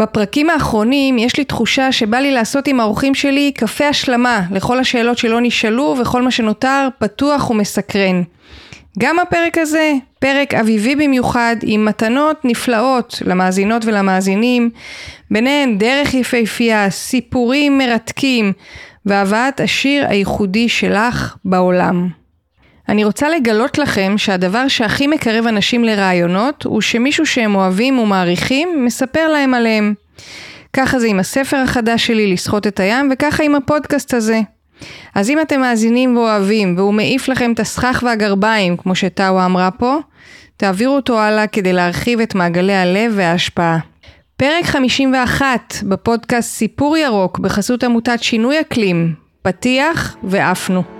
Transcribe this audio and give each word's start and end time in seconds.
בפרקים 0.00 0.50
האחרונים 0.50 1.18
יש 1.18 1.36
לי 1.36 1.44
תחושה 1.44 1.92
שבא 1.92 2.18
לי 2.18 2.30
לעשות 2.30 2.68
עם 2.68 2.80
האורחים 2.80 3.14
שלי 3.14 3.52
קפה 3.52 3.88
השלמה 3.88 4.42
לכל 4.50 4.78
השאלות 4.78 5.18
שלא 5.18 5.40
נשאלו 5.40 5.96
וכל 6.00 6.22
מה 6.22 6.30
שנותר 6.30 6.88
פתוח 6.98 7.50
ומסקרן. 7.50 8.22
גם 8.98 9.18
הפרק 9.18 9.58
הזה, 9.58 9.92
פרק 10.18 10.54
אביבי 10.54 10.94
במיוחד, 10.96 11.56
עם 11.62 11.84
מתנות 11.84 12.44
נפלאות 12.44 13.22
למאזינות 13.26 13.84
ולמאזינים, 13.84 14.70
ביניהן 15.30 15.78
דרך 15.78 16.14
יפהפייה, 16.14 16.90
סיפורים 16.90 17.78
מרתקים, 17.78 18.52
והבאת 19.06 19.60
השיר 19.60 20.06
הייחודי 20.08 20.68
שלך 20.68 21.36
בעולם. 21.44 22.19
אני 22.88 23.04
רוצה 23.04 23.28
לגלות 23.28 23.78
לכם 23.78 24.14
שהדבר 24.16 24.68
שהכי 24.68 25.06
מקרב 25.06 25.46
אנשים 25.46 25.84
לרעיונות, 25.84 26.64
הוא 26.64 26.80
שמישהו 26.80 27.26
שהם 27.26 27.54
אוהבים 27.54 27.98
ומעריכים, 27.98 28.84
מספר 28.84 29.28
להם 29.28 29.54
עליהם. 29.54 29.94
ככה 30.72 30.98
זה 30.98 31.06
עם 31.06 31.20
הספר 31.20 31.56
החדש 31.56 32.06
שלי, 32.06 32.32
לשחות 32.32 32.66
את 32.66 32.80
הים, 32.80 33.08
וככה 33.12 33.42
עם 33.42 33.54
הפודקאסט 33.54 34.14
הזה. 34.14 34.40
אז 35.14 35.30
אם 35.30 35.40
אתם 35.40 35.60
מאזינים 35.60 36.16
ואוהבים, 36.16 36.74
והוא 36.76 36.94
מעיף 36.94 37.28
לכם 37.28 37.52
את 37.52 37.60
הסכך 37.60 38.02
והגרביים, 38.06 38.76
כמו 38.76 38.94
שטאווה 38.94 39.46
אמרה 39.46 39.70
פה, 39.70 39.98
תעבירו 40.56 40.96
אותו 40.96 41.20
הלאה 41.20 41.46
כדי 41.46 41.72
להרחיב 41.72 42.20
את 42.20 42.34
מעגלי 42.34 42.74
הלב 42.74 43.12
וההשפעה. 43.16 43.78
פרק 44.36 44.64
51 44.64 45.74
בפודקאסט 45.82 46.54
סיפור 46.54 46.96
ירוק 46.96 47.38
בחסות 47.38 47.84
עמותת 47.84 48.22
שינוי 48.22 48.60
אקלים, 48.60 49.14
פתיח 49.42 50.16
ועפנו. 50.22 50.99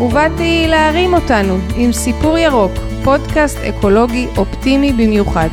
ובאתי 0.00 0.66
להרים 0.68 1.14
אותנו 1.14 1.58
עם 1.76 1.92
סיפור 1.92 2.38
ירוק, 2.38 2.72
פודקאסט 3.04 3.58
אקולוגי 3.58 4.26
אופטימי 4.36 4.92
במיוחד. 4.92 5.48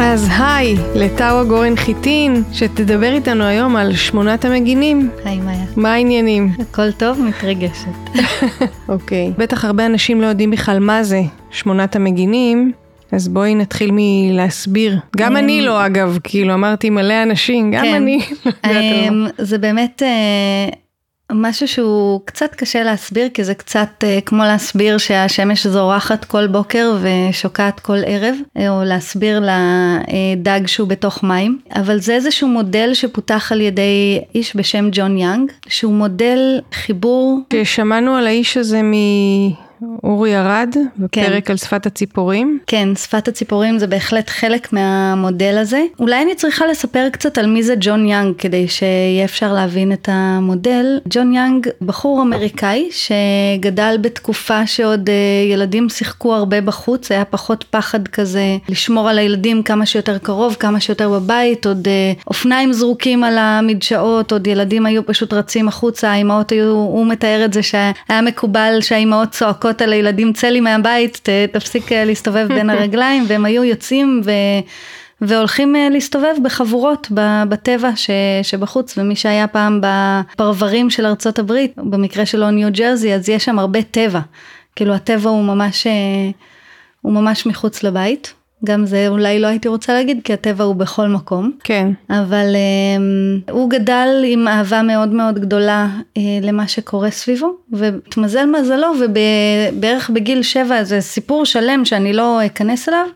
אז 0.00 0.28
היי, 0.38 0.76
לטאווה 0.94 1.44
גורן 1.44 1.76
חיטין, 1.76 2.42
שתדבר 2.52 3.12
איתנו 3.12 3.44
היום 3.44 3.76
על 3.76 3.94
שמונת 3.94 4.44
המגינים. 4.44 5.10
היי 5.24 5.40
מאיה. 5.40 5.64
מה 5.76 5.92
העניינים? 5.92 6.50
הכל 6.58 6.92
טוב? 6.92 7.20
מתרגשת. 7.20 7.88
אוקיי. 8.88 9.32
okay. 9.34 9.40
בטח 9.40 9.64
הרבה 9.64 9.86
אנשים 9.86 10.20
לא 10.20 10.26
יודעים 10.26 10.50
בכלל 10.50 10.78
מה 10.78 11.02
זה 11.02 11.22
שמונת 11.50 11.96
המגינים, 11.96 12.72
אז 13.12 13.28
בואי 13.28 13.54
נתחיל 13.54 13.90
מלהסביר. 13.92 14.98
גם 15.16 15.36
אני 15.36 15.60
אמ, 15.60 15.64
לא 15.64 15.86
אגב, 15.86 16.18
כאילו 16.24 16.54
אמרתי 16.54 16.90
מלא 16.90 17.22
אנשים, 17.22 17.70
גם 17.70 17.84
כן. 17.84 17.94
אני. 17.94 18.20
אמ, 18.64 19.26
זה 19.38 19.58
באמת 19.58 20.02
אה, 20.02 20.83
משהו 21.32 21.68
שהוא 21.68 22.20
קצת 22.24 22.54
קשה 22.54 22.82
להסביר, 22.82 23.28
כי 23.34 23.44
זה 23.44 23.54
קצת 23.54 23.88
uh, 24.00 24.20
כמו 24.26 24.42
להסביר 24.42 24.98
שהשמש 24.98 25.66
זורחת 25.66 26.24
כל 26.24 26.46
בוקר 26.46 26.96
ושוקעת 27.02 27.80
כל 27.80 27.98
ערב, 28.06 28.34
אה, 28.56 28.70
או 28.70 28.84
להסביר 28.84 29.40
לדג 29.40 30.66
שהוא 30.66 30.88
בתוך 30.88 31.22
מים, 31.22 31.58
אבל 31.74 31.98
זה 31.98 32.14
איזשהו 32.14 32.48
מודל 32.48 32.94
שפותח 32.94 33.52
על 33.52 33.60
ידי 33.60 34.20
איש 34.34 34.56
בשם 34.56 34.88
ג'ון 34.92 35.18
יאנג, 35.18 35.52
שהוא 35.68 35.94
מודל 35.94 36.60
חיבור. 36.72 37.40
ששמענו 37.52 38.14
על 38.14 38.26
האיש 38.26 38.56
הזה 38.56 38.82
מ... 38.82 38.92
אורי 40.04 40.38
ארד, 40.38 40.74
בפרק 40.98 41.46
כן. 41.46 41.52
על 41.52 41.56
שפת 41.56 41.86
הציפורים. 41.86 42.58
כן, 42.66 42.88
שפת 42.94 43.28
הציפורים 43.28 43.78
זה 43.78 43.86
בהחלט 43.86 44.30
חלק 44.30 44.72
מהמודל 44.72 45.58
הזה. 45.58 45.82
אולי 45.98 46.22
אני 46.22 46.34
צריכה 46.34 46.66
לספר 46.66 47.08
קצת 47.12 47.38
על 47.38 47.46
מי 47.46 47.62
זה 47.62 47.74
ג'ון 47.80 48.08
יאנג, 48.08 48.36
כדי 48.38 48.68
שיהיה 48.68 49.24
אפשר 49.24 49.52
להבין 49.52 49.92
את 49.92 50.08
המודל. 50.12 51.00
ג'ון 51.08 51.34
יאנג, 51.34 51.68
בחור 51.82 52.22
אמריקאי, 52.22 52.88
שגדל 52.90 53.96
בתקופה 54.00 54.66
שעוד 54.66 55.08
אה, 55.08 55.52
ילדים 55.52 55.88
שיחקו 55.88 56.34
הרבה 56.34 56.60
בחוץ, 56.60 57.12
היה 57.12 57.24
פחות 57.24 57.64
פחד 57.70 58.08
כזה 58.08 58.56
לשמור 58.68 59.08
על 59.08 59.18
הילדים 59.18 59.62
כמה 59.62 59.86
שיותר 59.86 60.18
קרוב, 60.18 60.56
כמה 60.60 60.80
שיותר 60.80 61.08
בבית, 61.10 61.66
עוד 61.66 61.88
אה, 61.88 62.22
אופניים 62.26 62.72
זרוקים 62.72 63.24
על 63.24 63.38
המדשאות, 63.38 64.32
עוד 64.32 64.46
ילדים 64.46 64.86
היו 64.86 65.06
פשוט 65.06 65.32
רצים 65.32 65.68
החוצה, 65.68 66.10
האימהות 66.10 66.50
היו, 66.50 66.70
הוא 66.70 67.06
מתאר 67.06 67.44
את 67.44 67.52
זה 67.52 67.62
שהיה 67.62 68.22
מקובל 68.22 68.78
שהאימהות 68.80 69.30
צועקות 69.30 69.73
לזרוק 69.74 69.82
על 69.82 69.92
הילדים 69.92 70.32
צלי 70.32 70.60
מהבית, 70.60 71.20
ת, 71.22 71.28
תפסיק 71.52 71.92
אה, 71.92 72.04
להסתובב 72.04 72.46
בין 72.48 72.70
הרגליים, 72.74 73.24
והם 73.28 73.44
היו 73.44 73.64
יוצאים 73.64 74.20
ו... 74.24 74.30
והולכים 75.20 75.76
אה, 75.76 75.88
להסתובב 75.90 76.34
בחבורות 76.42 77.08
בטבע 77.48 77.90
ש, 77.96 78.10
שבחוץ, 78.42 78.98
ומי 78.98 79.16
שהיה 79.16 79.46
פעם 79.46 79.80
בפרברים 79.82 80.90
של 80.90 81.06
ארצות 81.06 81.38
הברית, 81.38 81.72
במקרה 81.76 82.26
שלו 82.26 82.50
ניו 82.50 82.68
ג'רזי, 82.72 83.14
אז 83.14 83.28
יש 83.28 83.44
שם 83.44 83.58
הרבה 83.58 83.82
טבע. 83.82 84.20
כאילו 84.76 84.94
הטבע 84.94 85.30
הוא 85.30 85.44
ממש, 85.44 85.86
אה, 85.86 85.92
הוא 87.02 87.12
ממש 87.12 87.46
מחוץ 87.46 87.82
לבית. 87.82 88.34
גם 88.64 88.86
זה 88.86 89.08
אולי 89.08 89.40
לא 89.40 89.46
הייתי 89.46 89.68
רוצה 89.68 89.92
להגיד, 89.92 90.20
כי 90.24 90.32
הטבע 90.32 90.64
הוא 90.64 90.74
בכל 90.74 91.08
מקום. 91.08 91.52
כן. 91.64 91.88
אבל 92.10 92.46
um, 93.46 93.52
הוא 93.52 93.70
גדל 93.70 94.08
עם 94.24 94.48
אהבה 94.48 94.82
מאוד 94.82 95.08
מאוד 95.08 95.38
גדולה 95.38 95.88
uh, 96.00 96.20
למה 96.42 96.68
שקורה 96.68 97.10
סביבו, 97.10 97.56
והתמזל 97.72 98.46
מזלו, 98.46 98.92
ובערך 99.00 100.10
בגיל 100.10 100.42
שבע, 100.42 100.84
זה 100.84 101.00
סיפור 101.00 101.44
שלם 101.44 101.84
שאני 101.84 102.12
לא 102.12 102.46
אכנס 102.46 102.88
אליו, 102.88 103.06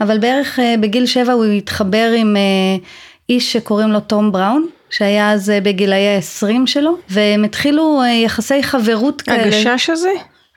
אבל 0.00 0.18
בערך 0.18 0.58
uh, 0.58 0.80
בגיל 0.80 1.06
שבע 1.06 1.32
הוא 1.32 1.44
התחבר 1.44 2.12
עם 2.16 2.36
uh, 2.36 2.84
איש 3.28 3.52
שקוראים 3.52 3.88
לו 3.88 4.00
תום 4.00 4.32
בראון. 4.32 4.66
שהיה 4.90 5.32
אז 5.32 5.52
בגילאי 5.62 6.16
ה-20 6.16 6.66
שלו, 6.66 6.96
והם 7.08 7.44
התחילו 7.44 8.02
יחסי 8.24 8.62
חברות 8.62 9.22
כאלה. 9.22 9.42
הגשש 9.42 9.90
הזה? 9.90 10.10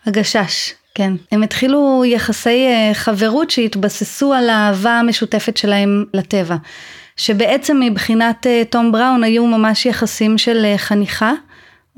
הגשש, 0.06 0.74
כן, 0.96 1.14
הם 1.32 1.44
התחילו 1.44 2.04
יחסי 2.06 2.68
אה, 2.68 2.94
חברות 2.94 3.50
שהתבססו 3.50 4.34
על 4.34 4.50
האהבה 4.50 5.00
המשותפת 5.00 5.58
שלהם 5.58 6.06
לטבע. 6.14 6.56
שבעצם 7.18 7.80
מבחינת 7.80 8.48
אה, 8.48 8.64
תום 8.70 8.92
בראון 8.92 9.24
היו 9.24 9.46
ממש 9.46 9.86
יחסים 9.86 10.38
של 10.38 10.66
אה, 10.66 10.78
חניכה. 10.78 11.34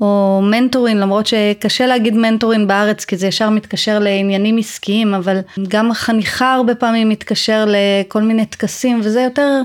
או 0.00 0.40
מנטורין, 0.42 0.98
למרות 0.98 1.26
שקשה 1.26 1.86
להגיד 1.86 2.14
מנטורין 2.14 2.66
בארץ 2.66 3.04
כי 3.04 3.16
זה 3.16 3.26
ישר 3.26 3.50
מתקשר 3.50 3.98
לעניינים 3.98 4.58
עסקיים, 4.58 5.14
אבל 5.14 5.40
גם 5.68 5.92
חניכה 5.92 6.54
הרבה 6.54 6.74
פעמים 6.74 7.08
מתקשר 7.08 7.64
לכל 7.68 8.22
מיני 8.22 8.46
טקסים 8.46 9.00
וזה 9.04 9.20
יותר 9.20 9.62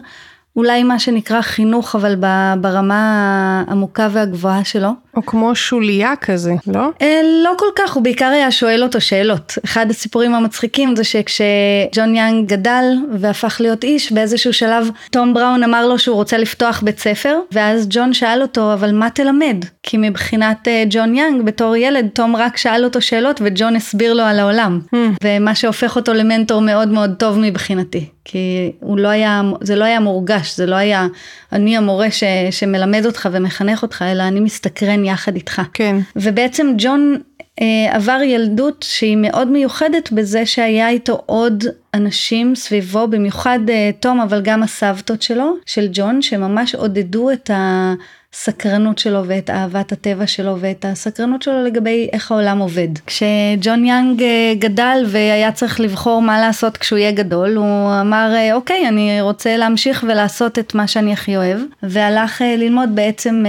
אולי 0.55 0.83
מה 0.83 0.99
שנקרא 0.99 1.41
חינוך, 1.41 1.95
אבל 1.95 2.15
ברמה 2.61 3.63
העמוקה 3.67 4.07
והגבוהה 4.11 4.63
שלו. 4.63 4.89
או 5.15 5.25
כמו 5.25 5.55
שוליה 5.55 6.13
כזה, 6.21 6.53
לא? 6.67 6.89
אה, 7.01 7.21
לא 7.43 7.53
כל 7.57 7.65
כך, 7.75 7.93
הוא 7.93 8.03
בעיקר 8.03 8.25
היה 8.25 8.51
שואל 8.51 8.83
אותו 8.83 9.01
שאלות. 9.01 9.57
אחד 9.65 9.89
הסיפורים 9.89 10.35
המצחיקים 10.35 10.95
זה 10.95 11.03
שכשג'ון 11.03 12.15
יאנג 12.15 12.47
גדל 12.47 12.83
והפך 13.19 13.57
להיות 13.59 13.83
איש, 13.83 14.11
באיזשהו 14.11 14.53
שלב 14.53 14.89
תום 15.11 15.33
בראון 15.33 15.63
אמר 15.63 15.87
לו 15.87 15.99
שהוא 15.99 16.15
רוצה 16.15 16.37
לפתוח 16.37 16.81
בית 16.81 16.99
ספר, 16.99 17.39
ואז 17.51 17.87
ג'ון 17.89 18.13
שאל 18.13 18.41
אותו, 18.41 18.73
אבל 18.73 18.91
מה 18.91 19.09
תלמד? 19.09 19.65
כי 19.83 19.97
מבחינת 19.97 20.67
אה, 20.67 20.83
ג'ון 20.89 21.15
יאנג, 21.15 21.41
בתור 21.41 21.75
ילד, 21.75 22.07
תום 22.13 22.35
רק 22.35 22.57
שאל 22.57 22.83
אותו 22.83 23.01
שאלות 23.01 23.41
וג'ון 23.43 23.75
הסביר 23.75 24.13
לו 24.13 24.23
על 24.23 24.39
העולם. 24.39 24.79
Hmm. 24.95 24.97
ומה 25.23 25.55
שהופך 25.55 25.95
אותו 25.95 26.13
למנטור 26.13 26.61
מאוד 26.61 26.87
מאוד 26.87 27.13
טוב 27.19 27.39
מבחינתי. 27.39 28.05
כי 28.25 28.71
הוא 28.79 28.97
לא 28.97 29.07
היה, 29.07 29.41
זה 29.61 29.75
לא 29.75 29.83
היה 29.83 29.99
מורגש, 29.99 30.57
זה 30.57 30.65
לא 30.65 30.75
היה 30.75 31.07
אני 31.53 31.77
המורה 31.77 32.11
ש, 32.11 32.23
שמלמד 32.51 33.05
אותך 33.05 33.29
ומחנך 33.31 33.81
אותך, 33.81 34.01
אלא 34.11 34.23
אני 34.23 34.39
מסתקרן 34.39 35.02
יחד 35.03 35.35
איתך. 35.35 35.61
כן. 35.73 35.95
ובעצם 36.15 36.73
ג'ון 36.77 37.17
אה, 37.61 37.95
עבר 37.95 38.19
ילדות 38.23 38.85
שהיא 38.89 39.17
מאוד 39.17 39.47
מיוחדת 39.47 40.11
בזה 40.11 40.45
שהיה 40.45 40.89
איתו 40.89 41.21
עוד 41.25 41.63
אנשים 41.93 42.55
סביבו, 42.55 43.07
במיוחד 43.07 43.59
אה, 43.69 43.91
תום, 43.99 44.21
אבל 44.21 44.41
גם 44.41 44.63
הסבתות 44.63 45.21
שלו, 45.21 45.55
של 45.65 45.87
ג'ון, 45.93 46.21
שממש 46.21 46.75
עודדו 46.75 47.31
את 47.31 47.49
ה... 47.49 47.93
הסקרנות 48.33 48.97
שלו 48.97 49.21
ואת 49.27 49.49
אהבת 49.49 49.91
הטבע 49.91 50.27
שלו 50.27 50.55
ואת 50.59 50.85
הסקרנות 50.89 51.41
שלו 51.41 51.63
לגבי 51.63 52.09
איך 52.13 52.31
העולם 52.31 52.59
עובד. 52.59 52.87
כשג'ון 53.07 53.85
יאנג 53.85 54.23
אה, 54.23 54.53
גדל 54.59 55.05
והיה 55.07 55.51
צריך 55.51 55.79
לבחור 55.79 56.21
מה 56.21 56.41
לעשות 56.41 56.77
כשהוא 56.77 56.99
יהיה 56.99 57.11
גדול, 57.11 57.55
הוא 57.55 58.01
אמר 58.01 58.31
אה, 58.35 58.53
אוקיי 58.53 58.87
אני 58.87 59.21
רוצה 59.21 59.57
להמשיך 59.57 60.05
ולעשות 60.07 60.59
את 60.59 60.75
מה 60.75 60.87
שאני 60.87 61.13
הכי 61.13 61.37
אוהב, 61.37 61.59
והלך 61.83 62.41
אה, 62.41 62.55
ללמוד 62.55 62.95
בעצם 62.95 63.43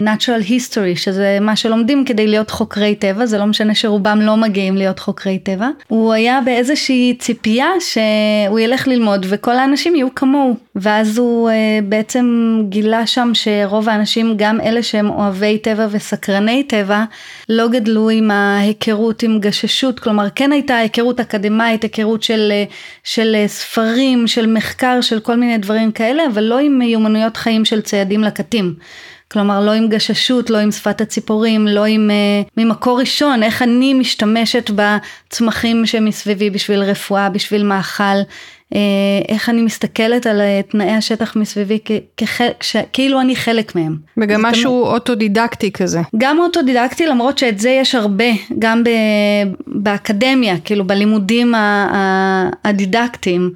natural 0.00 0.48
history 0.48 0.96
שזה 0.96 1.38
מה 1.40 1.56
שלומדים 1.56 2.04
כדי 2.04 2.26
להיות 2.26 2.50
חוקרי 2.50 2.94
טבע, 2.94 3.26
זה 3.26 3.38
לא 3.38 3.46
משנה 3.46 3.74
שרובם 3.74 4.20
לא 4.20 4.36
מגיעים 4.36 4.76
להיות 4.76 4.98
חוקרי 4.98 5.38
טבע. 5.38 5.68
הוא 5.88 6.12
היה 6.12 6.40
באיזושהי 6.44 7.16
ציפייה 7.18 7.68
שהוא 7.80 8.58
ילך 8.58 8.88
ללמוד 8.88 9.26
וכל 9.28 9.56
האנשים 9.58 9.94
יהיו 9.94 10.14
כמוהו, 10.14 10.54
ואז 10.76 11.18
הוא 11.18 11.50
בעצם 11.88 12.56
גילה 12.68 13.06
שם 13.06 13.30
שרוב 13.34 13.88
האנשים 13.88 14.27
גם 14.36 14.60
אלה 14.60 14.82
שהם 14.82 15.10
אוהבי 15.10 15.58
טבע 15.58 15.86
וסקרני 15.90 16.62
טבע, 16.62 17.04
לא 17.48 17.68
גדלו 17.68 18.10
עם 18.10 18.30
ההיכרות 18.30 19.22
עם 19.22 19.40
גששות, 19.40 20.00
כלומר 20.00 20.26
כן 20.34 20.52
הייתה 20.52 20.76
היכרות 20.76 21.20
אקדמאית, 21.20 21.82
היכרות 21.82 22.22
של, 22.22 22.52
של 23.04 23.36
ספרים, 23.46 24.26
של 24.26 24.46
מחקר, 24.46 25.00
של 25.00 25.20
כל 25.20 25.36
מיני 25.36 25.58
דברים 25.58 25.92
כאלה, 25.92 26.22
אבל 26.32 26.42
לא 26.42 26.58
עם 26.58 26.78
מיומנויות 26.78 27.36
חיים 27.36 27.64
של 27.64 27.80
ציידים 27.80 28.24
לקטים. 28.24 28.74
כלומר 29.32 29.60
לא 29.60 29.70
עם 29.70 29.88
גששות, 29.88 30.50
לא 30.50 30.58
עם 30.58 30.70
שפת 30.70 31.00
הציפורים, 31.00 31.68
לא 31.68 31.84
עם 31.84 32.10
uh, 32.10 32.50
ממקור 32.56 33.00
ראשון, 33.00 33.42
איך 33.42 33.62
אני 33.62 33.94
משתמשת 33.94 34.70
בצמחים 34.74 35.86
שמסביבי 35.86 36.50
בשביל 36.50 36.80
רפואה, 36.80 37.30
בשביל 37.30 37.62
מאכל, 37.62 38.18
איך 39.28 39.48
אני 39.48 39.62
מסתכלת 39.62 40.26
על 40.26 40.40
אה, 40.40 40.60
תנאי 40.70 40.90
השטח 40.90 41.36
מסביבי 41.36 41.78
כאילו 42.92 43.20
אני 43.20 43.36
חלק 43.36 43.74
מהם. 43.74 43.96
וגם 44.16 44.42
משהו 44.42 44.84
תמ... 44.84 44.90
אוטודידקטי 44.90 45.72
כזה. 45.72 46.00
גם 46.18 46.38
אוטודידקטי 46.38 47.06
למרות 47.06 47.38
שאת 47.38 47.58
זה 47.58 47.70
יש 47.70 47.94
הרבה 47.94 48.24
גם 48.58 48.84
ב... 48.84 48.88
באקדמיה 49.66 50.60
כאילו 50.64 50.86
בלימודים 50.86 51.54
הדידקטיים. 52.64 53.50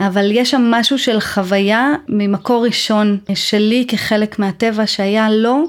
אבל 0.00 0.30
יש 0.32 0.50
שם 0.50 0.62
משהו 0.70 0.98
של 0.98 1.20
חוויה 1.20 1.92
ממקור 2.08 2.64
ראשון 2.64 3.18
שלי 3.34 3.84
כחלק 3.88 4.38
מהטבע 4.38 4.86
שהיה 4.86 5.30
לו 5.30 5.64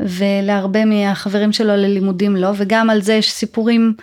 ולהרבה 0.00 0.84
מהחברים 0.84 1.52
שלו 1.52 1.76
ללימודים 1.76 2.36
לא 2.36 2.48
וגם 2.56 2.90
על 2.90 3.02
זה 3.02 3.14
יש 3.14 3.32
סיפורים 3.32 3.94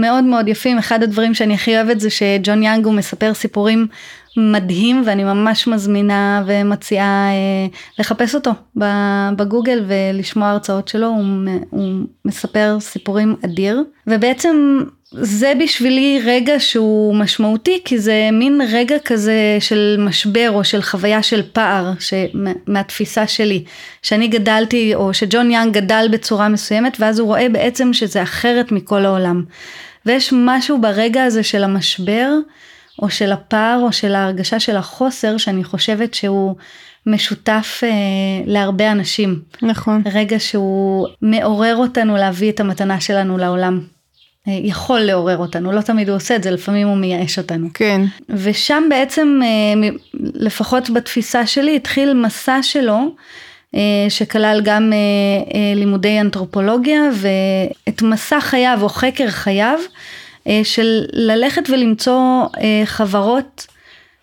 מאוד 0.00 0.24
מאוד 0.24 0.48
יפים. 0.48 0.78
אחד 0.78 1.02
הדברים 1.02 1.34
שאני 1.34 1.54
הכי 1.54 1.76
אוהבת 1.76 2.00
זה 2.00 2.10
שג'ון 2.10 2.62
יאנג 2.62 2.84
הוא 2.84 2.94
מספר 2.94 3.34
סיפורים 3.34 3.86
מדהים 4.36 5.02
ואני 5.06 5.24
ממש 5.24 5.66
מזמינה 5.66 6.42
ומציעה 6.46 7.28
אה, 7.30 7.66
לחפש 7.98 8.34
אותו 8.34 8.50
בגוגל 9.36 9.84
ולשמוע 9.86 10.48
הרצאות 10.48 10.88
שלו, 10.88 11.06
הוא, 11.06 11.24
הוא 11.70 11.92
מספר 12.24 12.76
סיפורים 12.80 13.36
אדיר. 13.44 13.82
ובעצם 14.06 14.80
זה 15.12 15.52
בשבילי 15.60 16.20
רגע 16.24 16.54
שהוא 16.58 17.14
משמעותי 17.14 17.80
כי 17.84 17.98
זה 17.98 18.28
מין 18.32 18.60
רגע 18.70 18.96
כזה 19.04 19.56
של 19.60 19.96
משבר 19.98 20.50
או 20.50 20.64
של 20.64 20.82
חוויה 20.82 21.22
של 21.22 21.42
פער 21.52 21.92
מהתפיסה 22.66 23.26
שלי 23.26 23.64
שאני 24.02 24.28
גדלתי 24.28 24.94
או 24.94 25.14
שג'ון 25.14 25.50
יאנג 25.50 25.74
גדל 25.74 26.08
בצורה 26.10 26.48
מסוימת 26.48 26.96
ואז 27.00 27.18
הוא 27.18 27.26
רואה 27.26 27.48
בעצם 27.48 27.92
שזה 27.92 28.22
אחרת 28.22 28.72
מכל 28.72 29.04
העולם. 29.04 29.44
ויש 30.06 30.32
משהו 30.36 30.80
ברגע 30.80 31.24
הזה 31.24 31.42
של 31.42 31.64
המשבר 31.64 32.30
או 33.02 33.10
של 33.10 33.32
הפער 33.32 33.80
או 33.82 33.92
של 33.92 34.14
ההרגשה 34.14 34.60
של 34.60 34.76
החוסר 34.76 35.36
שאני 35.36 35.64
חושבת 35.64 36.14
שהוא 36.14 36.56
משותף 37.06 37.80
אה, 37.82 37.88
להרבה 38.46 38.92
אנשים. 38.92 39.40
נכון. 39.62 40.02
רגע 40.12 40.40
שהוא 40.40 41.06
מעורר 41.22 41.76
אותנו 41.76 42.16
להביא 42.16 42.50
את 42.50 42.60
המתנה 42.60 43.00
שלנו 43.00 43.38
לעולם. 43.38 43.80
אה, 44.48 44.52
יכול 44.62 45.00
לעורר 45.00 45.38
אותנו, 45.38 45.72
לא 45.72 45.80
תמיד 45.80 46.08
הוא 46.08 46.16
עושה 46.16 46.36
את 46.36 46.42
זה, 46.42 46.50
לפעמים 46.50 46.88
הוא 46.88 46.96
מייאש 46.96 47.38
אותנו. 47.38 47.68
כן. 47.74 48.00
ושם 48.28 48.82
בעצם, 48.90 49.40
אה, 49.44 49.88
לפחות 50.14 50.90
בתפיסה 50.90 51.46
שלי, 51.46 51.76
התחיל 51.76 52.14
מסע 52.14 52.62
שלו, 52.62 53.14
שכלל 54.08 54.60
גם 54.64 54.92
לימודי 55.76 56.20
אנתרופולוגיה, 56.20 57.00
ואת 57.12 58.02
מסע 58.02 58.40
חייו 58.40 58.78
או 58.82 58.88
חקר 58.88 59.28
חייו, 59.28 59.78
של 60.62 61.04
ללכת 61.12 61.70
ולמצוא 61.70 62.44
חברות 62.84 63.66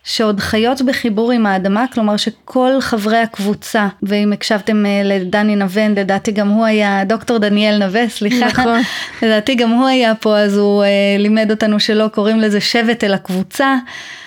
שעוד 0.07 0.39
חיות 0.39 0.81
בחיבור 0.81 1.31
עם 1.31 1.45
האדמה, 1.45 1.85
כלומר 1.94 2.17
שכל 2.17 2.71
חברי 2.79 3.17
הקבוצה, 3.17 3.88
ואם 4.03 4.33
הקשבתם 4.33 4.85
אה, 4.85 5.01
לדני 5.03 5.55
נוון, 5.55 5.95
לדעתי 5.95 6.31
גם 6.31 6.47
הוא 6.47 6.65
היה, 6.65 7.03
דוקטור 7.05 7.38
דניאל 7.38 7.85
נווה, 7.85 8.09
סליחה, 8.09 8.45
נכון. 8.45 8.79
לדעתי 9.21 9.55
גם 9.55 9.69
הוא 9.69 9.88
היה 9.88 10.15
פה, 10.15 10.38
אז 10.38 10.57
הוא 10.57 10.83
אה, 10.83 10.89
לימד 11.19 11.51
אותנו 11.51 11.79
שלא 11.79 12.07
קוראים 12.07 12.39
לזה 12.39 12.61
שבט 12.61 13.03
אלא 13.03 13.17
קבוצה. 13.17 13.75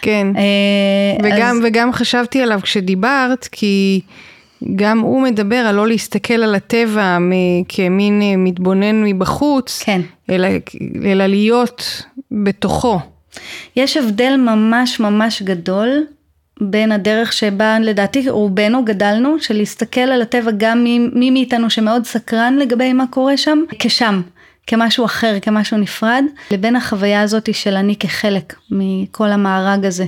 כן, 0.03 0.27
אה, 0.37 1.25
וגם, 1.25 1.57
אז... 1.57 1.65
וגם 1.65 1.93
חשבתי 1.93 2.43
עליו 2.43 2.61
כשדיברת, 2.63 3.49
כי... 3.53 4.01
גם 4.77 4.99
הוא 4.99 5.23
מדבר 5.23 5.57
על 5.57 5.75
לא 5.75 5.89
להסתכל 5.89 6.35
על 6.35 6.55
הטבע 6.55 7.19
כמין 7.69 8.23
אה, 8.23 8.37
מתבונן 8.37 9.05
מבחוץ, 9.05 9.83
כן. 9.85 10.01
אלא, 10.31 10.49
אלא 11.05 11.27
להיות 11.27 12.03
בתוכו. 12.31 12.99
יש 13.77 13.97
הבדל 13.97 14.37
ממש 14.37 15.01
ממש 15.01 15.43
גדול 15.43 15.89
בין 16.61 16.93
הדרך 16.93 17.33
שבה 17.33 17.79
לדעתי 17.79 18.31
רובנו 18.31 18.85
גדלנו, 18.85 19.41
של 19.41 19.57
להסתכל 19.57 20.01
על 20.01 20.23
הטבע 20.23 20.51
גם 20.57 20.85
מי, 20.85 20.99
מי 20.99 21.31
מאיתנו 21.31 21.71
שמאוד 21.71 22.05
סקרן 22.05 22.57
לגבי 22.57 22.93
מה 22.93 23.05
קורה 23.11 23.37
שם, 23.37 23.59
כשם, 23.79 24.21
כמשהו 24.67 25.05
אחר, 25.05 25.37
כמשהו 25.43 25.77
נפרד, 25.77 26.25
לבין 26.51 26.77
החוויה 26.77 27.23
הזאת 27.23 27.55
של 27.55 27.77
אני 27.77 27.97
כחלק 27.97 28.55
מכל 28.71 29.29
המארג 29.29 29.87
הזה. 29.87 30.05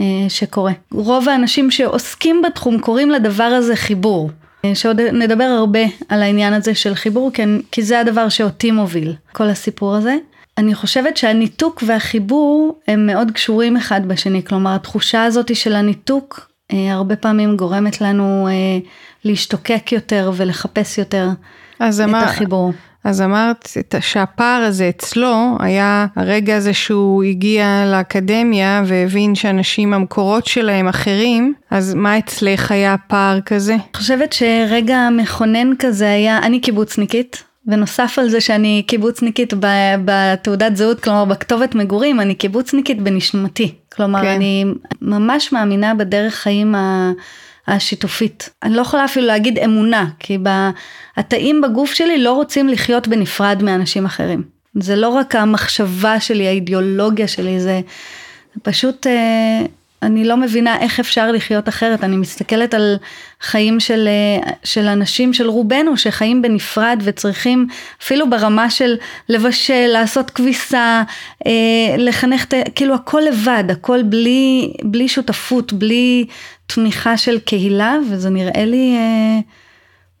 אה, 0.00 0.04
שקורה. 0.28 0.72
רוב 0.92 1.28
האנשים 1.28 1.70
שעוסקים 1.70 2.42
בתחום 2.42 2.80
קוראים 2.80 3.10
לדבר 3.10 3.44
הזה 3.44 3.76
חיבור. 3.76 4.30
אה, 4.64 4.74
שעוד 4.74 5.00
נדבר 5.00 5.44
הרבה 5.44 5.80
על 6.08 6.22
העניין 6.22 6.52
הזה 6.52 6.74
של 6.74 6.94
חיבור, 6.94 7.30
כי, 7.32 7.42
כי 7.72 7.82
זה 7.82 8.00
הדבר 8.00 8.28
שאותי 8.28 8.70
מוביל, 8.70 9.14
כל 9.32 9.48
הסיפור 9.48 9.94
הזה. 9.94 10.16
אני 10.58 10.74
חושבת 10.74 11.16
שהניתוק 11.16 11.82
והחיבור 11.86 12.78
הם 12.88 13.06
מאוד 13.06 13.30
קשורים 13.30 13.76
אחד 13.76 14.08
בשני, 14.08 14.44
כלומר 14.44 14.74
התחושה 14.74 15.24
הזאת 15.24 15.56
של 15.56 15.74
הניתוק 15.74 16.50
אה, 16.72 16.92
הרבה 16.92 17.16
פעמים 17.16 17.56
גורמת 17.56 18.00
לנו 18.00 18.48
אה, 18.48 18.78
להשתוקק 19.24 19.92
יותר 19.92 20.32
ולחפש 20.34 20.98
יותר 20.98 21.28
את 21.76 22.00
אמר, 22.04 22.18
החיבור. 22.18 22.72
אז 23.06 23.22
אמרת 23.22 23.68
שהפער 24.00 24.62
הזה 24.62 24.88
אצלו 24.88 25.56
היה 25.60 26.06
הרגע 26.16 26.56
הזה 26.56 26.74
שהוא 26.74 27.22
הגיע 27.24 27.84
לאקדמיה 27.92 28.82
והבין 28.86 29.34
שאנשים 29.34 29.94
המקורות 29.94 30.46
שלהם 30.46 30.88
אחרים, 30.88 31.54
אז 31.70 31.94
מה 31.94 32.18
אצלך 32.18 32.72
היה 32.72 32.96
פער 33.06 33.40
כזה? 33.40 33.72
אני 33.72 33.82
חושבת 33.96 34.32
שרגע 34.32 35.08
מכונן 35.12 35.70
כזה 35.78 36.10
היה, 36.10 36.38
אני 36.38 36.60
קיבוצניקית, 36.60 37.42
ונוסף 37.66 38.18
על 38.18 38.28
זה 38.28 38.40
שאני 38.40 38.82
קיבוצניקית 38.86 39.52
בתעודת 40.04 40.76
זהות, 40.76 41.00
כלומר 41.00 41.24
בכתובת 41.24 41.74
מגורים, 41.74 42.20
אני 42.20 42.34
קיבוצניקית 42.34 43.02
בנשמתי. 43.02 43.74
כלומר, 43.92 44.20
כן. 44.20 44.26
אני 44.26 44.64
ממש 45.02 45.52
מאמינה 45.52 45.94
בדרך 45.94 46.34
חיים 46.34 46.74
השיתופית. 47.68 48.50
אני 48.62 48.76
לא 48.76 48.80
יכולה 48.80 49.04
אפילו 49.04 49.26
להגיד 49.26 49.58
אמונה, 49.58 50.06
כי 50.18 50.38
התאים 51.16 51.60
בגוף 51.60 51.94
שלי 51.94 52.18
לא 52.18 52.32
רוצים 52.32 52.68
לחיות 52.68 53.08
בנפרד 53.08 53.62
מאנשים 53.62 54.04
אחרים. 54.04 54.42
זה 54.74 54.96
לא 54.96 55.08
רק 55.08 55.34
המחשבה 55.34 56.20
שלי, 56.20 56.48
האידיאולוגיה 56.48 57.28
שלי, 57.28 57.60
זה 57.60 57.80
פשוט 58.62 59.06
אה, 59.06 59.66
אני 60.02 60.24
לא 60.24 60.36
מבינה 60.36 60.80
איך 60.80 61.00
אפשר 61.00 61.32
לחיות 61.32 61.68
אחרת, 61.68 62.04
אני 62.04 62.16
מסתכלת 62.16 62.74
על 62.74 62.96
חיים 63.40 63.80
של, 63.80 64.08
אה, 64.08 64.52
של 64.64 64.86
אנשים, 64.86 65.32
של 65.32 65.48
רובנו, 65.48 65.96
שחיים 65.96 66.42
בנפרד 66.42 67.00
וצריכים 67.04 67.66
אפילו 68.02 68.30
ברמה 68.30 68.70
של 68.70 68.96
לבשל, 69.28 69.86
לעשות 69.86 70.30
כביסה, 70.30 71.02
אה, 71.46 71.96
לחנך, 71.98 72.44
כאילו 72.74 72.94
הכל 72.94 73.22
לבד, 73.28 73.64
הכל 73.70 74.02
בלי, 74.02 74.72
בלי 74.82 75.08
שותפות, 75.08 75.72
בלי 75.72 76.26
תמיכה 76.66 77.16
של 77.16 77.38
קהילה, 77.38 77.96
וזה 78.10 78.30
נראה 78.30 78.64
לי... 78.64 78.96
אה, 78.96 79.40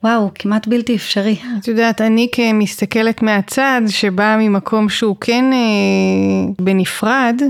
וואו, 0.04 0.30
כמעט 0.34 0.68
בלתי 0.68 0.96
אפשרי. 0.96 1.36
את 1.58 1.68
יודעת, 1.68 2.00
אני 2.00 2.28
כמסתכלת 2.32 3.22
מהצד, 3.22 3.82
שבאה 3.88 4.36
ממקום 4.36 4.88
שהוא 4.88 5.16
כן 5.20 5.44
אה, 5.52 6.52
בנפרד, 6.60 7.42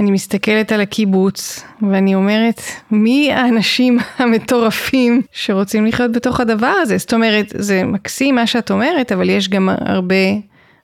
אני 0.00 0.10
מסתכלת 0.10 0.72
על 0.72 0.80
הקיבוץ 0.80 1.64
ואני 1.90 2.14
אומרת, 2.14 2.60
מי 2.90 3.32
האנשים 3.32 3.98
המטורפים 4.18 5.22
שרוצים 5.32 5.86
לחיות 5.86 6.12
בתוך 6.12 6.40
הדבר 6.40 6.74
הזה? 6.82 6.98
זאת 6.98 7.14
אומרת, 7.14 7.46
זה 7.58 7.84
מקסים 7.84 8.34
מה 8.34 8.46
שאת 8.46 8.70
אומרת, 8.70 9.12
אבל 9.12 9.30
יש 9.30 9.48
גם 9.48 9.68
הרבה 9.68 10.14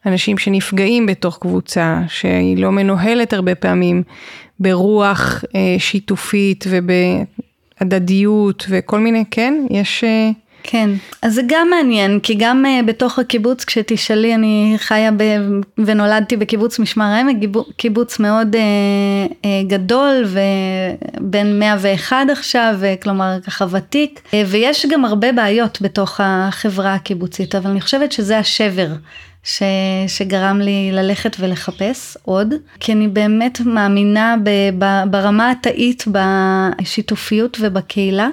אנשים 0.06 0.38
שנפגעים 0.38 1.06
בתוך 1.06 1.38
קבוצה, 1.40 2.00
שהיא 2.08 2.58
לא 2.58 2.72
מנוהלת 2.72 3.32
הרבה 3.32 3.54
פעמים 3.54 4.02
ברוח 4.60 5.44
אה, 5.54 5.76
שיתופית 5.78 6.64
ובהדדיות 7.82 8.66
וכל 8.68 9.00
מיני, 9.00 9.24
כן, 9.30 9.54
יש... 9.70 10.04
אה, 10.04 10.30
כן, 10.62 10.90
אז 11.22 11.34
זה 11.34 11.42
גם 11.46 11.68
מעניין, 11.70 12.20
כי 12.20 12.34
גם 12.34 12.64
uh, 12.66 12.86
בתוך 12.86 13.18
הקיבוץ, 13.18 13.64
כשתשאלי, 13.64 14.34
אני 14.34 14.74
חיה 14.78 15.10
ב... 15.16 15.22
ונולדתי 15.78 16.36
בקיבוץ 16.36 16.78
משמר 16.78 17.04
העמק, 17.04 17.36
קיבוץ 17.76 18.18
מאוד 18.18 18.56
uh, 18.56 19.32
uh, 19.32 19.46
גדול 19.66 20.24
ובין 21.20 21.58
101 21.58 22.16
עכשיו, 22.32 22.78
כלומר 23.02 23.38
ככה 23.46 23.66
ותיק, 23.70 24.20
uh, 24.26 24.34
ויש 24.46 24.86
גם 24.86 25.04
הרבה 25.04 25.32
בעיות 25.32 25.78
בתוך 25.82 26.20
החברה 26.24 26.94
הקיבוצית, 26.94 27.54
אבל 27.54 27.70
אני 27.70 27.80
חושבת 27.80 28.12
שזה 28.12 28.38
השבר. 28.38 28.88
ש, 29.44 29.62
שגרם 30.06 30.60
לי 30.60 30.90
ללכת 30.92 31.36
ולחפש 31.40 32.16
עוד, 32.22 32.54
כי 32.80 32.92
אני 32.92 33.08
באמת 33.08 33.60
מאמינה 33.60 34.36
ב, 34.42 34.50
ב, 34.78 35.02
ברמה 35.10 35.50
התאית 35.50 36.04
בשיתופיות 36.12 37.56
ובקהילה. 37.60 38.28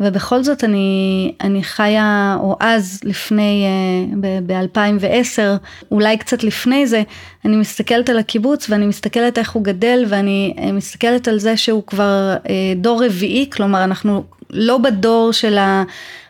ובכל 0.00 0.42
זאת 0.42 0.64
אני, 0.64 1.32
אני 1.40 1.64
חיה, 1.64 2.36
או 2.40 2.56
אז 2.60 3.00
לפני, 3.04 3.64
אה, 3.66 4.40
ב-2010, 4.46 5.40
אולי 5.90 6.16
קצת 6.16 6.44
לפני 6.44 6.86
זה, 6.86 7.02
אני 7.44 7.56
מסתכלת 7.56 8.10
על 8.10 8.18
הקיבוץ 8.18 8.70
ואני 8.70 8.86
מסתכלת 8.86 9.38
איך 9.38 9.50
הוא 9.52 9.64
גדל 9.64 10.04
ואני 10.08 10.54
אה, 10.58 10.72
מסתכלת 10.72 11.28
על 11.28 11.38
זה 11.38 11.56
שהוא 11.56 11.82
כבר 11.86 12.34
אה, 12.48 12.72
דור 12.76 13.04
רביעי, 13.04 13.50
כלומר 13.52 13.84
אנחנו 13.84 14.24
לא 14.52 14.78
בדור 14.78 15.32
של 15.32 15.58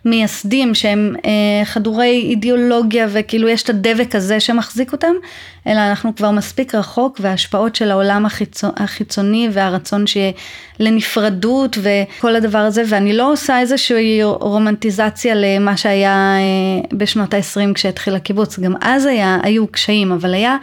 המייסדים 0.04 0.74
שהם 0.74 1.14
אה, 1.24 1.64
חדורי 1.64 2.26
אידיאולוגיה 2.30 3.06
וכאילו 3.12 3.48
יש 3.48 3.62
את 3.62 3.70
הדבק 3.70 4.14
הזה 4.14 4.40
שמחזיק 4.40 4.92
אותם, 4.92 5.12
אלא 5.66 5.80
אנחנו 5.90 6.16
כבר 6.16 6.30
מספיק 6.30 6.74
רחוק 6.74 7.18
וההשפעות 7.20 7.76
של 7.76 7.90
העולם 7.90 8.26
החיצו, 8.26 8.66
החיצוני 8.76 9.48
והרצון 9.52 10.06
שיהיה 10.06 10.32
לנפרדות 10.80 11.78
וכל 11.82 12.36
הדבר 12.36 12.58
הזה, 12.58 12.82
ואני 12.88 13.12
לא 13.12 13.32
עושה 13.32 13.60
איזושהי 13.60 14.22
רומנטיזציה 14.22 15.34
למה 15.36 15.76
שהיה 15.76 16.36
אה, 16.38 16.98
בשנות 16.98 17.34
ה-20 17.34 17.74
כשהתחיל 17.74 18.14
הקיבוץ, 18.14 18.58
גם 18.58 18.74
אז 18.80 19.06
היה, 19.06 19.38
היו 19.42 19.66
קשיים, 19.66 20.12
אבל 20.12 20.34
היה 20.34 20.56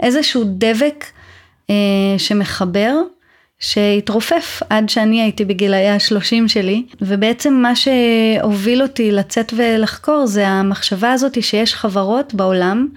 איזשהו 0.00 0.44
דבק 0.46 1.04
אה, 1.70 1.74
שמחבר. 2.18 2.94
שהתרופף 3.58 4.62
עד 4.70 4.88
שאני 4.88 5.22
הייתי 5.22 5.44
בגילאי 5.44 5.88
השלושים 5.88 6.48
שלי, 6.48 6.82
ובעצם 7.00 7.54
מה 7.54 7.72
שהוביל 7.76 8.82
אותי 8.82 9.12
לצאת 9.12 9.52
ולחקור 9.56 10.26
זה 10.26 10.48
המחשבה 10.48 11.12
הזאת 11.12 11.42
שיש 11.42 11.74
חברות 11.74 12.34
בעולם 12.34 12.88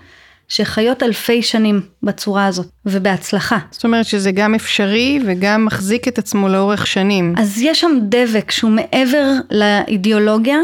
שחיות 0.49 1.03
אלפי 1.03 1.41
שנים 1.41 1.81
בצורה 2.03 2.45
הזאת, 2.45 2.67
ובהצלחה. 2.85 3.57
זאת 3.71 3.83
אומרת 3.83 4.05
שזה 4.05 4.31
גם 4.31 4.55
אפשרי 4.55 5.19
וגם 5.25 5.65
מחזיק 5.65 6.07
את 6.07 6.17
עצמו 6.17 6.49
לאורך 6.49 6.87
שנים. 6.87 7.33
אז 7.37 7.61
יש 7.61 7.81
שם 7.81 7.91
דבק 8.01 8.51
שהוא 8.51 8.71
מעבר 8.71 9.31
לאידיאולוגיה, 9.51 10.57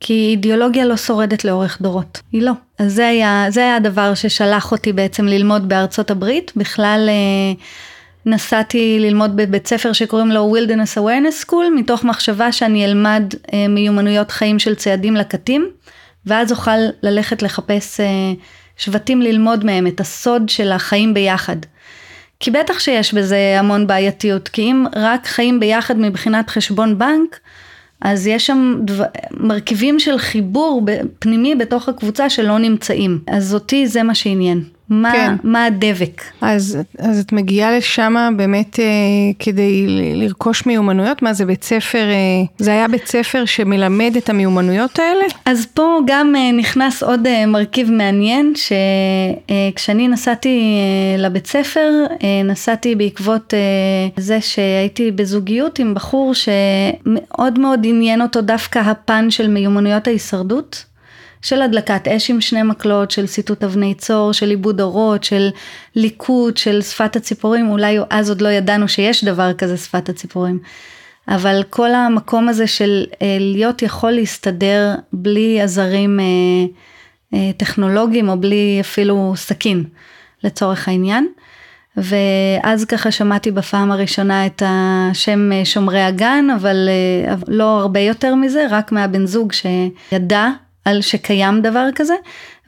כי 0.00 0.28
אידיאולוגיה 0.30 0.84
לא 0.84 0.96
שורדת 0.96 1.44
לאורך 1.44 1.82
דורות, 1.82 2.20
היא 2.32 2.42
לא. 2.42 2.52
אז 2.78 2.92
זה 2.94 3.08
היה, 3.08 3.46
זה 3.48 3.60
היה 3.60 3.76
הדבר 3.76 4.14
ששלח 4.14 4.72
אותי 4.72 4.92
בעצם 4.92 5.26
ללמוד 5.26 5.68
בארצות 5.68 6.10
הברית, 6.10 6.52
בכלל... 6.56 7.08
נסעתי 8.26 8.98
ללמוד 9.00 9.36
בבית 9.36 9.66
ספר 9.66 9.92
שקוראים 9.92 10.30
לו 10.30 10.56
Wilderness 10.56 10.98
Awareness 10.98 11.46
School, 11.46 11.70
מתוך 11.76 12.04
מחשבה 12.04 12.52
שאני 12.52 12.84
אלמד 12.84 13.34
אה, 13.52 13.68
מיומנויות 13.68 14.30
חיים 14.30 14.58
של 14.58 14.74
ציידים 14.74 15.16
לקטים, 15.16 15.70
ואז 16.26 16.52
אוכל 16.52 16.78
ללכת 17.02 17.42
לחפש 17.42 18.00
אה, 18.00 18.32
שבטים 18.76 19.22
ללמוד 19.22 19.64
מהם 19.64 19.86
את 19.86 20.00
הסוד 20.00 20.48
של 20.48 20.72
החיים 20.72 21.14
ביחד. 21.14 21.56
כי 22.40 22.50
בטח 22.50 22.78
שיש 22.78 23.14
בזה 23.14 23.56
המון 23.58 23.86
בעייתיות, 23.86 24.48
כי 24.48 24.62
אם 24.62 24.84
רק 24.96 25.26
חיים 25.26 25.60
ביחד 25.60 25.98
מבחינת 25.98 26.50
חשבון 26.50 26.98
בנק, 26.98 27.40
אז 28.00 28.26
יש 28.26 28.46
שם 28.46 28.78
דבר, 28.84 29.04
מרכיבים 29.30 30.00
של 30.00 30.18
חיבור 30.18 30.82
פנימי 31.18 31.54
בתוך 31.54 31.88
הקבוצה 31.88 32.30
שלא 32.30 32.58
נמצאים. 32.58 33.20
אז 33.28 33.54
אותי 33.54 33.86
זה 33.86 34.02
מה 34.02 34.14
שעניין. 34.14 34.64
מה, 34.90 35.12
כן. 35.12 35.34
מה 35.44 35.64
הדבק? 35.64 36.22
אז, 36.40 36.78
אז 36.98 37.20
את 37.20 37.32
מגיעה 37.32 37.76
לשם 37.76 38.34
באמת 38.36 38.80
אה, 38.80 38.84
כדי 39.38 39.86
לרכוש 40.14 40.66
מיומנויות? 40.66 41.22
מה 41.22 41.32
זה 41.32 41.46
בית 41.46 41.64
ספר, 41.64 41.98
אה, 42.10 42.42
זה 42.58 42.70
היה 42.70 42.88
בית 42.88 43.06
ספר 43.06 43.44
שמלמד 43.44 44.12
את 44.18 44.28
המיומנויות 44.28 44.98
האלה? 44.98 45.24
אז 45.44 45.66
פה 45.74 45.98
גם 46.06 46.34
אה, 46.36 46.52
נכנס 46.52 47.02
עוד 47.02 47.26
אה, 47.26 47.46
מרכיב 47.46 47.90
מעניין, 47.90 48.52
שכשאני 48.54 50.02
אה, 50.02 50.08
נסעתי 50.08 50.58
אה, 50.58 51.22
לבית 51.22 51.46
ספר, 51.46 51.90
אה, 52.22 52.42
נסעתי 52.44 52.94
בעקבות 52.94 53.54
אה, 53.54 54.22
זה 54.22 54.40
שהייתי 54.40 55.10
בזוגיות 55.10 55.78
עם 55.78 55.94
בחור 55.94 56.32
שמאוד 56.34 57.58
מאוד 57.58 57.80
עניין 57.84 58.22
אותו 58.22 58.40
דווקא 58.40 58.78
הפן 58.78 59.30
של 59.30 59.48
מיומנויות 59.48 60.06
ההישרדות. 60.06 60.89
של 61.42 61.62
הדלקת 61.62 62.08
אש 62.08 62.30
עם 62.30 62.40
שני 62.40 62.62
מקלות, 62.62 63.10
של 63.10 63.26
סיטוט 63.26 63.64
אבני 63.64 63.94
צור, 63.94 64.32
של 64.32 64.50
עיבוד 64.50 64.80
אורות, 64.80 65.24
של 65.24 65.48
ליקוט, 65.96 66.56
של 66.56 66.82
שפת 66.82 67.16
הציפורים, 67.16 67.70
אולי 67.70 67.98
אז 68.10 68.28
עוד 68.28 68.40
לא 68.40 68.48
ידענו 68.48 68.88
שיש 68.88 69.24
דבר 69.24 69.52
כזה 69.52 69.76
שפת 69.76 70.08
הציפורים. 70.08 70.58
אבל 71.28 71.62
כל 71.70 71.94
המקום 71.94 72.48
הזה 72.48 72.66
של 72.66 73.04
אה, 73.22 73.36
להיות 73.40 73.82
יכול 73.82 74.10
להסתדר 74.10 74.94
בלי 75.12 75.60
עזרים 75.60 76.20
אה, 76.20 76.24
אה, 77.34 77.52
טכנולוגיים 77.56 78.28
או 78.28 78.40
בלי 78.40 78.78
אפילו 78.80 79.32
סכין 79.36 79.84
לצורך 80.44 80.88
העניין. 80.88 81.28
ואז 81.96 82.84
ככה 82.84 83.10
שמעתי 83.10 83.50
בפעם 83.50 83.92
הראשונה 83.92 84.46
את 84.46 84.62
השם 84.66 85.50
שומרי 85.64 86.02
הגן, 86.02 86.44
אבל 86.56 86.88
לא 87.48 87.80
הרבה 87.80 88.00
יותר 88.00 88.34
מזה, 88.34 88.66
רק 88.70 88.92
מהבן 88.92 89.26
זוג 89.26 89.52
שידע 89.52 90.48
על 90.84 91.02
שקיים 91.02 91.62
דבר 91.62 91.88
כזה, 91.94 92.14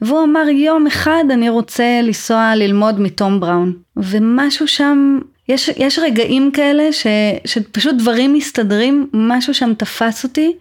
והוא 0.01 0.23
אמר 0.23 0.49
יום 0.49 0.87
אחד 0.87 1.23
אני 1.31 1.49
רוצה 1.49 2.01
לנסוע 2.03 2.55
ללמוד 2.55 2.99
מתום 2.99 3.39
בראון. 3.39 3.73
ומשהו 3.97 4.67
שם, 4.67 5.19
יש, 5.49 5.69
יש 5.77 5.99
רגעים 5.99 6.51
כאלה 6.51 6.91
ש, 6.91 7.07
שפשוט 7.45 7.95
דברים 7.95 8.33
מסתדרים, 8.33 9.09
משהו 9.13 9.53
שם 9.53 9.73
תפס 9.73 10.23
אותי. 10.23 10.53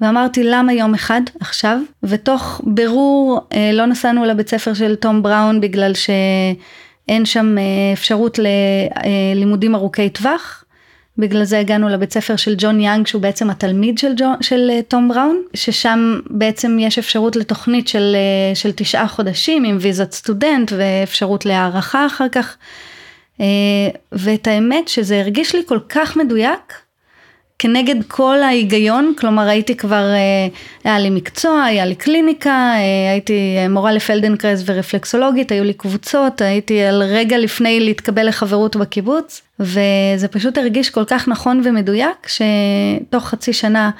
ואמרתי 0.00 0.42
למה 0.44 0.72
יום 0.72 0.94
אחד 0.94 1.20
עכשיו 1.40 1.78
ותוך 2.02 2.60
בירור 2.64 3.40
אה, 3.52 3.70
לא 3.72 3.86
נסענו 3.86 4.24
לבית 4.24 4.48
ספר 4.48 4.74
של 4.74 4.94
תום 4.94 5.22
בראון 5.22 5.60
בגלל 5.60 5.92
שאין 5.94 7.24
שם 7.24 7.58
אה, 7.58 7.62
אפשרות 7.92 8.38
ללימודים 9.34 9.74
אה, 9.74 9.80
ארוכי 9.80 10.10
טווח 10.10 10.64
בגלל 11.18 11.44
זה 11.44 11.58
הגענו 11.58 11.88
לבית 11.88 12.12
ספר 12.12 12.36
של 12.36 12.54
ג'ון 12.58 12.80
יאנג 12.80 13.06
שהוא 13.06 13.22
בעצם 13.22 13.50
התלמיד 13.50 13.98
של, 13.98 14.12
ג'ון, 14.16 14.34
של 14.40 14.70
uh, 14.70 14.82
תום 14.88 15.08
בראון 15.08 15.42
ששם 15.54 16.20
בעצם 16.30 16.76
יש 16.80 16.98
אפשרות 16.98 17.36
לתוכנית 17.36 17.88
של, 17.88 18.16
uh, 18.52 18.56
של 18.56 18.72
תשעה 18.72 19.08
חודשים 19.08 19.64
עם 19.64 19.78
ויזת 19.80 20.12
סטודנט 20.12 20.72
ואפשרות 20.76 21.46
להערכה 21.46 22.06
אחר 22.06 22.28
כך. 22.28 22.56
Uh, 23.38 23.40
ואת 24.12 24.46
האמת 24.46 24.88
שזה 24.88 25.20
הרגיש 25.20 25.54
לי 25.54 25.62
כל 25.66 25.78
כך 25.88 26.16
מדויק 26.16 26.85
כנגד 27.58 27.96
כל 28.08 28.42
ההיגיון, 28.42 29.12
כלומר 29.18 29.48
הייתי 29.48 29.76
כבר, 29.76 30.04
היה 30.84 30.98
לי 30.98 31.10
מקצוע, 31.10 31.62
היה 31.62 31.84
לי 31.84 31.94
קליניקה, 31.94 32.72
הייתי 33.10 33.68
מורה 33.70 33.92
לפלדנקרז 33.92 34.64
ורפלקסולוגית, 34.66 35.52
היו 35.52 35.64
לי 35.64 35.74
קבוצות, 35.74 36.40
הייתי 36.40 36.82
על 36.82 37.02
רגע 37.02 37.38
לפני 37.38 37.80
להתקבל 37.80 38.28
לחברות 38.28 38.76
בקיבוץ, 38.76 39.42
וזה 39.60 40.28
פשוט 40.30 40.58
הרגיש 40.58 40.90
כל 40.90 41.04
כך 41.04 41.28
נכון 41.28 41.60
ומדויק, 41.64 42.28
שתוך 42.28 43.24
חצי 43.24 43.52
שנה 43.52 43.90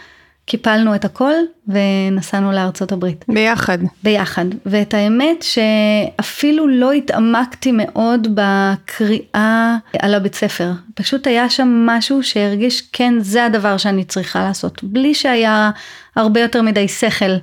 קיפלנו 0.46 0.94
את 0.94 1.04
הכל 1.04 1.32
ונסענו 1.68 2.52
לארצות 2.52 2.92
הברית. 2.92 3.24
ביחד. 3.28 3.78
ביחד. 4.02 4.44
ואת 4.66 4.94
האמת 4.94 5.42
שאפילו 5.42 6.68
לא 6.68 6.92
התעמקתי 6.92 7.72
מאוד 7.74 8.28
בקריאה 8.34 9.76
על 9.98 10.14
הבית 10.14 10.34
ספר. 10.34 10.72
פשוט 10.94 11.26
היה 11.26 11.50
שם 11.50 11.86
משהו 11.86 12.22
שהרגיש 12.22 12.82
כן 12.92 13.14
זה 13.20 13.44
הדבר 13.44 13.76
שאני 13.76 14.04
צריכה 14.04 14.42
לעשות. 14.44 14.84
בלי 14.84 15.14
שהיה 15.14 15.70
הרבה 16.16 16.40
יותר 16.40 16.62
מדי 16.62 16.88
שכל 16.88 17.34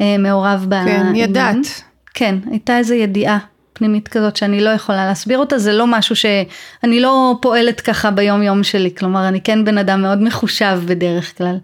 אה, 0.00 0.16
מעורב 0.18 0.66
בעניין. 0.68 1.06
כן, 1.06 1.14
ידעת. 1.14 1.82
כן, 2.14 2.34
הייתה 2.50 2.78
איזו 2.78 2.94
ידיעה 2.94 3.38
פנימית 3.80 4.08
כזאת 4.08 4.36
שאני 4.36 4.60
לא 4.60 4.70
יכולה 4.70 5.06
להסביר 5.06 5.38
אותה, 5.38 5.58
זה 5.58 5.72
לא 5.72 5.86
משהו 5.86 6.16
שאני 6.16 7.00
לא 7.00 7.34
פועלת 7.42 7.80
ככה 7.80 8.10
ביום 8.10 8.42
יום 8.42 8.64
שלי, 8.64 8.94
כלומר 8.94 9.28
אני 9.28 9.40
כן 9.40 9.64
בן 9.64 9.78
אדם 9.78 10.02
מאוד 10.02 10.22
מחושב 10.22 10.80
בדרך 10.86 11.38
כלל, 11.38 11.56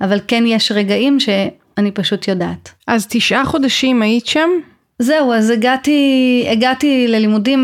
אבל 0.00 0.20
כן 0.28 0.44
יש 0.46 0.72
רגעים 0.72 1.20
שאני 1.20 1.90
פשוט 1.90 2.28
יודעת. 2.28 2.72
אז 2.86 3.06
תשעה 3.10 3.44
חודשים 3.44 4.02
היית 4.02 4.26
שם? 4.26 4.48
זהו, 4.98 5.32
אז 5.32 5.50
הגעתי, 5.50 6.46
הגעתי 6.50 7.08
ללימודים 7.08 7.62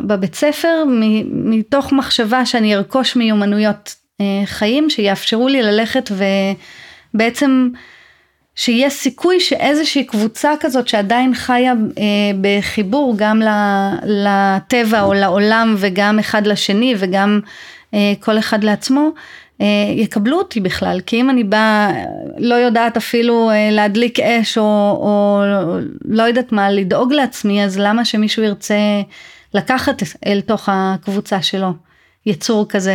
בבית 0.00 0.34
ספר 0.34 0.84
מתוך 1.30 1.92
מחשבה 1.92 2.46
שאני 2.46 2.74
ארכוש 2.74 3.16
מיומנויות 3.16 3.94
אה, 4.20 4.42
חיים 4.46 4.90
שיאפשרו 4.90 5.48
לי 5.48 5.62
ללכת 5.62 6.10
ובעצם 7.14 7.68
שיהיה 8.54 8.90
סיכוי 8.90 9.40
שאיזושהי 9.40 10.04
קבוצה 10.04 10.52
כזאת 10.60 10.88
שעדיין 10.88 11.34
חיה 11.34 11.72
אה, 11.72 12.04
בחיבור 12.40 13.14
גם 13.16 13.42
לטבע 14.04 15.02
או 15.02 15.12
לעולם 15.12 15.74
וגם 15.78 16.18
אחד 16.18 16.46
לשני 16.46 16.94
וגם 16.98 17.40
אה, 17.94 18.12
כל 18.20 18.38
אחד 18.38 18.64
לעצמו, 18.64 19.10
אה, 19.60 19.66
יקבלו 19.96 20.38
אותי 20.38 20.60
בכלל, 20.60 21.00
כי 21.06 21.20
אם 21.20 21.30
אני 21.30 21.44
באה, 21.44 21.92
לא 22.38 22.54
יודעת 22.54 22.96
אפילו 22.96 23.50
אה, 23.50 23.68
להדליק 23.70 24.20
אש 24.20 24.58
או, 24.58 24.62
או 25.00 25.42
לא 26.04 26.22
יודעת 26.22 26.52
מה, 26.52 26.70
לדאוג 26.70 27.12
לעצמי, 27.12 27.64
אז 27.64 27.78
למה 27.78 28.04
שמישהו 28.04 28.42
ירצה 28.42 28.76
לקחת 29.54 30.02
אל 30.26 30.40
תוך 30.40 30.68
הקבוצה 30.72 31.42
שלו 31.42 31.72
יצור 32.26 32.68
כזה, 32.68 32.94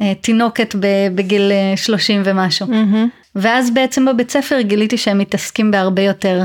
אה, 0.00 0.12
תינוקת 0.20 0.74
בגיל 1.14 1.52
30 1.76 2.22
ומשהו. 2.24 2.66
Mm-hmm. 2.66 3.23
ואז 3.36 3.70
בעצם 3.70 4.04
בבית 4.04 4.30
ספר 4.30 4.60
גיליתי 4.60 4.98
שהם 4.98 5.18
מתעסקים 5.18 5.70
בהרבה 5.70 6.02
יותר 6.02 6.42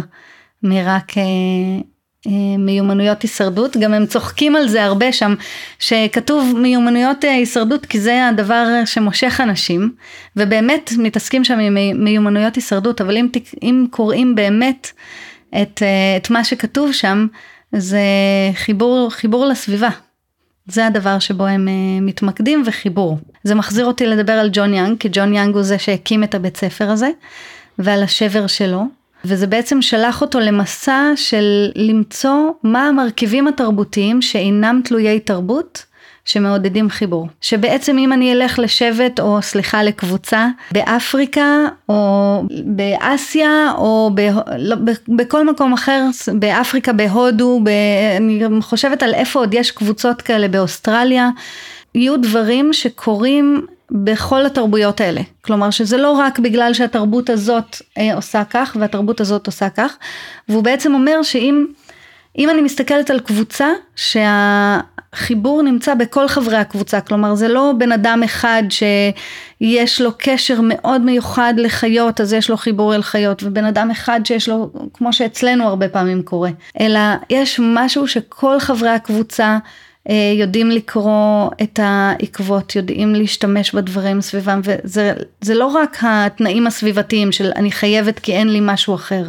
מרק 0.63 1.17
אה, 1.17 2.57
מיומנויות 2.57 3.21
הישרדות, 3.21 3.77
גם 3.77 3.93
הם 3.93 4.05
צוחקים 4.05 4.55
על 4.55 4.67
זה 4.67 4.83
הרבה 4.83 5.11
שם, 5.11 5.35
שכתוב 5.79 6.53
מיומנויות 6.57 7.25
אה, 7.25 7.33
הישרדות 7.33 7.85
כי 7.85 7.99
זה 7.99 8.27
הדבר 8.27 8.65
שמושך 8.85 9.41
אנשים, 9.43 9.91
ובאמת 10.35 10.91
מתעסקים 10.97 11.43
שם 11.43 11.59
עם 11.59 12.03
מיומנויות 12.03 12.55
הישרדות, 12.55 13.01
אבל 13.01 13.17
אם, 13.17 13.27
אם 13.63 13.85
קוראים 13.89 14.35
באמת 14.35 14.91
את, 15.61 15.83
אה, 15.83 16.17
את 16.17 16.29
מה 16.29 16.43
שכתוב 16.43 16.91
שם, 16.91 17.27
זה 17.75 18.01
חיבור, 18.53 19.09
חיבור 19.11 19.45
לסביבה. 19.45 19.89
זה 20.67 20.85
הדבר 20.85 21.19
שבו 21.19 21.45
הם 21.45 21.67
מתמקדים 22.01 22.63
וחיבור. 22.65 23.17
זה 23.43 23.55
מחזיר 23.55 23.85
אותי 23.85 24.05
לדבר 24.05 24.33
על 24.33 24.49
ג'ון 24.53 24.73
יאנג, 24.73 24.97
כי 24.97 25.09
ג'ון 25.11 25.33
יאנג 25.33 25.55
הוא 25.55 25.63
זה 25.63 25.79
שהקים 25.79 26.23
את 26.23 26.35
הבית 26.35 26.57
ספר 26.57 26.89
הזה, 26.89 27.09
ועל 27.79 28.03
השבר 28.03 28.47
שלו. 28.47 28.83
וזה 29.25 29.47
בעצם 29.47 29.81
שלח 29.81 30.21
אותו 30.21 30.39
למסע 30.39 31.11
של 31.15 31.71
למצוא 31.75 32.51
מה 32.63 32.87
המרכיבים 32.87 33.47
התרבותיים 33.47 34.21
שאינם 34.21 34.81
תלויי 34.83 35.19
תרבות. 35.19 35.85
שמעודדים 36.25 36.89
חיבור. 36.89 37.27
שבעצם 37.41 37.97
אם 37.97 38.13
אני 38.13 38.33
אלך 38.33 38.59
לשבט 38.59 39.19
או 39.19 39.41
סליחה 39.41 39.83
לקבוצה 39.83 40.47
באפריקה 40.71 41.65
או 41.89 42.43
באסיה 42.65 43.71
או 43.77 44.11
ב, 44.15 44.21
לא, 44.57 44.75
ב, 44.75 44.91
בכל 45.07 45.45
מקום 45.45 45.73
אחר, 45.73 46.05
באפריקה, 46.33 46.93
בהודו, 46.93 47.59
ב, 47.63 47.69
אני 48.17 48.61
חושבת 48.61 49.03
על 49.03 49.13
איפה 49.13 49.39
עוד 49.39 49.53
יש 49.53 49.71
קבוצות 49.71 50.21
כאלה 50.21 50.47
באוסטרליה, 50.47 51.29
יהיו 51.95 52.21
דברים 52.21 52.73
שקורים 52.73 53.65
בכל 53.91 54.45
התרבויות 54.45 55.01
האלה. 55.01 55.21
כלומר 55.41 55.69
שזה 55.69 55.97
לא 55.97 56.11
רק 56.11 56.39
בגלל 56.39 56.73
שהתרבות 56.73 57.29
הזאת 57.29 57.75
אה, 57.97 58.15
עושה 58.15 58.43
כך 58.49 58.77
והתרבות 58.79 59.21
הזאת 59.21 59.45
עושה 59.47 59.69
כך, 59.69 59.97
והוא 60.49 60.63
בעצם 60.63 60.93
אומר 60.93 61.23
שאם 61.23 61.65
אם 62.37 62.49
אני 62.49 62.61
מסתכלת 62.61 63.09
על 63.09 63.19
קבוצה 63.19 63.67
שהחיבור 63.95 65.61
נמצא 65.61 65.93
בכל 65.93 66.27
חברי 66.27 66.57
הקבוצה, 66.57 67.01
כלומר 67.01 67.35
זה 67.35 67.47
לא 67.47 67.73
בן 67.77 67.91
אדם 67.91 68.23
אחד 68.25 68.63
שיש 68.69 70.01
לו 70.01 70.11
קשר 70.17 70.59
מאוד 70.63 71.01
מיוחד 71.01 71.53
לחיות 71.57 72.21
אז 72.21 72.33
יש 72.33 72.49
לו 72.49 72.57
חיבור 72.57 72.95
אל 72.95 73.01
חיות 73.01 73.43
ובן 73.43 73.65
אדם 73.65 73.91
אחד 73.91 74.19
שיש 74.23 74.49
לו 74.49 74.71
כמו 74.93 75.13
שאצלנו 75.13 75.63
הרבה 75.63 75.89
פעמים 75.89 76.23
קורה, 76.23 76.49
אלא 76.79 76.99
יש 77.29 77.59
משהו 77.63 78.07
שכל 78.07 78.59
חברי 78.59 78.89
הקבוצה 78.89 79.57
יודעים 80.39 80.71
לקרוא 80.71 81.49
את 81.63 81.79
העקבות, 81.83 82.75
יודעים 82.75 83.15
להשתמש 83.15 83.75
בדברים 83.75 84.21
סביבם, 84.21 84.61
וזה 84.63 85.53
לא 85.55 85.65
רק 85.65 85.97
התנאים 86.01 86.67
הסביבתיים 86.67 87.31
של 87.31 87.51
אני 87.55 87.71
חייבת 87.71 88.19
כי 88.19 88.33
אין 88.33 88.49
לי 88.49 88.59
משהו 88.61 88.95
אחר. 88.95 89.23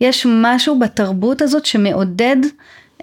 יש 0.00 0.26
משהו 0.30 0.78
בתרבות 0.78 1.42
הזאת 1.42 1.66
שמעודד 1.66 2.36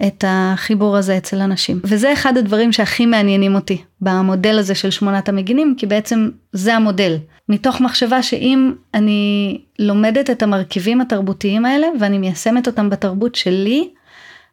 את 0.06 0.24
החיבור 0.28 0.96
הזה 0.96 1.16
אצל 1.16 1.40
אנשים. 1.40 1.80
וזה 1.84 2.12
אחד 2.12 2.36
הדברים 2.36 2.72
שהכי 2.72 3.06
מעניינים 3.06 3.54
אותי 3.54 3.82
במודל 4.00 4.58
הזה 4.58 4.74
של 4.74 4.90
שמונת 4.90 5.28
המגינים, 5.28 5.74
כי 5.78 5.86
בעצם 5.86 6.28
זה 6.52 6.74
המודל. 6.74 7.16
מתוך 7.48 7.80
מחשבה 7.80 8.22
שאם 8.22 8.72
אני 8.94 9.60
לומדת 9.78 10.30
את 10.30 10.42
המרכיבים 10.42 11.00
התרבותיים 11.00 11.64
האלה 11.64 11.86
ואני 12.00 12.18
מיישמת 12.18 12.66
אותם 12.66 12.90
בתרבות 12.90 13.34
שלי, 13.34 13.88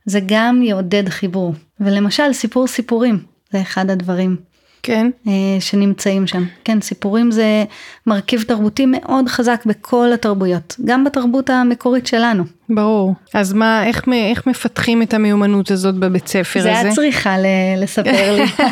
זה 0.10 0.20
גם 0.26 0.62
יעודד 0.62 1.10
חיבור. 1.10 1.54
ולמשל 1.80 2.34
סיפור 2.34 2.68
סיפורים, 2.68 3.20
זה 3.52 3.62
אחד 3.62 3.90
הדברים. 3.90 4.36
כן. 4.84 5.10
אה, 5.28 5.34
שנמצאים 5.60 6.28
שם. 6.28 6.44
כן, 6.64 6.82
סיפורים 6.82 7.32
זה 7.32 7.64
מרכיב 8.08 8.42
תרבותי 8.42 8.86
מאוד 8.86 9.28
חזק 9.28 9.62
בכל 9.66 10.14
התרבויות, 10.14 10.76
גם 10.86 11.04
בתרבות 11.04 11.50
המקורית 11.50 12.08
שלנו. 12.08 12.44
ברור. 12.70 13.14
אז 13.34 13.54
מה, 13.54 13.86
איך, 13.86 14.04
איך 14.30 14.48
מפתחים 14.48 15.02
את 15.02 15.14
המיומנות 15.14 15.72
הזאת 15.72 15.96
בבית 15.96 16.28
ספר 16.28 16.62
זה 16.62 16.72
הזה? 16.72 16.82
זה 16.82 16.90
את 16.90 16.96
צריכה 16.96 17.36
לספר 17.78 18.36
לי. 18.36 18.46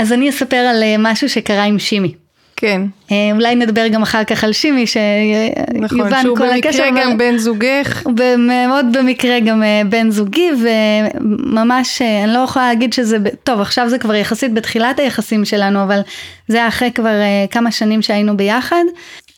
אז 0.00 0.12
אני 0.12 0.30
אספר 0.30 0.56
על 0.56 0.82
אה, 0.82 0.96
משהו 0.98 1.28
שקרה 1.28 1.64
עם 1.64 1.78
שימי. 1.78 2.14
כן. 2.60 2.82
אה, 3.12 3.30
אולי 3.34 3.54
נדבר 3.54 3.88
גם 3.88 4.02
אחר 4.02 4.24
כך 4.24 4.44
על 4.44 4.52
שימי, 4.52 4.86
שיובן 4.86 5.80
נכון, 5.80 6.00
כל 6.00 6.04
הקשר. 6.04 6.08
נכון, 6.08 6.22
שהוא 6.22 6.38
במקרה 6.38 6.90
גם 6.90 7.18
בן 7.18 7.36
זוגך. 7.36 8.06
מאוד 8.38 8.86
במקרה 8.92 9.40
גם 9.40 9.62
אה, 9.62 9.82
בן 9.88 10.10
זוגי, 10.10 10.50
וממש, 10.62 12.02
אה, 12.02 12.24
אני 12.24 12.32
לא 12.32 12.38
יכולה 12.38 12.68
להגיד 12.68 12.92
שזה, 12.92 13.16
טוב, 13.44 13.60
עכשיו 13.60 13.88
זה 13.88 13.98
כבר 13.98 14.14
יחסית 14.14 14.54
בתחילת 14.54 14.98
היחסים 14.98 15.44
שלנו, 15.44 15.82
אבל 15.82 16.00
זה 16.48 16.56
היה 16.56 16.68
אחרי 16.68 16.92
כבר 16.92 17.14
כמה 17.50 17.70
שנים 17.72 18.02
שהיינו 18.02 18.36
ביחד. 18.36 18.84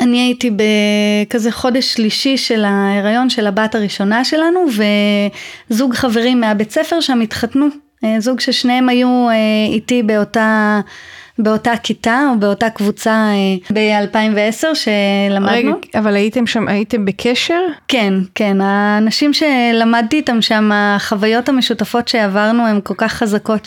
אני 0.00 0.20
הייתי 0.20 0.50
בכזה 0.50 1.52
חודש 1.52 1.92
שלישי 1.92 2.36
של 2.36 2.64
ההיריון 2.64 3.30
של 3.30 3.46
הבת 3.46 3.74
הראשונה 3.74 4.24
שלנו, 4.24 4.66
וזוג 5.70 5.94
חברים 5.94 6.40
מהבית 6.40 6.70
ספר 6.70 7.00
שם 7.00 7.20
התחתנו. 7.20 7.66
זוג 8.18 8.40
ששניהם 8.40 8.88
היו 8.88 9.28
איתי 9.72 10.02
באותה... 10.02 10.80
באותה 11.38 11.72
כיתה 11.82 12.20
או 12.30 12.40
באותה 12.40 12.70
קבוצה 12.70 13.10
אה, 13.10 13.74
ב-2010 13.74 14.66
שלמדנו. 14.74 15.50
רגע, 15.52 15.70
אבל 15.94 16.14
הייתם 16.16 16.46
שם, 16.46 16.68
הייתם 16.68 17.04
בקשר? 17.04 17.60
כן, 17.88 18.14
כן, 18.34 18.60
האנשים 18.60 19.32
שלמדתי 19.32 20.16
איתם 20.16 20.42
שם, 20.42 20.70
החוויות 20.72 21.48
המשותפות 21.48 22.08
שעברנו 22.08 22.66
הן 22.66 22.80
כל 22.84 22.94
כך 22.96 23.12
חזקות 23.12 23.66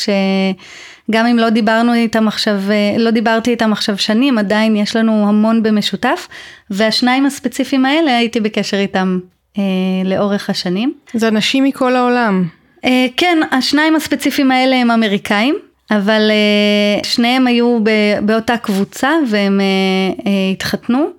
שגם 1.09 1.25
אם 1.25 1.37
לא 1.37 1.49
דיברנו 1.49 1.93
איתם 1.93 2.27
עכשיו, 2.27 2.59
אה, 2.69 2.95
לא 2.97 3.11
דיברתי 3.11 3.51
איתם 3.51 3.71
עכשיו 3.71 3.97
שנים, 3.97 4.37
עדיין 4.37 4.75
יש 4.75 4.95
לנו 4.95 5.27
המון 5.27 5.63
במשותף, 5.63 6.27
והשניים 6.69 7.25
הספציפיים 7.25 7.85
האלה 7.85 8.17
הייתי 8.17 8.39
בקשר 8.39 8.77
איתם 8.77 9.19
אה, 9.57 9.63
לאורך 10.05 10.49
השנים. 10.49 10.93
זה 11.13 11.27
אנשים 11.27 11.63
מכל 11.63 11.95
העולם. 11.95 12.47
אה, 12.85 13.05
כן, 13.17 13.37
השניים 13.51 13.95
הספציפיים 13.95 14.51
האלה 14.51 14.75
הם 14.75 14.91
אמריקאים. 14.91 15.55
אבל 15.91 16.31
uh, 16.31 17.07
שניהם 17.07 17.47
היו 17.47 17.79
באותה 18.21 18.57
קבוצה 18.57 19.11
והם 19.29 19.59
uh, 19.59 20.19
uh, 20.19 20.23
התחתנו. 20.51 21.09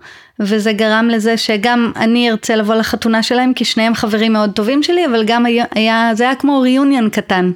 וזה 0.40 0.72
גרם 0.72 1.08
לזה 1.12 1.36
שגם 1.36 1.92
אני 1.96 2.30
ארצה 2.30 2.56
לבוא 2.56 2.74
לחתונה 2.74 3.22
שלהם 3.22 3.52
כי 3.54 3.64
שניהם 3.64 3.94
חברים 3.94 4.32
מאוד 4.32 4.52
טובים 4.52 4.82
שלי 4.82 5.06
אבל 5.06 5.24
גם 5.26 5.46
היה, 5.46 6.10
זה 6.14 6.24
היה 6.24 6.34
כמו 6.34 6.60
ריוניון 6.60 7.10
קטן. 7.10 7.52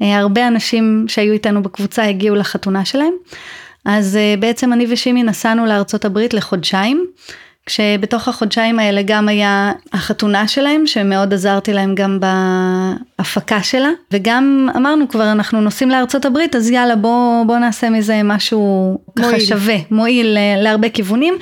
הרבה 0.00 0.48
אנשים 0.48 1.04
שהיו 1.08 1.32
איתנו 1.32 1.62
בקבוצה 1.62 2.04
הגיעו 2.04 2.36
לחתונה 2.36 2.84
שלהם. 2.84 3.12
אז 3.84 4.18
בעצם 4.38 4.72
אני 4.72 4.86
ושימי 4.90 5.22
נסענו 5.22 5.66
לארצות 5.66 6.04
הברית 6.04 6.34
לחודשיים. 6.34 7.06
כשבתוך 7.70 8.28
החודשיים 8.28 8.78
האלה 8.78 9.02
גם 9.04 9.28
היה 9.28 9.72
החתונה 9.92 10.48
שלהם, 10.48 10.86
שמאוד 10.86 11.34
עזרתי 11.34 11.72
להם 11.72 11.94
גם 11.94 12.18
בהפקה 13.18 13.62
שלה, 13.62 13.88
וגם 14.12 14.68
אמרנו 14.76 15.08
כבר 15.08 15.32
אנחנו 15.32 15.60
נוסעים 15.60 15.90
לארצות 15.90 16.24
הברית, 16.24 16.56
אז 16.56 16.70
יאללה 16.70 16.96
בוא, 16.96 17.44
בוא 17.46 17.58
נעשה 17.58 17.90
מזה 17.90 18.20
משהו 18.24 18.98
מועיל. 19.18 19.32
ככה 19.36 19.40
שווה, 19.40 19.76
מועיל 19.90 20.36
אה, 20.36 20.62
להרבה 20.62 20.88
כיוונים. 20.88 21.34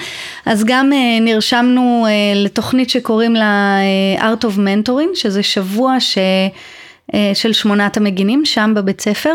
אז 0.47 0.65
גם 0.65 0.93
uh, 0.93 1.23
נרשמנו 1.23 2.07
uh, 2.07 2.39
לתוכנית 2.39 2.91
שקוראים 2.91 3.35
לה 3.35 3.79
Art 4.19 4.45
of 4.45 4.59
Mentoring, 4.59 5.15
שזה 5.15 5.43
שבוע 5.43 6.01
ש... 6.01 6.19
אה, 7.15 7.31
של 7.35 7.53
שמונת 7.53 7.97
המגינים 7.97 8.45
שם 8.45 8.73
בבית 8.77 9.01
ספר, 9.01 9.35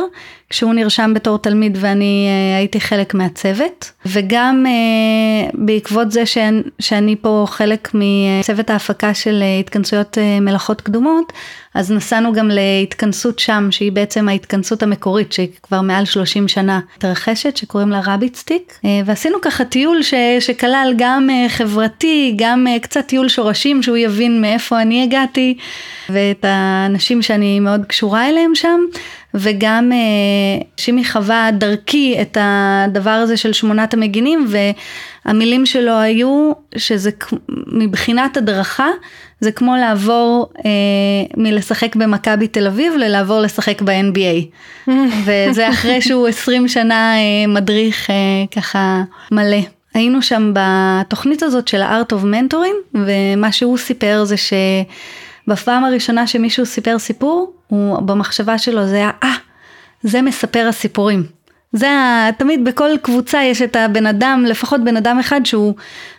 כשהוא 0.54 0.74
נרשם 0.74 1.12
בתור 1.16 1.38
תלמיד 1.38 1.78
ואני 1.82 2.28
אה, 2.28 2.58
הייתי 2.58 2.80
חלק 2.80 3.13
מהצוות, 3.13 3.92
וגם 4.06 4.66
אה, 4.68 5.50
בעקבות 5.54 6.12
זה 6.12 6.26
שאני, 6.26 6.62
שאני 6.80 7.16
פה 7.22 7.46
חלק 7.50 7.92
מצוות 7.94 8.70
ההפקה 8.70 9.13
של 9.13 9.44
התכנסויות 9.60 10.18
מלאכות 10.42 10.82
קדומות, 10.82 11.34
אז 11.74 11.92
נסענו 11.92 12.34
גם 12.34 12.50
להתכנסות 12.52 13.39
שם, 13.39 13.68
שהיא 13.72 13.92
בעצם 13.92 14.30
ההתכנסות 14.30 14.84
המקורית, 14.84 15.34
שהיא 15.34 15.48
כבר 15.63 15.82
מעל 15.82 16.06
30 16.06 16.48
שנה 16.48 16.80
מתרחשת, 16.98 17.58
שקוראים 17.58 17.89
לה 17.89 18.02
רביט 18.06 18.36
סטיק, 18.36 18.80
ועשינו 19.06 19.38
ככה 19.42 19.66
טיול 19.66 20.02
ש, 20.02 20.13
שכלל 20.39 20.94
גם 20.98 21.30
חברתי, 21.48 22.34
גם 22.38 22.68
קצת 22.82 23.06
טיול 23.08 23.30
שורשים, 23.30 23.84
שהוא 23.84 23.98
יבין 23.98 24.42
מאיפה 24.42 24.82
אני 24.82 25.04
הגעתי, 25.04 25.58
ואת 26.10 26.46
האנשים 26.48 27.22
שאני 27.22 27.60
מאוד 27.60 27.86
קשורה 27.86 28.30
אליהם 28.30 28.56
שם, 28.56 28.80
וגם 29.34 29.91
אה, 29.91 30.65
שימי 30.78 31.06
חווה 31.06 31.50
דרכי 31.54 32.17
את 32.22 32.38
הדבר 32.41 33.10
הזה 33.10 33.38
של 33.38 33.54
שמונת 33.54 33.93
המגינים, 33.93 34.48
והמילים 35.26 35.65
שלו 35.65 35.93
היו 35.93 36.52
שזה 36.78 37.10
מבחינת 37.67 38.38
הדרכה, 38.38 38.88
זה 39.43 39.52
כמו 39.52 39.76
לעבור 39.76 40.50
אה, 40.65 40.72
מלשחק 41.38 41.96
במכבי 41.96 42.48
תל 42.48 42.67
אביב 42.67 42.93
ללעבור 42.98 43.39
לשחק 43.41 43.82
ב-NBA. 43.82 44.46
וזה 45.26 45.69
אחרי 45.69 46.02
שהוא 46.02 46.28
20 46.28 46.67
שנה 46.67 47.15
אה, 47.15 47.48
מדריך 47.48 48.10
אה, 48.10 48.15
ככה 48.52 49.04
מלא. 49.32 49.58
היינו 49.93 50.22
שם 50.22 50.54
בתוכנית 50.54 51.43
הזאת 51.43 51.67
של 51.67 51.82
ה-Art 51.82 52.13
of 52.13 52.24
Mentoring, 52.24 52.98
ומה 53.06 53.52
שהוא 53.52 53.78
סיפר 53.78 54.24
זה 54.24 54.36
שבפעם 54.38 55.84
הראשונה 55.84 56.28
שמישהו 56.28 56.65
סיפר 56.65 57.00
סיפור, 57.00 57.54
הוא 57.74 58.00
במחשבה 58.00 58.58
שלו 58.58 58.88
זה 58.88 58.96
היה, 58.96 59.12
אה, 59.24 59.34
זה 60.04 60.22
מספר 60.22 60.66
הסיפורים. 60.70 61.24
זה 61.72 61.90
ה... 61.90 62.30
תמיד 62.38 62.66
בכל 62.66 62.90
קבוצה 63.02 63.44
יש 63.44 63.62
את 63.62 63.76
הבן 63.76 64.06
אדם, 64.06 64.46
לפחות 64.48 64.84
בן 64.84 64.98
אדם 64.98 65.20
אחד 65.20 65.46
שהוא 65.46 65.74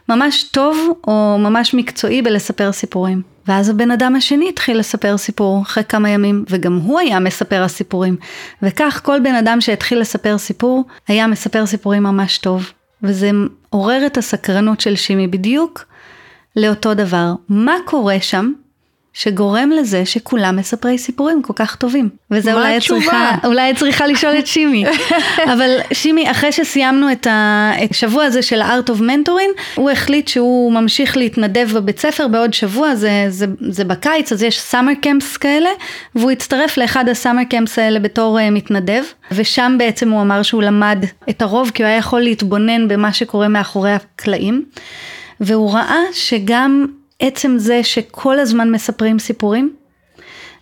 ממש 0.09 0.43
טוב 0.43 1.01
או 1.07 1.37
ממש 1.39 1.75
מקצועי 1.75 2.23
בלספר 2.23 2.73
סיפורים. 2.73 3.23
ואז 3.49 3.69
הבן 3.69 3.91
אדם 3.91 4.17
השני 4.17 4.49
התחיל 4.49 4.79
לספר 4.79 5.17
סיפור 5.17 5.63
אחרי 5.63 5.85
כמה 5.85 6.09
ימים, 6.11 6.45
וגם 6.49 6.77
הוא 6.77 7.01
היה 7.01 7.21
מספר 7.21 7.63
הסיפורים. 7.63 8.17
וכך 8.63 9.01
כל 9.05 9.21
בן 9.21 9.35
אדם 9.35 9.61
שהתחיל 9.61 10.01
לספר 10.01 10.39
סיפור, 10.39 10.85
היה 11.09 11.27
מספר 11.27 11.67
סיפורים 11.67 12.03
ממש 12.03 12.39
טוב. 12.39 12.71
וזה 13.03 13.31
עורר 13.71 14.07
את 14.07 14.17
הסקרנות 14.17 14.81
של 14.81 14.97
שימי 14.97 15.27
בדיוק 15.27 15.85
לאותו 16.57 16.95
דבר. 16.95 17.33
מה 17.49 17.75
קורה 17.85 18.17
שם 18.21 18.53
שגורם 19.15 19.71
לזה 19.71 20.07
שכולם 20.07 20.57
מספרי 20.57 20.99
סיפורים 20.99 21.43
כל 21.43 21.53
כך 21.57 21.77
טובים. 21.77 22.09
וזה 22.31 22.55
אולי 22.55 22.81
צריכה, 22.81 23.35
אולי 23.45 23.75
צריכה 23.75 24.07
לשאול 24.07 24.39
את 24.39 24.47
שימי. 24.47 24.85
אבל 25.53 25.71
שימי, 25.93 26.31
אחרי 26.31 26.53
שסיימנו 26.53 27.13
את 27.13 27.27
השבוע 27.31 28.25
הזה 28.25 28.43
של 28.43 28.63
ה-Art 28.63 28.91
of 28.91 29.01
Mentoring, 29.01 29.61
הוא 29.75 29.91
החליט 29.91 30.29
שהוא 30.29 30.73
ממשיך 30.73 31.17
להתנדב 31.17 31.69
בבית 31.75 31.99
ספר 31.99 32.29
בעוד 32.29 32.55
שבוע, 32.55 32.95
זה, 32.95 33.27
זה, 33.29 33.47
זה 33.61 33.85
בקיץ, 33.85 34.33
אז 34.33 34.43
יש 34.43 34.61
סאמר 34.61 34.93
קמפס 35.03 35.37
כאלה, 35.37 35.71
והוא 36.15 36.31
הצטרף 36.31 36.77
לאחד 36.77 37.09
הסאמר 37.09 37.45
קמפס 37.45 37.79
האלה 37.79 38.01
בתור 38.01 38.39
uh, 38.39 38.43
מתנדב, 38.51 39.03
ושם 39.33 39.77
בעצם 39.79 40.11
הוא 40.11 40.21
אמר 40.21 40.43
שהוא 40.43 40.63
למד 40.63 41.05
את 41.31 41.43
הרוב, 41.43 41.71
כי 41.75 41.83
הוא 41.83 41.89
היה 41.89 41.99
יכול 41.99 42.21
להתבונן 42.21 42.89
במה 42.89 43.13
שקורה 43.13 43.49
מאחורי 43.49 43.93
הקלעים. 43.93 44.65
והוא 45.41 45.73
ראה 45.73 46.01
שגם 46.13 46.87
עצם 47.21 47.55
זה 47.59 47.83
שכל 47.83 48.39
הזמן 48.39 48.71
מספרים 48.71 49.19
סיפורים, 49.19 49.75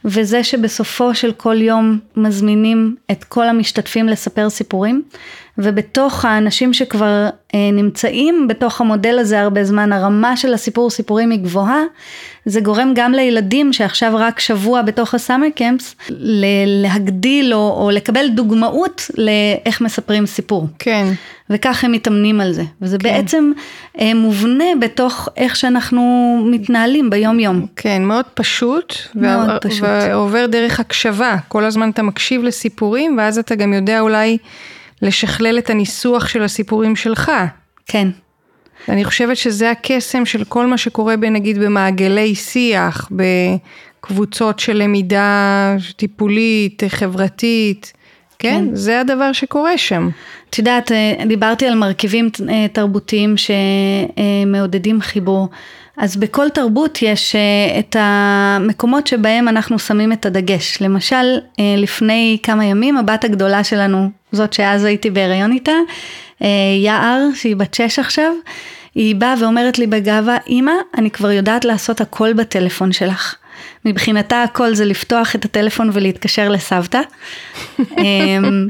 וזה 0.05 0.45
שבסופו 0.45 1.15
של 1.15 1.33
כל 1.33 1.63
יום 1.63 1.99
מזמינים 2.17 2.97
את 3.11 3.25
כל 3.25 3.49
המשתתפים 3.49 4.09
לספר 4.09 4.51
סיפורים, 4.51 5.03
ובתוך 5.59 6.25
האנשים 6.25 6.73
שכבר 6.73 7.29
אה, 7.55 7.71
נמצאים 7.73 8.49
בתוך 8.49 8.81
המודל 8.81 9.19
הזה 9.19 9.41
הרבה 9.41 9.65
זמן, 9.65 9.93
הרמה 9.93 10.37
של 10.37 10.55
הסיפור 10.55 10.91
סיפורים 10.91 11.31
היא 11.31 11.39
גבוהה, 11.39 11.83
זה 12.47 12.61
גורם 12.61 12.93
גם 12.95 13.13
לילדים 13.13 13.73
שעכשיו 13.73 14.13
רק 14.17 14.41
שבוע 14.41 14.83
בתוך 14.83 15.15
הסאמר 15.15 15.47
קמפס, 15.55 15.97
להגדיל 16.67 17.55
או, 17.55 17.83
או 17.83 17.91
לקבל 17.91 18.29
דוגמאות 18.29 19.11
לאיך 19.17 19.81
מספרים 19.81 20.27
סיפור. 20.27 20.67
כן. 20.79 21.13
וכך 21.51 21.85
הם 21.85 21.93
מתאמנים 21.93 22.41
על 22.41 22.53
זה. 22.53 22.63
וזה 22.83 22.99
כן. 22.99 23.03
בעצם 23.03 23.53
אה, 24.01 24.15
מובנה 24.15 24.65
בתוך 24.81 25.29
איך 25.37 25.57
שאנחנו 25.57 26.03
מתנהלים 26.51 27.11
ביום 27.11 27.41
יום. 27.41 27.67
כן, 27.77 28.03
מאוד 28.05 28.25
פשוט. 28.35 28.95
מאוד 29.15 29.49
וה, 29.49 29.59
פשוט. 29.61 29.83
ועובר 29.83 30.47
דרך 30.47 30.81
הקשבה. 30.81 31.37
כל 31.49 31.65
הזמן 31.65 31.91
אתה 31.91 32.03
מקשיב 32.03 32.43
לסיפורים, 32.43 33.19
ואז 33.19 33.39
אתה 33.39 33.55
גם 33.55 33.73
יודע 33.73 34.01
אולי... 34.01 34.39
לשכלל 35.03 35.59
את 35.59 35.71
הניסוח 35.71 36.29
של 36.29 36.43
הסיפורים 36.43 36.97
שלך. 36.97 37.33
כן. 37.87 38.09
אני 38.89 39.05
חושבת 39.05 39.37
שזה 39.37 39.71
הקסם 39.71 40.27
של 40.27 40.45
כל 40.45 40.67
מה 40.67 40.79
שקורה 40.79 41.17
נגיד 41.17 41.59
במעגלי 41.59 42.35
שיח, 42.35 43.11
בקבוצות 43.11 44.59
של 44.59 44.77
למידה 44.77 45.77
טיפולית, 45.97 46.83
חברתית. 46.89 47.93
כן, 48.39 48.65
כן, 48.69 48.75
זה 48.75 49.01
הדבר 49.01 49.33
שקורה 49.33 49.79
שם. 49.79 50.09
את 50.51 50.59
יודעת, 50.59 50.93
אה, 50.93 51.25
דיברתי 51.27 51.67
על 51.67 51.75
מרכיבים 51.75 52.31
אה, 52.49 52.67
תרבותיים 52.73 53.35
שמעודדים 53.37 55.01
חיבור. 55.01 55.49
אז 55.97 56.17
בכל 56.17 56.49
תרבות 56.49 56.99
יש 57.03 57.37
אה, 57.37 57.79
את 57.79 57.97
המקומות 57.99 59.07
שבהם 59.07 59.49
אנחנו 59.49 59.79
שמים 59.79 60.13
את 60.13 60.27
הדגש. 60.27 60.83
למשל, 60.83 61.39
לפני 61.79 62.39
כמה 62.43 62.65
ימים 62.65 62.97
הבת 62.97 63.25
הגדולה 63.25 63.65
שלנו, 63.65 64.11
זאת 64.33 64.53
שאז 64.53 64.85
הייתי 64.85 65.11
בהיריון 65.11 65.53
איתה, 65.53 65.73
יער, 66.83 67.19
שהיא 67.35 67.57
בת 67.57 67.75
שש 67.75 67.99
עכשיו, 67.99 68.33
היא 68.95 69.17
באה 69.17 69.35
ואומרת 69.41 69.79
לי 69.79 69.87
בגאווה, 69.87 70.37
אמא, 70.49 70.73
אני 70.99 71.11
כבר 71.11 71.31
יודעת 71.31 71.65
לעשות 71.65 72.01
הכל 72.01 72.33
בטלפון 72.33 72.93
שלך. 72.93 73.35
מבחינתה 73.85 74.43
הכל 74.43 74.75
זה 74.75 74.85
לפתוח 74.85 75.35
את 75.35 75.45
הטלפון 75.45 75.91
ולהתקשר 75.93 76.49
לסבתא. 76.49 77.01
אמ, 77.99 78.67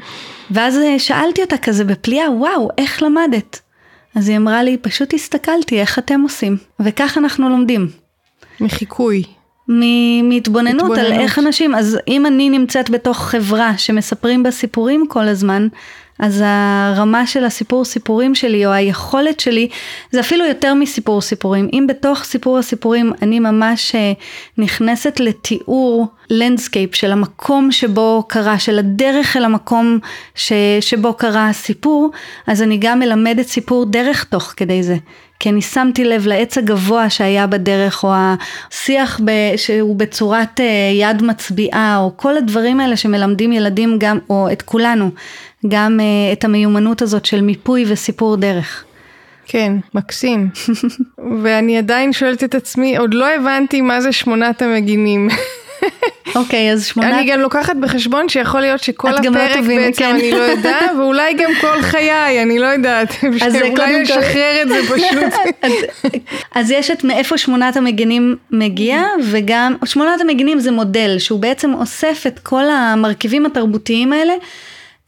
ואז 0.50 0.78
שאלתי 0.98 1.42
אותה 1.42 1.56
כזה 1.56 1.84
בפליאה, 1.84 2.30
וואו, 2.30 2.68
איך 2.78 3.02
למדת? 3.02 3.60
אז 4.14 4.28
היא 4.28 4.36
אמרה 4.36 4.62
לי, 4.62 4.76
פשוט 4.76 5.14
הסתכלתי 5.14 5.80
איך 5.80 5.98
אתם 5.98 6.20
עושים, 6.20 6.56
וכך 6.80 7.18
אנחנו 7.18 7.48
לומדים. 7.48 7.88
מחיקוי. 8.60 9.22
מהתבוננות 10.22 10.98
על 10.98 11.12
איך 11.12 11.38
אנשים, 11.38 11.74
אז 11.74 11.98
אם 12.08 12.26
אני 12.26 12.50
נמצאת 12.50 12.90
בתוך 12.90 13.18
חברה 13.18 13.78
שמספרים 13.78 14.42
בה 14.42 14.50
סיפורים 14.50 15.06
כל 15.08 15.28
הזמן, 15.28 15.68
אז 16.18 16.42
הרמה 16.46 17.26
של 17.26 17.44
הסיפור 17.44 17.84
סיפורים 17.84 18.34
שלי 18.34 18.66
או 18.66 18.70
היכולת 18.70 19.40
שלי 19.40 19.68
זה 20.10 20.20
אפילו 20.20 20.44
יותר 20.44 20.74
מסיפור 20.74 21.20
סיפורים. 21.20 21.68
אם 21.72 21.86
בתוך 21.88 22.24
סיפור 22.24 22.58
הסיפורים 22.58 23.12
אני 23.22 23.40
ממש 23.40 23.94
אה, 23.94 24.12
נכנסת 24.58 25.20
לתיאור 25.20 26.06
landscape 26.30 26.94
של 26.94 27.12
המקום 27.12 27.72
שבו 27.72 28.24
קרה, 28.28 28.58
של 28.58 28.78
הדרך 28.78 29.36
אל 29.36 29.44
המקום 29.44 29.98
ש, 30.34 30.52
שבו 30.80 31.14
קרה 31.14 31.48
הסיפור, 31.48 32.10
אז 32.46 32.62
אני 32.62 32.78
גם 32.80 32.98
מלמדת 32.98 33.46
סיפור 33.46 33.84
דרך 33.84 34.24
תוך 34.24 34.54
כדי 34.56 34.82
זה. 34.82 34.96
כי 35.42 35.48
אני 35.48 35.62
שמתי 35.62 36.04
לב 36.04 36.26
לעץ 36.26 36.58
הגבוה 36.58 37.10
שהיה 37.10 37.46
בדרך, 37.46 38.04
או 38.04 38.12
השיח 38.14 39.20
ב, 39.24 39.30
שהוא 39.56 39.96
בצורת 39.96 40.60
אה, 40.60 40.66
יד 40.94 41.22
מצביעה, 41.22 41.98
או 41.98 42.12
כל 42.16 42.36
הדברים 42.36 42.80
האלה 42.80 42.96
שמלמדים 42.96 43.52
ילדים 43.52 43.96
גם, 43.98 44.18
או 44.30 44.52
את 44.52 44.62
כולנו, 44.62 45.10
גם 45.68 46.00
uh, 46.00 46.32
את 46.32 46.44
המיומנות 46.44 47.02
הזאת 47.02 47.24
של 47.24 47.40
מיפוי 47.40 47.84
וסיפור 47.88 48.36
דרך. 48.36 48.84
כן, 49.46 49.72
מקסים. 49.94 50.48
ואני 51.42 51.78
עדיין 51.78 52.12
שואלת 52.12 52.44
את 52.44 52.54
עצמי, 52.54 52.96
עוד 52.96 53.14
לא 53.14 53.26
הבנתי 53.34 53.80
מה 53.80 54.00
זה 54.00 54.12
שמונת 54.12 54.62
המגינים. 54.62 55.28
אוקיי, 56.34 56.70
okay, 56.70 56.72
אז 56.72 56.86
שמונת... 56.86 57.14
אני 57.14 57.30
גם 57.30 57.40
לוקחת 57.40 57.76
בחשבון 57.76 58.28
שיכול 58.28 58.60
להיות 58.60 58.82
שכל 58.82 59.08
הפרק 59.08 59.24
לא 59.24 59.30
בעצם 59.30 59.92
כן. 59.96 60.14
אני 60.14 60.30
לא 60.30 60.42
יודעת, 60.42 60.90
ואולי 60.98 61.34
גם 61.34 61.50
כל 61.60 61.82
חיי, 61.82 62.42
אני 62.42 62.58
לא 62.58 62.66
יודעת. 62.66 63.14
אז 63.42 63.56
אולי 63.56 64.02
לשחרר 64.02 64.62
את 64.62 64.68
זה 64.68 64.80
פשוט. 64.94 65.32
אז, 65.62 65.72
אז 66.54 66.70
יש 66.70 66.90
את 66.90 67.04
מאיפה 67.04 67.38
שמונת 67.38 67.76
המגינים 67.76 68.36
מגיע, 68.50 69.02
וגם, 69.22 69.74
שמונת 69.84 70.20
המגינים 70.20 70.58
זה 70.60 70.70
מודל 70.70 71.18
שהוא 71.18 71.40
בעצם 71.40 71.74
אוסף 71.74 72.24
את 72.26 72.38
כל 72.38 72.64
המרכיבים 72.70 73.46
התרבותיים 73.46 74.12
האלה. 74.12 74.34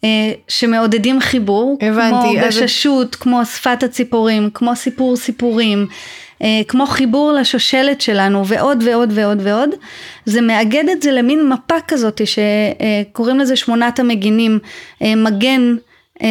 אה, 0.04 0.32
שמעודדים 0.48 1.20
חיבור, 1.20 1.78
הבנתי, 1.80 2.40
כמו 2.40 2.46
גששות, 2.46 3.14
אז... 3.14 3.20
כמו 3.20 3.44
שפת 3.44 3.82
הציפורים, 3.82 4.50
כמו 4.54 4.76
סיפור 4.76 5.16
סיפורים, 5.16 5.86
כמו 6.68 6.86
חיבור 6.86 7.32
לשושלת 7.32 8.00
שלנו 8.00 8.46
ועוד 8.46 8.82
ועוד 8.86 9.12
ועוד 9.14 9.38
ועוד. 9.42 9.70
זה 10.24 10.40
מאגד 10.40 10.88
את 10.88 11.02
זה 11.02 11.12
למין 11.12 11.48
מפה 11.48 11.80
כזאת 11.88 12.20
שקוראים 12.24 13.38
לזה 13.38 13.56
שמונת 13.56 13.98
המגינים. 14.00 14.58
אה, 15.02 15.14
מגן 15.14 15.76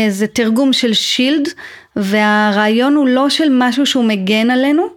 זה 0.10 0.28
תרגום 0.28 0.74
של 0.74 0.94
שילד 0.94 1.50
והרעיון 1.96 2.96
הוא 2.96 3.08
לא 3.08 3.30
של 3.30 3.48
משהו 3.52 3.86
שהוא 3.86 4.04
מגן 4.04 4.52
עלינו, 4.52 4.88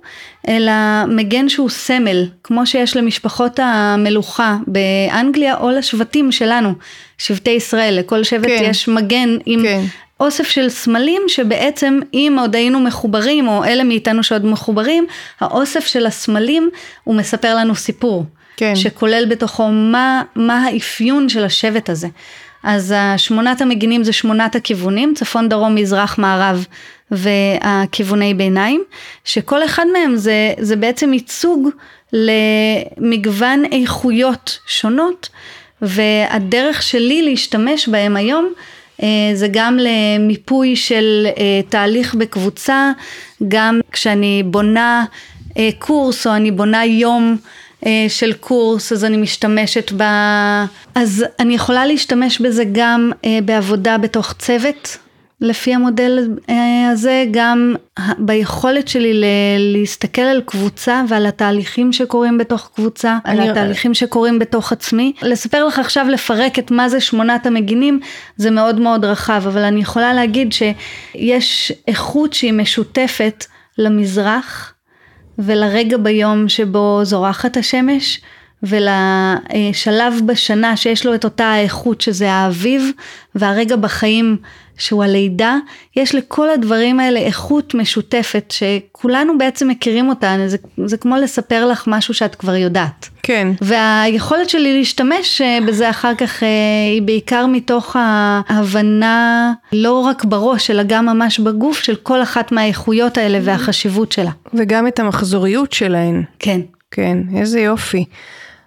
אלא 0.48 0.72
מגן 1.08 1.48
שהוא 1.48 1.68
סמל, 1.68 2.28
כמו 2.42 2.66
שיש 2.66 2.96
למשפחות 2.96 3.60
המלוכה 3.62 4.56
באנגליה 4.66 5.56
או 5.56 5.70
לשבטים 5.70 6.32
שלנו, 6.32 6.72
שבטי 7.18 7.50
ישראל, 7.50 7.98
לכל 7.98 8.24
שבט 8.24 8.46
כן. 8.46 8.64
יש 8.70 8.88
מגן 8.88 9.36
עם 9.46 9.62
כן. 9.62 9.84
אוסף 10.20 10.48
של 10.48 10.68
סמלים 10.68 11.22
שבעצם 11.28 12.00
אם 12.14 12.36
עוד 12.40 12.56
היינו 12.56 12.80
מחוברים, 12.80 13.48
או 13.48 13.64
אלה 13.64 13.84
מאיתנו 13.84 14.22
שעוד 14.22 14.46
מחוברים, 14.46 15.06
האוסף 15.40 15.86
של 15.86 16.06
הסמלים 16.06 16.70
הוא 17.04 17.14
מספר 17.14 17.54
לנו 17.54 17.74
סיפור. 17.74 18.24
כן. 18.56 18.76
שכולל 18.76 19.24
בתוכו 19.28 19.68
מה, 19.68 20.22
מה 20.36 20.64
האפיון 20.64 21.28
של 21.28 21.44
השבט 21.44 21.90
הזה. 21.90 22.08
אז 22.62 22.94
שמונת 23.16 23.60
המגינים 23.60 24.04
זה 24.04 24.12
שמונת 24.12 24.56
הכיוונים, 24.56 25.14
צפון, 25.16 25.48
דרום, 25.48 25.74
מזרח, 25.74 26.18
מערב 26.18 26.66
והכיווני 27.10 28.34
ביניים, 28.34 28.82
שכל 29.24 29.64
אחד 29.64 29.84
מהם 29.92 30.16
זה, 30.16 30.52
זה 30.58 30.76
בעצם 30.76 31.12
ייצוג 31.12 31.68
למגוון 32.12 33.64
איכויות 33.72 34.58
שונות 34.66 35.28
והדרך 35.82 36.82
שלי 36.82 37.22
להשתמש 37.22 37.88
בהם 37.88 38.16
היום 38.16 38.52
זה 39.34 39.48
גם 39.50 39.78
למיפוי 39.80 40.76
של 40.76 41.26
אה, 41.26 41.60
תהליך 41.68 42.14
בקבוצה, 42.14 42.92
גם 43.48 43.80
כשאני 43.92 44.42
בונה 44.46 45.04
אה, 45.58 45.68
קורס 45.78 46.26
או 46.26 46.32
אני 46.32 46.50
בונה 46.50 46.84
יום 46.84 47.36
של 48.08 48.32
קורס 48.32 48.92
אז 48.92 49.04
אני 49.04 49.16
משתמשת 49.16 49.92
ב... 49.96 50.02
אז 50.94 51.24
אני 51.40 51.54
יכולה 51.54 51.86
להשתמש 51.86 52.40
בזה 52.40 52.64
גם 52.72 53.12
בעבודה 53.44 53.98
בתוך 53.98 54.32
צוות 54.38 54.98
לפי 55.40 55.74
המודל 55.74 56.28
אה, 56.48 56.90
הזה 56.92 57.24
גם 57.30 57.74
ביכולת 58.18 58.88
שלי 58.88 59.22
להסתכל 59.58 60.22
על 60.22 60.42
קבוצה 60.46 61.02
ועל 61.08 61.26
התהליכים 61.26 61.92
שקורים 61.92 62.38
בתוך 62.38 62.70
קבוצה. 62.74 63.18
על 63.24 63.40
התהליכים 63.40 63.94
שקורים 63.94 64.38
בתוך 64.38 64.72
עצמי. 64.72 65.12
לספר 65.22 65.64
לך 65.64 65.78
עכשיו 65.78 66.06
לפרק 66.08 66.58
את 66.58 66.70
מה 66.70 66.88
זה 66.88 67.00
שמונת 67.00 67.46
המגינים 67.46 68.00
זה 68.36 68.50
מאוד 68.50 68.80
מאוד 68.80 69.04
רחב, 69.04 69.42
אבל 69.46 69.62
אני 69.62 69.80
יכולה 69.80 70.14
להגיד 70.14 70.52
שיש 70.52 71.72
איכות 71.88 72.32
שהיא 72.32 72.52
משותפת 72.52 73.44
למזרח 73.78 74.74
ולרגע 75.38 75.96
ביום 75.96 76.48
שבו 76.48 77.00
זורחת 77.02 77.56
השמש. 77.56 78.20
ולשלב 78.62 80.20
בשנה 80.26 80.76
שיש 80.76 81.06
לו 81.06 81.14
את 81.14 81.24
אותה 81.24 81.44
האיכות 81.44 82.00
שזה 82.00 82.32
האביב 82.32 82.90
והרגע 83.34 83.76
בחיים 83.76 84.36
שהוא 84.78 85.04
הלידה, 85.04 85.56
יש 85.96 86.14
לכל 86.14 86.50
הדברים 86.50 87.00
האלה 87.00 87.20
איכות 87.20 87.74
משותפת 87.74 88.54
שכולנו 88.54 89.38
בעצם 89.38 89.68
מכירים 89.68 90.08
אותה, 90.08 90.36
זה, 90.46 90.56
זה 90.84 90.96
כמו 90.96 91.16
לספר 91.16 91.66
לך 91.66 91.84
משהו 91.86 92.14
שאת 92.14 92.34
כבר 92.34 92.54
יודעת. 92.54 93.08
כן. 93.22 93.48
והיכולת 93.60 94.48
שלי 94.48 94.78
להשתמש 94.78 95.40
אה, 95.40 95.58
בזה 95.66 95.90
אחר 95.90 96.14
כך 96.14 96.42
אה, 96.42 96.48
היא 96.92 97.02
בעיקר 97.02 97.46
מתוך 97.46 97.96
ההבנה 97.98 99.52
לא 99.72 100.00
רק 100.00 100.24
בראש 100.24 100.70
אלא 100.70 100.82
גם 100.86 101.06
ממש 101.06 101.40
בגוף 101.40 101.78
של 101.78 101.96
כל 101.96 102.22
אחת 102.22 102.52
מהאיכויות 102.52 103.18
האלה 103.18 103.38
והחשיבות 103.42 104.12
שלה. 104.12 104.30
וגם 104.54 104.86
את 104.86 104.98
המחזוריות 104.98 105.72
שלהן. 105.72 106.22
כן. 106.38 106.60
כן, 106.90 107.18
איזה 107.36 107.60
יופי. 107.60 108.04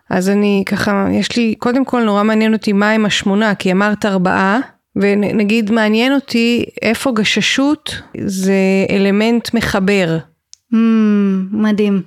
אז 0.10 0.30
אני 0.30 0.64
ככה, 0.66 1.08
יש 1.12 1.38
לי, 1.38 1.56
קודם 1.60 1.86
כל 1.86 2.04
נורא 2.04 2.24
מעניין 2.24 2.54
אותי 2.54 2.74
מה 2.74 2.92
עם 2.92 3.06
השמונה, 3.06 3.56
כי 3.56 3.72
אמרת 3.72 4.06
ארבעה. 4.06 4.60
ונגיד 5.00 5.72
מעניין 5.72 6.14
אותי 6.14 6.66
איפה 6.82 7.12
גששות 7.12 7.96
זה 8.26 8.54
אלמנט 8.90 9.54
מחבר. 9.54 10.18
Mm, 10.74 10.78
מדהים. 11.52 12.02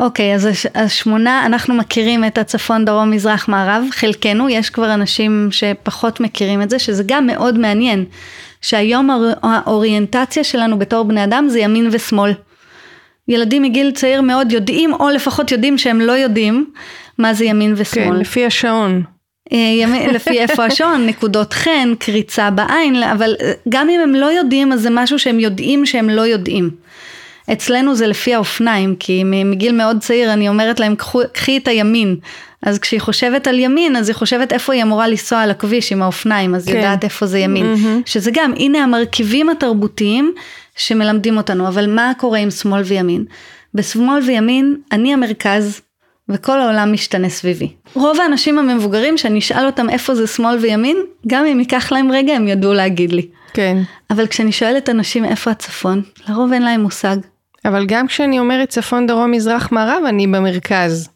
אוקיי, 0.00 0.34
אז 0.34 0.48
השמונה, 0.74 1.46
אנחנו 1.46 1.74
מכירים 1.74 2.24
את 2.24 2.38
הצפון, 2.38 2.84
דרום, 2.84 3.10
מזרח, 3.10 3.48
מערב, 3.48 3.84
חלקנו, 3.90 4.48
יש 4.48 4.70
כבר 4.70 4.94
אנשים 4.94 5.48
שפחות 5.50 6.20
מכירים 6.20 6.62
את 6.62 6.70
זה, 6.70 6.78
שזה 6.78 7.02
גם 7.06 7.26
מאוד 7.26 7.58
מעניין, 7.58 8.04
שהיום 8.60 9.10
האוריינטציה 9.42 10.44
שלנו 10.44 10.78
בתור 10.78 11.04
בני 11.04 11.24
אדם 11.24 11.46
זה 11.48 11.60
ימין 11.60 11.88
ושמאל. 11.92 12.32
ילדים 13.28 13.62
מגיל 13.62 13.90
צעיר 13.90 14.20
מאוד 14.20 14.52
יודעים, 14.52 14.92
או 14.92 15.10
לפחות 15.10 15.52
יודעים 15.52 15.78
שהם 15.78 16.00
לא 16.00 16.12
יודעים, 16.12 16.70
מה 17.18 17.34
זה 17.34 17.44
ימין 17.44 17.74
ושמאל. 17.76 18.04
כן, 18.04 18.12
לפי 18.12 18.46
השעון. 18.46 19.15
אה, 19.52 20.06
לפי 20.14 20.38
איפה 20.40 20.64
השעון, 20.64 21.06
נקודות 21.06 21.52
חן, 21.52 21.94
קריצה 21.98 22.50
בעין, 22.50 23.02
אבל 23.02 23.34
אה, 23.42 23.52
גם 23.68 23.88
אם 23.88 24.00
הם 24.00 24.14
לא 24.14 24.26
יודעים, 24.26 24.72
אז 24.72 24.80
זה 24.80 24.88
משהו 24.90 25.18
שהם 25.18 25.40
יודעים 25.40 25.86
שהם 25.86 26.10
לא 26.10 26.22
יודעים. 26.22 26.70
אצלנו 27.52 27.94
זה 27.94 28.06
לפי 28.06 28.34
האופניים, 28.34 28.96
כי 28.96 29.24
מגיל 29.24 29.72
מאוד 29.72 30.00
צעיר 30.00 30.32
אני 30.32 30.48
אומרת 30.48 30.80
להם, 30.80 30.94
קחי 31.32 31.56
את 31.56 31.68
הימין. 31.68 32.16
אז 32.62 32.78
כשהיא 32.78 33.00
חושבת 33.00 33.46
על 33.46 33.58
ימין, 33.58 33.96
אז 33.96 34.08
היא 34.08 34.14
חושבת 34.14 34.52
איפה 34.52 34.72
היא 34.72 34.82
אמורה 34.82 35.08
לנסוע 35.08 35.40
על 35.40 35.50
הכביש 35.50 35.92
עם 35.92 36.02
האופניים, 36.02 36.54
אז 36.54 36.66
כן. 36.66 36.76
יודעת 36.76 37.04
איפה 37.04 37.26
זה 37.26 37.38
ימין. 37.38 37.74
Mm-hmm. 37.74 38.02
שזה 38.06 38.30
גם, 38.34 38.52
הנה 38.56 38.78
המרכיבים 38.84 39.48
התרבותיים 39.48 40.34
שמלמדים 40.76 41.36
אותנו, 41.36 41.68
אבל 41.68 41.86
מה 41.94 42.12
קורה 42.18 42.38
עם 42.38 42.50
שמאל 42.50 42.82
וימין? 42.82 43.24
בשמאל 43.74 44.22
וימין, 44.22 44.76
אני 44.92 45.12
המרכז, 45.12 45.80
וכל 46.28 46.60
העולם 46.60 46.92
משתנה 46.92 47.28
סביבי. 47.28 47.72
רוב 47.94 48.20
האנשים 48.20 48.58
המבוגרים 48.58 49.18
שאני 49.18 49.38
אשאל 49.38 49.66
אותם 49.66 49.90
איפה 49.90 50.14
זה 50.14 50.26
שמאל 50.26 50.56
וימין, 50.56 50.96
גם 51.26 51.46
אם 51.46 51.60
ייקח 51.60 51.92
להם 51.92 52.12
רגע 52.12 52.32
הם 52.32 52.48
ידעו 52.48 52.74
להגיד 52.74 53.12
לי. 53.12 53.26
כן. 53.52 53.78
אבל 54.10 54.26
כשאני 54.26 54.52
שואלת 54.52 54.88
אנשים 54.88 55.24
איפה 55.24 55.50
הצפון, 55.50 56.02
לרוב 56.28 56.52
אין 56.52 56.62
להם 56.62 56.80
מושג. 56.80 57.16
אבל 57.64 57.86
גם 57.86 58.06
כשאני 58.06 58.38
אומרת 58.38 58.68
צפון, 58.68 59.06
דרום, 59.06 59.30
מזרח, 59.30 59.72
מערב, 59.72 60.02
אני 60.08 60.26
במרכז. 60.26 61.08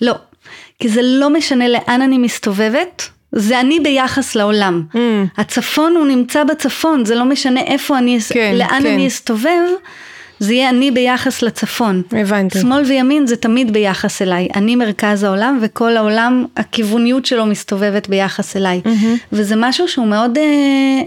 לא, 0.00 0.14
כי 0.78 0.88
זה 0.88 1.00
לא 1.02 1.30
משנה 1.30 1.68
לאן 1.68 2.02
אני 2.02 2.18
מסתובבת, 2.18 3.08
זה 3.32 3.60
אני 3.60 3.80
ביחס 3.80 4.34
לעולם. 4.34 4.82
Mm. 4.92 4.98
הצפון 5.36 5.96
הוא 5.96 6.06
נמצא 6.06 6.44
בצפון, 6.44 7.04
זה 7.04 7.14
לא 7.14 7.24
משנה 7.24 7.60
איפה 7.60 7.98
אני, 7.98 8.18
כן, 8.28 8.54
לאן 8.58 8.82
כן. 8.82 8.86
אני 8.86 9.06
אסתובב. 9.06 9.62
זה 10.44 10.54
יהיה 10.54 10.68
אני 10.68 10.90
ביחס 10.90 11.42
לצפון. 11.42 12.02
הבנתי. 12.12 12.60
שמאל 12.60 12.82
וימין 12.82 13.26
זה 13.26 13.36
תמיד 13.36 13.72
ביחס 13.72 14.22
אליי. 14.22 14.48
אני 14.54 14.76
מרכז 14.76 15.22
העולם 15.22 15.58
וכל 15.62 15.96
העולם, 15.96 16.44
הכיווניות 16.56 17.26
שלו 17.26 17.46
מסתובבת 17.46 18.08
ביחס 18.08 18.56
אליי. 18.56 18.80
Mm-hmm. 18.84 19.18
וזה 19.32 19.54
משהו 19.56 19.88
שהוא 19.88 20.06
מאוד 20.06 20.38
אה, 20.38 20.42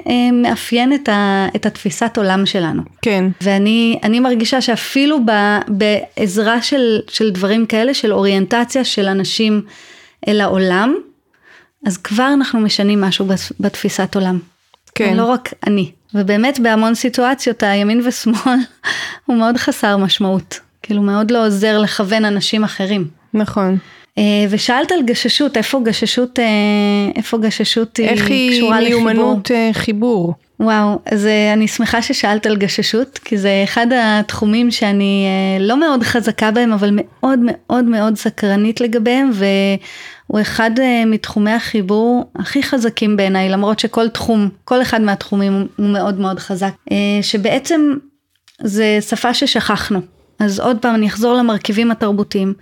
אה, 0.08 0.32
מאפיין 0.32 0.94
את, 0.94 1.10
ה, 1.10 1.48
את 1.56 1.66
התפיסת 1.66 2.18
עולם 2.18 2.46
שלנו. 2.46 2.82
כן. 3.02 3.26
ואני 3.42 4.20
מרגישה 4.20 4.62
שאפילו 4.62 5.20
ב, 5.26 5.32
בעזרה 5.68 6.62
של, 6.62 7.00
של 7.10 7.30
דברים 7.32 7.66
כאלה, 7.66 7.94
של 7.94 8.14
אוריינטציה 8.14 8.84
של 8.84 9.08
אנשים 9.08 9.62
אל 10.28 10.42
העולם, 10.42 10.96
אז 11.86 11.98
כבר 11.98 12.30
אנחנו 12.34 12.60
משנים 12.60 13.02
משהו 13.02 13.26
בתפיסת 13.60 14.16
עולם. 14.16 14.40
כן. 14.96 15.18
לא 15.18 15.26
רק 15.26 15.54
אני. 15.68 15.92
ובאמת 16.14 16.60
בהמון 16.60 16.96
סיטואציות 16.96 17.64
הימין 17.64 18.02
ושמאל 18.06 18.60
הוא 19.28 19.38
מאוד 19.38 19.58
חסר 19.58 19.98
משמעות. 19.98 20.60
כאילו 20.84 21.02
מאוד 21.02 21.32
לא 21.32 21.46
עוזר 21.46 21.80
לכוון 21.80 22.26
אנשים 22.26 22.64
אחרים. 22.64 23.08
נכון. 23.34 23.78
אה, 24.18 24.46
ושאלת 24.50 24.92
על 24.92 25.00
גששות, 25.06 25.58
איפה 25.58 25.82
גששות, 25.84 26.40
אה, 26.40 26.46
איפה 27.16 27.38
גששות 27.38 27.98
היא 27.98 28.08
קשורה 28.08 28.22
לחיבור? 28.26 28.74
איך 28.74 28.80
היא 28.80 28.96
מיומנות 28.96 29.52
אה, 29.52 29.70
חיבור? 29.74 30.34
וואו, 30.60 31.00
אז 31.12 31.28
אני 31.54 31.68
שמחה 31.68 32.02
ששאלת 32.02 32.46
על 32.46 32.58
גששות, 32.58 33.18
כי 33.18 33.38
זה 33.38 33.62
אחד 33.64 33.88
התחומים 33.96 34.72
שאני 34.72 35.26
לא 35.60 35.80
מאוד 35.80 36.04
חזקה 36.04 36.52
בהם, 36.52 36.74
אבל 36.74 36.90
מאוד 36.94 37.40
מאוד 37.44 37.86
מאוד 37.86 38.16
סקרנית 38.16 38.82
לגביהם, 38.82 39.32
הוא 40.28 40.42
אחד 40.42 40.72
מתחומי 41.06 41.52
החיבור 41.52 42.32
הכי 42.36 42.64
חזקים 42.64 43.18
בעיניי, 43.18 43.50
למרות 43.50 43.80
שכל 43.80 44.10
תחום, 44.10 44.50
כל 44.66 44.82
אחד 44.82 45.02
מהתחומים 45.02 45.68
הוא 45.76 45.90
מאוד 45.90 46.20
מאוד 46.20 46.40
חזק, 46.40 46.72
שבעצם 47.22 47.94
זה 48.62 48.98
שפה 49.02 49.34
ששכחנו. 49.34 50.00
אז 50.40 50.60
עוד 50.60 50.78
פעם 50.82 50.96
אני 50.96 51.08
אחזור 51.08 51.34
למרכיבים 51.34 51.92
התרבותיים. 51.92 52.54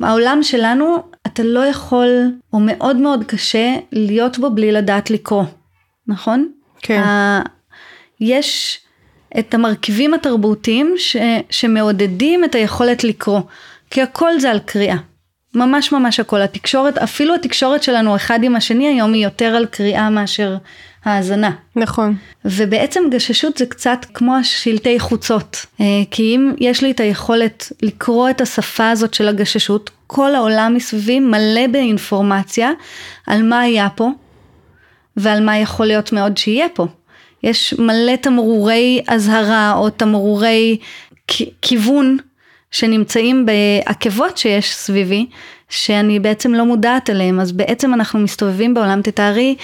העולם 0.00 0.42
שלנו, 0.42 0.96
אתה 1.26 1.42
לא 1.42 1.60
יכול, 1.60 2.08
או 2.52 2.60
מאוד 2.60 2.96
מאוד 2.96 3.24
קשה, 3.24 3.74
להיות 3.92 4.38
בו 4.38 4.50
בלי 4.50 4.72
לדעת 4.72 5.10
לקרוא, 5.10 5.44
נכון? 6.06 6.48
כן. 6.82 7.02
יש 8.20 8.80
את 9.38 9.54
המרכיבים 9.54 10.14
התרבותיים 10.14 10.94
ש- 10.96 11.16
שמעודדים 11.50 12.44
את 12.44 12.54
היכולת 12.54 13.04
לקרוא, 13.04 13.40
כי 13.90 14.02
הכל 14.02 14.38
זה 14.38 14.50
על 14.50 14.58
קריאה. 14.58 14.96
ממש 15.54 15.92
ממש 15.92 16.20
הכל. 16.20 16.42
התקשורת, 16.42 16.98
אפילו 16.98 17.34
התקשורת 17.34 17.82
שלנו 17.82 18.16
אחד 18.16 18.38
עם 18.42 18.56
השני 18.56 18.88
היום 18.88 19.12
היא 19.12 19.24
יותר 19.24 19.44
על 19.56 19.66
קריאה 19.66 20.10
מאשר 20.10 20.56
האזנה. 21.04 21.50
נכון. 21.76 22.14
ובעצם 22.44 23.00
גששות 23.10 23.58
זה 23.58 23.66
קצת 23.66 23.98
כמו 24.14 24.36
השלטי 24.36 24.98
חוצות. 24.98 25.66
אה, 25.80 25.86
כי 26.10 26.22
אם 26.22 26.52
יש 26.58 26.82
לי 26.82 26.90
את 26.90 27.00
היכולת 27.00 27.72
לקרוא 27.82 28.30
את 28.30 28.40
השפה 28.40 28.90
הזאת 28.90 29.14
של 29.14 29.28
הגששות, 29.28 29.90
כל 30.06 30.34
העולם 30.34 30.74
מסביבי 30.74 31.20
מלא 31.20 31.66
באינפורמציה 31.66 32.70
על 33.26 33.42
מה 33.42 33.60
היה 33.60 33.88
פה 33.94 34.10
ועל 35.16 35.44
מה 35.44 35.58
יכול 35.58 35.86
להיות 35.86 36.12
מאוד 36.12 36.36
שיהיה 36.36 36.68
פה. 36.74 36.86
יש 37.42 37.74
מלא 37.78 38.16
תמרורי 38.16 39.02
אזהרה 39.06 39.72
או 39.76 39.90
תמרורי 39.90 40.76
כיוון 41.62 42.16
שנמצאים 42.70 43.46
בעקבות 43.46 44.38
שיש 44.38 44.74
סביבי, 44.74 45.26
שאני 45.68 46.20
בעצם 46.20 46.54
לא 46.54 46.64
מודעת 46.64 47.10
אליהם, 47.10 47.40
אז 47.40 47.52
בעצם 47.52 47.94
אנחנו 47.94 48.18
מסתובבים 48.18 48.74
בעולם, 48.74 49.02
תתארי, 49.02 49.56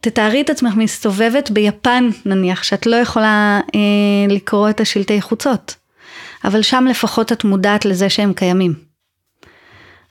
תתארי 0.00 0.40
את 0.40 0.50
עצמך 0.50 0.74
מסתובבת 0.76 1.50
ביפן 1.50 2.08
נניח, 2.26 2.62
שאת 2.62 2.86
לא 2.86 2.96
יכולה 2.96 3.60
אה, 3.74 4.34
לקרוא 4.34 4.70
את 4.70 4.80
השלטי 4.80 5.20
חוצות, 5.20 5.74
אבל 6.44 6.62
שם 6.62 6.86
לפחות 6.90 7.32
את 7.32 7.44
מודעת 7.44 7.84
לזה 7.84 8.08
שהם 8.08 8.32
קיימים. 8.32 8.74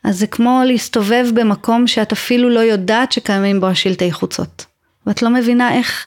אז 0.04 0.20
זה 0.20 0.28
כמו 0.28 0.62
להסתובב 0.66 1.28
במקום 1.34 1.88
שאת 1.88 2.12
אפילו 2.12 2.50
לא 2.50 2.60
יודעת 2.60 3.12
שקיימים 3.12 3.60
בו 3.60 3.68
השלטי 3.68 4.12
חוצות, 4.12 4.66
ואת 5.08 5.22
לא 5.22 5.30
מבינה 5.30 5.74
איך... 5.74 6.06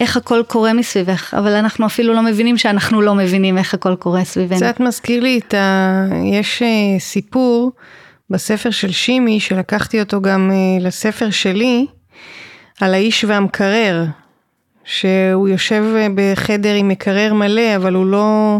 איך 0.00 0.16
הכל 0.16 0.42
קורה 0.46 0.72
מסביבך, 0.72 1.34
אבל 1.38 1.52
אנחנו 1.52 1.86
אפילו 1.86 2.14
לא 2.14 2.22
מבינים 2.22 2.58
שאנחנו 2.58 3.02
לא 3.02 3.14
מבינים 3.14 3.58
איך 3.58 3.74
הכל 3.74 3.96
קורה 3.96 4.24
סביבנו. 4.24 4.56
קצת 4.56 4.80
מזכיר 4.80 5.22
לי 5.22 5.38
את 5.38 5.54
ה... 5.54 6.06
יש 6.32 6.62
אה, 6.62 6.98
סיפור 6.98 7.72
בספר 8.30 8.70
של 8.70 8.92
שימי, 8.92 9.40
שלקחתי 9.40 10.00
אותו 10.00 10.20
גם 10.20 10.50
אה, 10.50 10.86
לספר 10.86 11.30
שלי, 11.30 11.86
על 12.80 12.94
האיש 12.94 13.24
והמקרר, 13.24 14.04
שהוא 14.84 15.48
יושב 15.48 15.84
אה, 15.96 16.06
בחדר 16.14 16.74
עם 16.74 16.88
מקרר 16.88 17.34
מלא, 17.34 17.76
אבל 17.76 17.94
הוא 17.94 18.06
לא 18.06 18.58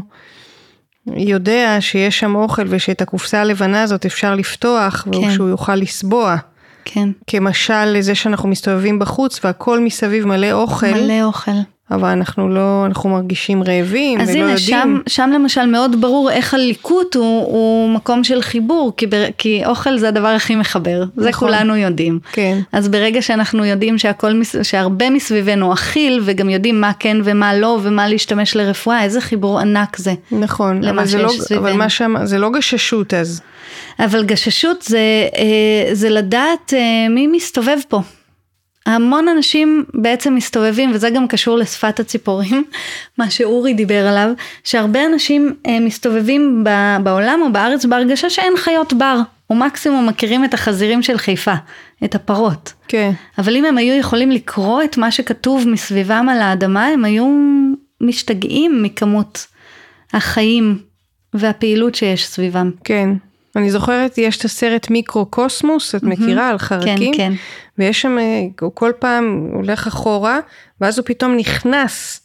יודע 1.07 1.77
שיש 1.81 2.19
שם 2.19 2.35
אוכל 2.35 2.63
ושאת 2.69 3.03
הקופסה 3.03 3.41
הלבנה 3.41 3.83
הזאת 3.83 4.07
אפשר 4.07 4.35
לפתוח, 4.35 5.07
כן. 5.13 5.19
ושהוא 5.19 5.49
יוכל 5.49 5.75
לסבוע. 5.75 6.37
כן. 6.85 7.09
כמשל 7.27 7.85
לזה 7.85 8.15
שאנחנו 8.15 8.49
מסתובבים 8.49 8.99
בחוץ 8.99 9.41
והכל 9.45 9.81
מסביב 9.81 10.27
מלא 10.27 10.53
אוכל. 10.53 10.95
מלא 10.95 11.23
אוכל. 11.23 11.51
אבל 11.91 12.09
אנחנו 12.09 12.49
לא, 12.49 12.83
אנחנו 12.87 13.11
מרגישים 13.11 13.63
רעבים 13.63 14.21
ולא 14.21 14.31
הנה, 14.31 14.51
יודעים. 14.51 14.55
אז 14.55 14.69
הנה, 14.73 14.99
שם 15.07 15.31
למשל 15.35 15.67
מאוד 15.67 16.01
ברור 16.01 16.31
איך 16.31 16.55
הליקוט 16.55 17.17
הוא, 17.17 17.47
הוא 17.47 17.91
מקום 17.91 18.25
של 18.25 18.43
חיבור, 18.43 18.93
כי, 18.97 19.07
בר, 19.07 19.25
כי 19.39 19.63
אוכל 19.67 19.99
זה 19.99 20.09
הדבר 20.09 20.29
הכי 20.29 20.57
מחבר, 20.57 21.05
נכון. 21.05 21.25
זה 21.25 21.33
כולנו 21.33 21.77
יודעים. 21.77 22.19
כן. 22.33 22.59
אז 22.73 22.89
ברגע 22.89 23.23
שאנחנו 23.23 23.65
יודעים 23.65 23.99
שהכל, 23.99 24.43
שהרבה 24.63 25.11
מסביבנו 25.11 25.73
אכיל, 25.73 26.21
וגם 26.25 26.51
יודעים 26.51 26.81
מה 26.81 26.93
כן 26.99 27.17
ומה 27.25 27.55
לא, 27.55 27.79
ומה 27.83 28.09
להשתמש 28.09 28.57
לרפואה, 28.57 29.03
איזה 29.03 29.21
חיבור 29.21 29.59
ענק 29.61 29.97
זה. 29.97 30.15
נכון, 30.33 30.85
אבל, 30.85 31.07
זה 31.07 31.23
לא, 31.23 31.33
אבל 31.57 31.73
מה 31.73 31.89
שם, 31.89 32.15
זה 32.25 32.39
לא 32.39 32.51
גששות 32.51 33.15
אז. 33.15 33.41
אבל 33.99 34.25
גששות 34.25 34.83
זה, 34.83 35.29
אה, 35.37 35.95
זה 35.95 36.11
לדעת 36.11 36.75
אה, 36.77 37.09
מי 37.11 37.27
מסתובב 37.27 37.79
פה. 37.89 38.01
המון 38.87 39.29
אנשים 39.29 39.85
בעצם 39.95 40.35
מסתובבים, 40.35 40.91
וזה 40.95 41.11
גם 41.11 41.29
קשור 41.29 41.59
לשפת 41.59 42.01
הציפורים, 42.01 42.65
מה 43.19 43.31
שאורי 43.31 43.75
דיבר 43.75 44.07
עליו, 44.07 44.31
שהרבה 44.65 45.07
אנשים 45.07 45.55
אה, 45.67 45.81
מסתובבים 45.81 46.65
בעולם 47.03 47.41
או 47.43 47.53
בארץ 47.53 47.85
בהרגשה 47.85 48.31
שאין 48.31 48.53
חיות 48.57 48.93
בר, 48.93 49.21
או 49.51 49.55
מקסימום 49.55 50.07
מכירים 50.07 50.45
את 50.45 50.55
החזירים 50.55 51.03
של 51.03 51.19
חיפה, 51.19 51.55
את 52.05 52.15
הפרות. 52.15 52.73
כן. 52.89 53.11
אבל 53.39 53.57
אם 53.57 53.65
הם 53.65 53.79
היו 53.79 53.99
יכולים 53.99 54.31
לקרוא 54.31 54.83
את 54.83 54.97
מה 54.97 55.11
שכתוב 55.11 55.69
מסביבם 55.69 56.27
על 56.31 56.41
האדמה, 56.41 56.87
הם 56.87 57.05
היו 57.05 57.27
משתגעים 58.01 58.83
מכמות 58.83 59.47
החיים 60.13 60.79
והפעילות 61.35 61.95
שיש 61.95 62.27
סביבם. 62.27 62.71
כן. 62.85 63.11
אני 63.57 63.71
זוכרת, 63.71 64.19
יש 64.19 64.37
את 64.37 64.45
הסרט 64.45 64.91
מיקרו 64.91 65.27
קוסמוס, 65.27 65.95
את 65.95 66.03
מכירה, 66.03 66.49
על 66.49 66.59
חרקים? 66.59 67.13
כן, 67.13 67.19
כן. 67.19 67.33
ויש 67.79 68.03
שם, 68.03 68.19
הוא 68.61 68.71
כל 68.75 68.93
פעם 68.99 69.49
הולך 69.53 69.87
אחורה, 69.87 70.39
ואז 70.81 70.99
הוא 70.99 71.07
פתאום 71.07 71.37
נכנס, 71.37 72.21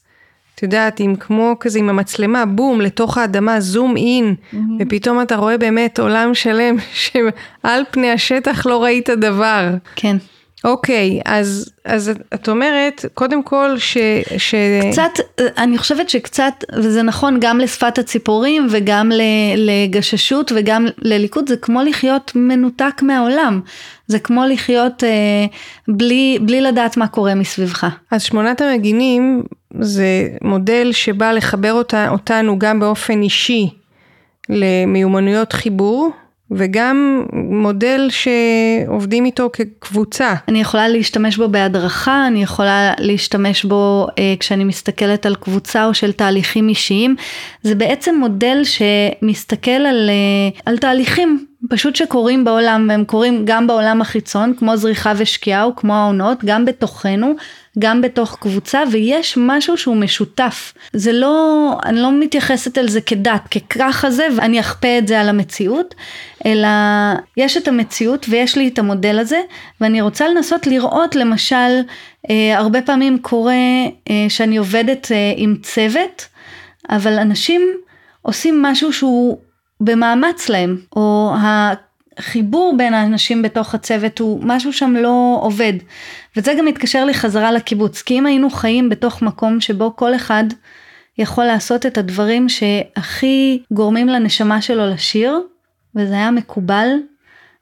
את 0.56 0.64
יודעת, 0.64 1.00
עם 1.00 1.16
כמו 1.16 1.56
כזה, 1.60 1.80
עם 1.80 1.90
המצלמה, 1.90 2.46
בום, 2.46 2.82
לתוך 2.82 3.18
האדמה, 3.18 3.60
זום 3.60 3.98
אין, 3.98 4.36
mm-hmm. 4.36 4.58
ופתאום 4.80 5.22
אתה 5.22 5.36
רואה 5.36 5.58
באמת 5.58 6.00
עולם 6.00 6.34
שלם, 6.34 6.76
שעל 7.04 7.84
פני 7.92 8.12
השטח 8.12 8.66
לא 8.66 8.84
ראית 8.84 9.10
דבר. 9.10 9.70
כן. 9.96 10.18
אוקיי, 10.64 11.22
אז, 11.26 11.72
אז 11.86 12.12
את 12.34 12.50
אומרת, 12.50 13.06
קודם 13.14 13.44
כל 13.44 13.78
ש, 13.78 13.98
ש... 14.38 14.56
קצת, 14.92 15.42
אני 15.58 15.78
חושבת 15.78 16.10
שקצת, 16.10 16.54
וזה 16.74 17.02
נכון 17.02 17.38
גם 17.42 17.60
לשפת 17.60 17.98
הציפורים 17.98 18.68
וגם 18.70 19.12
לגששות 19.58 20.52
וגם 20.56 20.86
לליכוד, 20.98 21.50
זה 21.50 21.58
כמו 21.58 21.82
לחיות 21.82 22.32
מנותק 22.36 23.02
מהעולם. 23.02 23.62
זה 24.08 24.20
כמו 24.20 24.46
לחיות 24.46 25.04
אה, 25.04 25.46
בלי, 25.88 26.40
בלי 26.42 26.62
לדעת 26.62 26.98
מה 26.98 27.08
קורה 27.08 27.36
מסביבך. 27.36 27.88
אז 28.12 28.24
שמונת 28.24 28.62
המגינים 28.62 29.44
זה 29.80 30.28
מודל 30.42 30.92
שבא 30.92 31.32
לחבר 31.32 31.74
אותה, 31.74 32.10
אותנו 32.10 32.60
גם 32.60 32.80
באופן 32.80 33.22
אישי 33.22 33.70
למיומנויות 34.50 35.54
חיבור. 35.54 36.12
וגם 36.52 37.26
מודל 37.34 38.08
שעובדים 38.10 39.26
איתו 39.26 39.50
כקבוצה. 39.54 40.34
אני 40.48 40.62
יכולה 40.62 40.88
להשתמש 40.88 41.38
בו 41.38 41.50
בהדרכה, 41.50 42.28
אני 42.28 42.44
יכולה 42.44 42.94
להשתמש 43.00 43.64
בו 43.66 44.08
אה, 44.20 44.34
כשאני 44.40 44.64
מסתכלת 44.64 45.26
על 45.26 45.36
קבוצה 45.36 45.86
או 45.86 45.94
של 45.94 46.12
תהליכים 46.12 46.70
אישיים. 46.70 47.16
זה 47.64 47.76
בעצם 47.76 48.16
מודל 48.16 48.62
שמסתכל 48.64 49.72
על, 49.72 50.10
אה, 50.10 50.62
על 50.66 50.78
תהליכים 50.78 51.46
פשוט 51.70 51.96
שקורים 51.96 52.44
בעולם, 52.44 52.86
והם 52.90 53.06
קורים 53.06 53.42
גם 53.46 53.68
בעולם 53.68 54.02
החיצון, 54.02 54.54
כמו 54.60 54.78
זריחה 54.78 55.14
ושקיעה 55.18 55.64
או 55.64 55.76
כמו 55.76 55.96
העונות, 55.96 56.46
גם 56.46 56.66
בתוכנו, 56.66 57.34
גם 57.80 58.02
בתוך 58.02 58.38
קבוצה, 58.42 58.84
ויש 58.92 59.38
משהו 59.38 59.78
שהוא 59.78 59.96
משותף. 59.96 60.74
זה 60.94 61.12
לא, 61.12 61.78
אני 61.86 62.00
לא 62.00 62.12
מתייחסת 62.12 62.78
על 62.78 62.90
זה 62.90 63.02
כדת, 63.02 63.48
כככה 63.48 64.12
זה, 64.12 64.28
ואני 64.36 64.60
אכפה 64.60 64.98
את 64.98 65.08
זה 65.08 65.22
על 65.22 65.30
המציאות, 65.30 65.96
אלא 66.46 66.68
יש 67.38 67.58
את 67.58 67.68
המציאות 67.68 68.26
ויש 68.30 68.58
לי 68.58 68.68
את 68.68 68.80
המודל 68.80 69.20
הזה, 69.20 69.42
ואני 69.82 70.02
רוצה 70.02 70.28
לנסות 70.28 70.68
לראות, 70.68 71.16
למשל, 71.16 71.82
אה, 72.30 72.58
הרבה 72.58 72.82
פעמים 72.82 73.20
קורה 73.20 73.54
אה, 74.10 74.26
שאני 74.30 74.58
עובדת 74.58 75.12
אה, 75.12 75.34
עם 75.36 75.56
צוות, 75.64 76.28
אבל 76.90 77.20
אנשים 77.20 77.62
עושים 78.22 78.62
משהו 78.62 78.94
שהוא 78.94 79.38
במאמץ 79.82 80.50
להם, 80.50 80.78
או 80.96 81.34
החיבור 82.18 82.76
בין 82.78 82.94
האנשים 82.94 83.42
בתוך 83.42 83.76
הצוות 83.76 84.20
הוא 84.20 84.40
משהו 84.44 84.74
שם 84.74 84.96
לא 84.96 85.40
עובד. 85.42 85.74
וזה 86.38 86.54
גם 86.58 86.66
מתקשר 86.66 87.06
לי 87.06 87.14
חזרה 87.14 87.52
לקיבוץ, 87.52 88.02
כי 88.02 88.20
אם 88.20 88.26
היינו 88.26 88.50
חיים 88.50 88.90
בתוך 88.90 89.22
מקום 89.22 89.62
שבו 89.62 89.96
כל 89.96 90.16
אחד 90.16 90.44
יכול 91.18 91.46
לעשות 91.46 91.86
את 91.86 91.98
הדברים 91.98 92.50
שהכי 92.50 93.64
גורמים 93.72 94.08
לנשמה 94.08 94.62
שלו 94.62 94.90
לשיר, 94.90 95.40
וזה 95.96 96.14
היה 96.14 96.32
מקובל, 96.32 96.90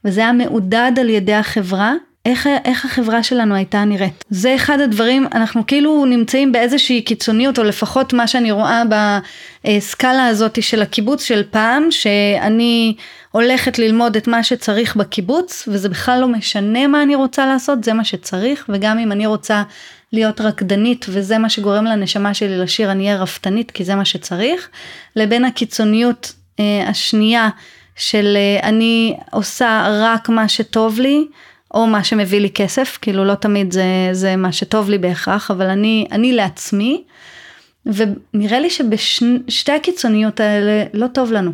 וזה 0.06 0.22
היה 0.22 0.32
מעודד 0.32 0.92
על 1.00 1.10
ידי 1.10 1.34
החברה, 1.34 1.94
איך, 2.30 2.48
איך 2.66 2.86
החברה 2.86 3.24
שלנו 3.24 3.56
הייתה 3.56 3.86
נראית. 3.86 4.24
זה 4.30 4.56
אחד 4.56 4.80
הדברים, 4.80 5.28
אנחנו 5.34 5.68
כאילו 5.68 6.06
נמצאים 6.06 6.52
באיזושהי 6.52 7.02
קיצוניות, 7.02 7.60
או 7.60 7.64
לפחות 7.64 8.14
מה 8.14 8.28
שאני 8.28 8.52
רואה 8.52 8.84
בסקאלה 9.66 10.28
הזאת 10.28 10.64
של 10.64 10.82
הקיבוץ 10.82 11.24
של 11.24 11.44
פעם, 11.52 11.92
שאני 11.92 12.96
הולכת 13.32 13.80
ללמוד 13.80 14.16
את 14.16 14.28
מה 14.28 14.44
שצריך 14.44 14.96
בקיבוץ, 14.96 15.68
וזה 15.72 15.90
בכלל 15.90 16.20
לא 16.22 16.28
משנה 16.28 16.88
מה 16.88 17.04
אני 17.04 17.16
רוצה 17.16 17.46
לעשות, 17.46 17.84
זה 17.84 17.94
מה 17.94 18.04
שצריך, 18.04 18.66
וגם 18.70 19.00
אם 19.00 19.12
אני 19.12 19.26
רוצה 19.26 19.64
להיות 20.14 20.42
רקדנית, 20.42 21.06
וזה 21.10 21.38
מה 21.38 21.50
שגורם 21.50 21.86
לנשמה 21.86 22.34
שלי 22.34 22.58
לשיר, 22.58 22.92
אני 22.92 23.04
אהיה 23.04 23.22
רפתנית, 23.22 23.72
כי 23.72 23.84
זה 23.84 23.96
מה 23.96 24.06
שצריך, 24.06 24.70
לבין 25.16 25.46
הקיצוניות 25.46 26.34
אה, 26.60 26.86
השנייה 26.88 27.50
של 27.96 28.38
אה, 28.38 28.68
אני 28.70 29.16
עושה 29.32 29.88
רק 29.90 30.30
מה 30.30 30.48
שטוב 30.48 31.00
לי, 31.00 31.26
או 31.74 31.88
מה 31.88 32.04
שמביא 32.04 32.40
לי 32.40 32.50
כסף, 32.50 32.98
כאילו 33.02 33.26
לא 33.26 33.34
תמיד 33.34 33.72
זה, 33.72 34.10
זה 34.12 34.36
מה 34.36 34.52
שטוב 34.52 34.90
לי 34.90 34.98
בהכרח, 34.98 35.52
אבל 35.52 35.66
אני, 35.66 36.08
אני 36.12 36.34
לעצמי, 36.34 37.04
ונראה 37.86 38.60
לי 38.60 38.70
שבשתי 38.70 39.72
הקיצוניות 39.72 40.40
האלה 40.40 40.84
לא 40.94 41.08
טוב 41.08 41.32
לנו. 41.32 41.52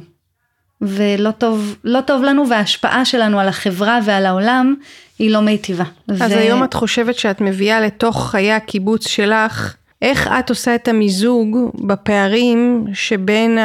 ולא 0.82 1.32
טוב, 1.32 1.76
לא 1.84 2.02
טוב 2.02 2.24
לנו 2.24 2.50
וההשפעה 2.50 3.06
שלנו 3.06 3.40
על 3.40 3.48
החברה 3.48 4.00
ועל 4.06 4.26
העולם 4.26 4.76
היא 5.20 5.32
לא 5.32 5.40
מיטיבה. 5.40 5.84
אז 6.10 6.32
ו... 6.32 6.38
היום 6.38 6.64
את 6.64 6.74
חושבת 6.74 7.16
שאת 7.16 7.42
מביאה 7.42 7.82
לתוך 7.82 8.30
חיי 8.32 8.52
הקיבוץ 8.52 9.08
שלך, 9.08 9.76
איך 10.02 10.30
את 10.40 10.50
עושה 10.50 10.76
את 10.76 10.88
המיזוג 10.88 11.58
בפערים 11.88 12.86
שבין 12.94 13.58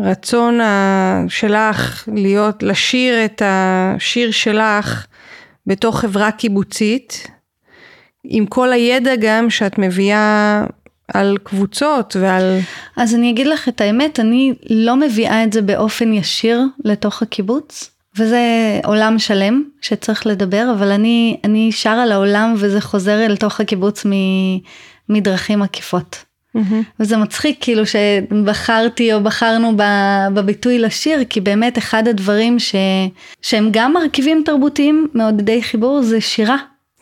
הרצון 0.00 0.60
שלך 1.28 2.08
להיות, 2.14 2.62
לשיר 2.62 3.24
את 3.24 3.42
השיר 3.44 4.30
שלך 4.30 5.06
בתוך 5.68 6.00
חברה 6.00 6.30
קיבוצית, 6.30 7.26
עם 8.24 8.46
כל 8.46 8.72
הידע 8.72 9.16
גם 9.20 9.50
שאת 9.50 9.78
מביאה 9.78 10.64
על 11.14 11.36
קבוצות 11.42 12.16
ועל... 12.20 12.58
אז 12.96 13.14
אני 13.14 13.30
אגיד 13.30 13.46
לך 13.46 13.68
את 13.68 13.80
האמת, 13.80 14.20
אני 14.20 14.54
לא 14.70 14.96
מביאה 14.96 15.44
את 15.44 15.52
זה 15.52 15.62
באופן 15.62 16.12
ישיר 16.12 16.62
לתוך 16.84 17.22
הקיבוץ, 17.22 17.90
וזה 18.16 18.40
עולם 18.84 19.18
שלם 19.18 19.62
שצריך 19.80 20.26
לדבר, 20.26 20.66
אבל 20.78 20.90
אני, 20.90 21.40
אני 21.44 21.72
שרה 21.72 22.06
לעולם 22.06 22.54
וזה 22.56 22.80
חוזר 22.80 23.26
אל 23.26 23.36
תוך 23.36 23.60
הקיבוץ 23.60 24.06
מ, 24.06 24.12
מדרכים 25.08 25.62
עקיפות. 25.62 26.27
Mm-hmm. 26.56 27.00
וזה 27.00 27.16
מצחיק 27.16 27.58
כאילו 27.60 27.82
שבחרתי 27.86 29.12
או 29.12 29.20
בחרנו 29.20 29.72
בביטוי 30.34 30.78
לשיר, 30.78 31.24
כי 31.28 31.40
באמת 31.40 31.78
אחד 31.78 32.08
הדברים 32.08 32.58
ש... 32.58 32.74
שהם 33.42 33.68
גם 33.72 33.92
מרכיבים 33.92 34.42
תרבותיים 34.44 35.08
מעודדי 35.14 35.62
חיבור 35.62 36.02
זה 36.02 36.20
שירה. 36.20 36.56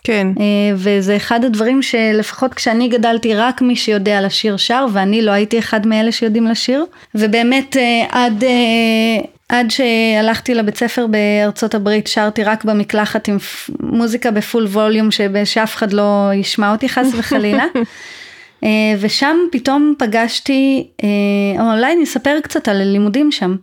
כן. 0.07 0.27
אה, 0.41 0.45
וזה 0.75 1.17
אחד 1.17 1.45
הדברים 1.45 1.83
שלפחות 1.83 2.55
כשאני 2.55 2.89
גדלתי 2.89 3.35
רק 3.35 3.63
מי 3.63 3.77
שיודע 3.77 4.21
לשיר 4.21 4.57
שר 4.57 4.87
ואני 4.93 5.23
לא 5.23 5.31
הייתי 5.31 5.59
אחד 5.59 5.87
מאלה 5.87 6.13
שיודעים 6.13 6.47
לשיר 6.47 6.85
ובאמת 7.15 7.77
אה, 7.77 8.05
עד 8.11 8.45
אה, 8.45 9.25
עד 9.49 9.71
שהלכתי 9.71 10.55
לבית 10.55 10.77
ספר 10.77 11.07
בארצות 11.07 11.75
הברית 11.75 12.07
שרתי 12.07 12.45
רק 12.45 12.65
במקלחת 12.65 13.29
עם 13.29 13.37
מוזיקה 13.81 14.31
בפול 14.31 14.65
ווליום 14.65 15.09
שאף 15.45 15.77
אחד 15.77 15.93
לא 15.93 16.31
ישמע 16.35 16.73
אותי 16.73 16.89
חס 16.89 17.07
וחלילה. 17.17 17.65
ושם 19.01 19.37
פתאום 19.53 19.95
פגשתי, 19.99 20.87
או 21.59 21.73
אולי 21.73 21.93
אני 21.93 22.05
אספר 22.05 22.41
קצת 22.43 22.69
על 22.69 22.81
הלימודים 22.81 23.33
שם. 23.33 23.57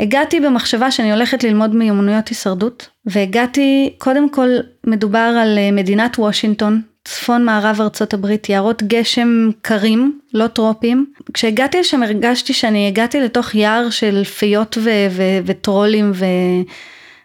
הגעתי 0.00 0.40
במחשבה 0.40 0.90
שאני 0.90 1.12
הולכת 1.12 1.44
ללמוד 1.44 1.74
מיומנויות 1.74 2.28
הישרדות, 2.28 2.88
והגעתי, 3.06 3.94
קודם 3.98 4.28
כל 4.28 4.48
מדובר 4.86 5.18
על 5.42 5.58
אה, 5.58 5.70
מדינת 5.72 6.18
וושינגטון, 6.18 6.82
צפון 7.04 7.44
מערב 7.44 7.80
ארצות 7.80 8.14
הברית, 8.14 8.48
יערות 8.48 8.82
גשם 8.82 9.50
קרים, 9.62 10.18
לא 10.34 10.46
טרופיים. 10.46 11.06
כשהגעתי 11.34 11.80
לשם 11.80 12.02
הרגשתי 12.02 12.52
שאני 12.52 12.88
הגעתי 12.88 13.20
לתוך 13.20 13.54
יער 13.54 13.90
של 13.90 14.24
פיות 14.24 14.78
ו- 14.80 15.06
ו- 15.10 15.38
וטרולים 15.46 16.10
ו... 16.14 16.24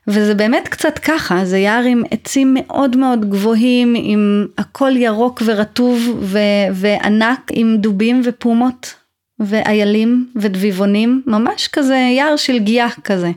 וזה 0.07 0.35
באמת 0.35 0.67
קצת 0.67 0.99
ככה, 0.99 1.45
זה 1.45 1.57
יער 1.57 1.83
עם 1.83 2.03
עצים 2.11 2.57
מאוד 2.59 2.97
מאוד 2.97 3.29
גבוהים, 3.29 3.93
עם 3.97 4.47
הכל 4.57 4.91
ירוק 4.95 5.41
ורטוב 5.45 6.17
ו- 6.21 6.39
וענק, 6.73 7.51
עם 7.51 7.77
דובים 7.79 8.21
ופומות 8.25 8.93
ואיילים 9.39 10.27
ודביבונים, 10.35 11.21
ממש 11.27 11.67
כזה 11.67 11.95
יער 11.95 12.35
של 12.35 12.59
גיאה 12.59 12.89
כזה. 13.03 13.31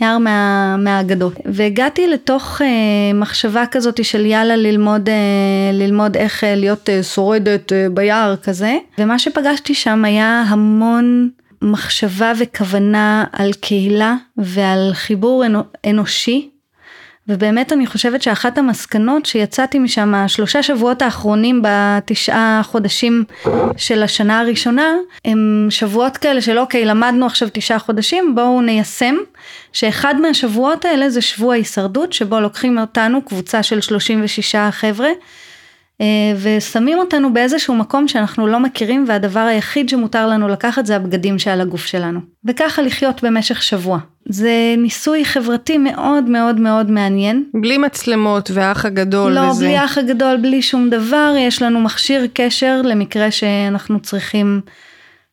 יער 0.00 0.18
מה, 0.18 0.76
מהאגדות. 0.76 1.32
והגעתי 1.44 2.06
לתוך 2.06 2.62
אה, 2.62 2.66
מחשבה 3.14 3.64
כזאת 3.70 4.04
של 4.04 4.26
יאללה 4.26 4.56
ללמוד, 4.56 5.08
אה, 5.08 5.14
ללמוד 5.72 6.16
איך 6.16 6.44
אה, 6.44 6.54
להיות 6.54 6.90
אה, 6.90 7.02
שורדת 7.02 7.72
אה, 7.72 7.86
ביער 7.94 8.36
כזה, 8.36 8.76
ומה 8.98 9.18
שפגשתי 9.18 9.74
שם 9.74 10.04
היה 10.04 10.44
המון 10.48 11.28
מחשבה 11.66 12.32
וכוונה 12.38 13.24
על 13.32 13.52
קהילה 13.52 14.14
ועל 14.36 14.90
חיבור 14.94 15.44
אנושי. 15.86 16.50
ובאמת 17.28 17.72
אני 17.72 17.86
חושבת 17.86 18.22
שאחת 18.22 18.58
המסקנות 18.58 19.26
שיצאתי 19.26 19.78
משם 19.78 20.14
השלושה 20.14 20.62
שבועות 20.62 21.02
האחרונים 21.02 21.62
בתשעה 21.64 22.60
חודשים 22.64 23.24
של 23.76 24.02
השנה 24.02 24.40
הראשונה 24.40 24.94
הם 25.24 25.66
שבועות 25.70 26.16
כאלה 26.16 26.40
של 26.40 26.58
אוקיי 26.58 26.84
למדנו 26.84 27.26
עכשיו 27.26 27.48
תשעה 27.52 27.78
חודשים 27.78 28.34
בואו 28.34 28.60
ניישם. 28.60 29.14
שאחד 29.72 30.14
מהשבועות 30.20 30.84
האלה 30.84 31.10
זה 31.10 31.20
שבוע 31.20 31.54
הישרדות 31.54 32.12
שבו 32.12 32.40
לוקחים 32.40 32.78
אותנו 32.78 33.22
קבוצה 33.22 33.62
של 33.62 33.80
36 33.80 34.56
חבר'ה 34.70 35.08
ושמים 36.42 36.98
אותנו 36.98 37.32
באיזשהו 37.32 37.74
מקום 37.74 38.08
שאנחנו 38.08 38.46
לא 38.46 38.60
מכירים 38.60 39.04
והדבר 39.08 39.40
היחיד 39.40 39.88
שמותר 39.88 40.26
לנו 40.26 40.48
לקחת 40.48 40.86
זה 40.86 40.96
הבגדים 40.96 41.38
שעל 41.38 41.60
הגוף 41.60 41.86
שלנו. 41.86 42.20
וככה 42.44 42.82
לחיות 42.82 43.24
במשך 43.24 43.62
שבוע. 43.62 43.98
זה 44.28 44.74
ניסוי 44.78 45.24
חברתי 45.24 45.78
מאוד 45.78 46.24
מאוד 46.24 46.60
מאוד 46.60 46.90
מעניין. 46.90 47.44
בלי 47.54 47.78
מצלמות 47.78 48.50
והאח 48.54 48.84
הגדול 48.84 49.32
לא, 49.32 49.40
וזה. 49.40 49.64
לא, 49.64 49.68
בלי 49.68 49.76
האח 49.76 49.98
הגדול, 49.98 50.36
בלי 50.36 50.62
שום 50.62 50.90
דבר, 50.90 51.34
יש 51.38 51.62
לנו 51.62 51.80
מכשיר 51.80 52.26
קשר 52.34 52.82
למקרה 52.84 53.30
שאנחנו 53.30 54.00
צריכים 54.00 54.60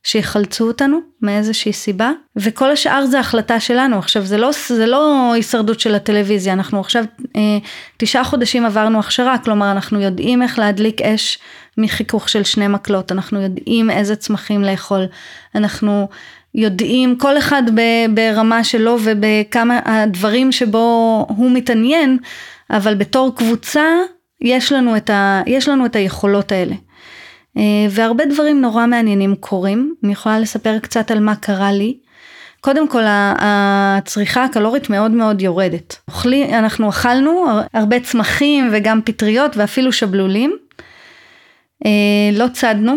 שיחלצו 0.04 0.68
אותנו 0.68 1.00
מאיזושהי 1.22 1.74
סיבה, 1.74 2.12
וכל 2.36 2.72
השאר 2.72 3.06
זה 3.06 3.20
החלטה 3.20 3.60
שלנו. 3.60 4.00
עכשיו 4.00 4.26
זה 4.26 4.38
לא, 4.38 4.50
זה 4.68 4.86
לא 4.86 5.34
הישרדות 5.34 5.80
של 5.80 5.96
הטלוויזיה, 5.96 6.54
אנחנו 6.54 6.80
עכשיו 6.80 7.04
אה, 7.36 7.58
תשעה 7.98 8.24
חודשים 8.24 8.66
עברנו 8.66 9.00
הכשרה, 9.00 9.38
כלומר 9.38 9.72
אנחנו 9.72 10.02
יודעים 10.02 10.42
איך 10.42 10.60
להדליק 10.60 11.02
אש 11.02 11.40
מחיכוך 11.78 12.30
של 12.30 12.44
שני 12.44 12.68
מקלות, 12.68 13.12
אנחנו 13.12 13.42
יודעים 13.42 13.90
איזה 13.90 14.16
צמחים 14.16 14.62
לאכול, 14.62 15.06
אנחנו 15.56 16.08
יודעים 16.56 17.16
כל 17.18 17.38
אחד 17.38 17.64
ברמה 18.14 18.64
שלו 18.64 18.98
ובכמה 19.04 19.80
הדברים 19.86 20.52
שבו 20.52 21.26
הוא 21.30 21.52
מתעניין, 21.52 22.18
אבל 22.70 22.96
בתור 22.96 23.36
קבוצה 23.36 23.86
יש 24.42 24.72
לנו 24.72 24.96
ה, 25.10 25.42
יש 25.48 25.70
לנו 25.70 25.86
את 25.86 25.96
היכולות 25.96 26.52
האלה. 26.52 26.76
אה, 27.58 27.64
והרבה 27.90 28.26
דברים 28.26 28.62
נורא 28.62 28.86
מעניינים 28.86 29.36
קורים, 29.36 29.96
אני 30.04 30.12
יכולה 30.12 30.40
לספר 30.40 30.80
קצת 30.80 31.12
על 31.12 31.20
מה 31.20 31.36
קרה 31.36 31.72
לי. 31.72 31.98
קודם 32.62 32.88
כל 32.88 33.04
הצריכה 33.08 34.44
הקלורית 34.44 34.90
מאוד 34.90 35.12
מאוד 35.12 35.42
יורדת. 35.42 35.96
אוכלי, 36.08 36.58
אנחנו 36.58 36.90
אכלנו 36.90 37.46
הרבה 37.74 38.00
צמחים 38.00 38.70
וגם 38.72 39.02
פטריות 39.06 39.58
ואפילו 39.58 39.92
שבלולים. 39.92 40.58
אה, 41.86 41.92
לא 42.34 42.46
צדנו, 42.54 42.96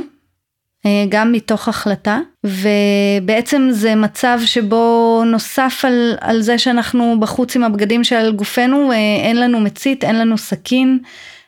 אה, 0.86 1.04
גם 1.08 1.32
מתוך 1.32 1.68
החלטה, 1.68 2.18
ובעצם 2.44 3.68
זה 3.70 3.94
מצב 3.94 4.40
שבו 4.44 5.22
נוסף 5.26 5.84
על, 5.84 6.14
על 6.20 6.42
זה 6.42 6.58
שאנחנו 6.58 7.20
בחוץ 7.20 7.56
עם 7.56 7.64
הבגדים 7.64 8.04
שעל 8.04 8.32
גופנו, 8.32 8.92
אין 9.22 9.40
לנו 9.40 9.60
מצית, 9.60 10.04
אין 10.04 10.18
לנו 10.18 10.38
סכין. 10.38 10.98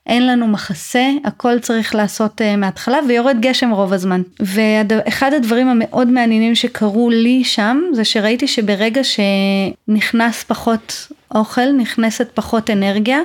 אין 0.08 0.26
לנו 0.26 0.46
מחסה, 0.46 1.10
הכל 1.24 1.58
צריך 1.58 1.94
לעשות 1.94 2.40
uh, 2.40 2.56
מההתחלה 2.56 2.98
ויורד 3.08 3.36
גשם 3.40 3.70
רוב 3.70 3.92
הזמן. 3.92 4.22
ואחד 4.40 5.32
הדברים 5.34 5.68
המאוד 5.68 6.08
מעניינים 6.08 6.54
שקרו 6.54 7.10
לי 7.10 7.44
שם, 7.44 7.80
זה 7.92 8.04
שראיתי 8.04 8.46
שברגע 8.46 9.00
שנכנס 9.04 10.44
פחות 10.44 11.08
אוכל, 11.34 11.72
נכנסת 11.72 12.28
פחות 12.34 12.70
אנרגיה, 12.70 13.18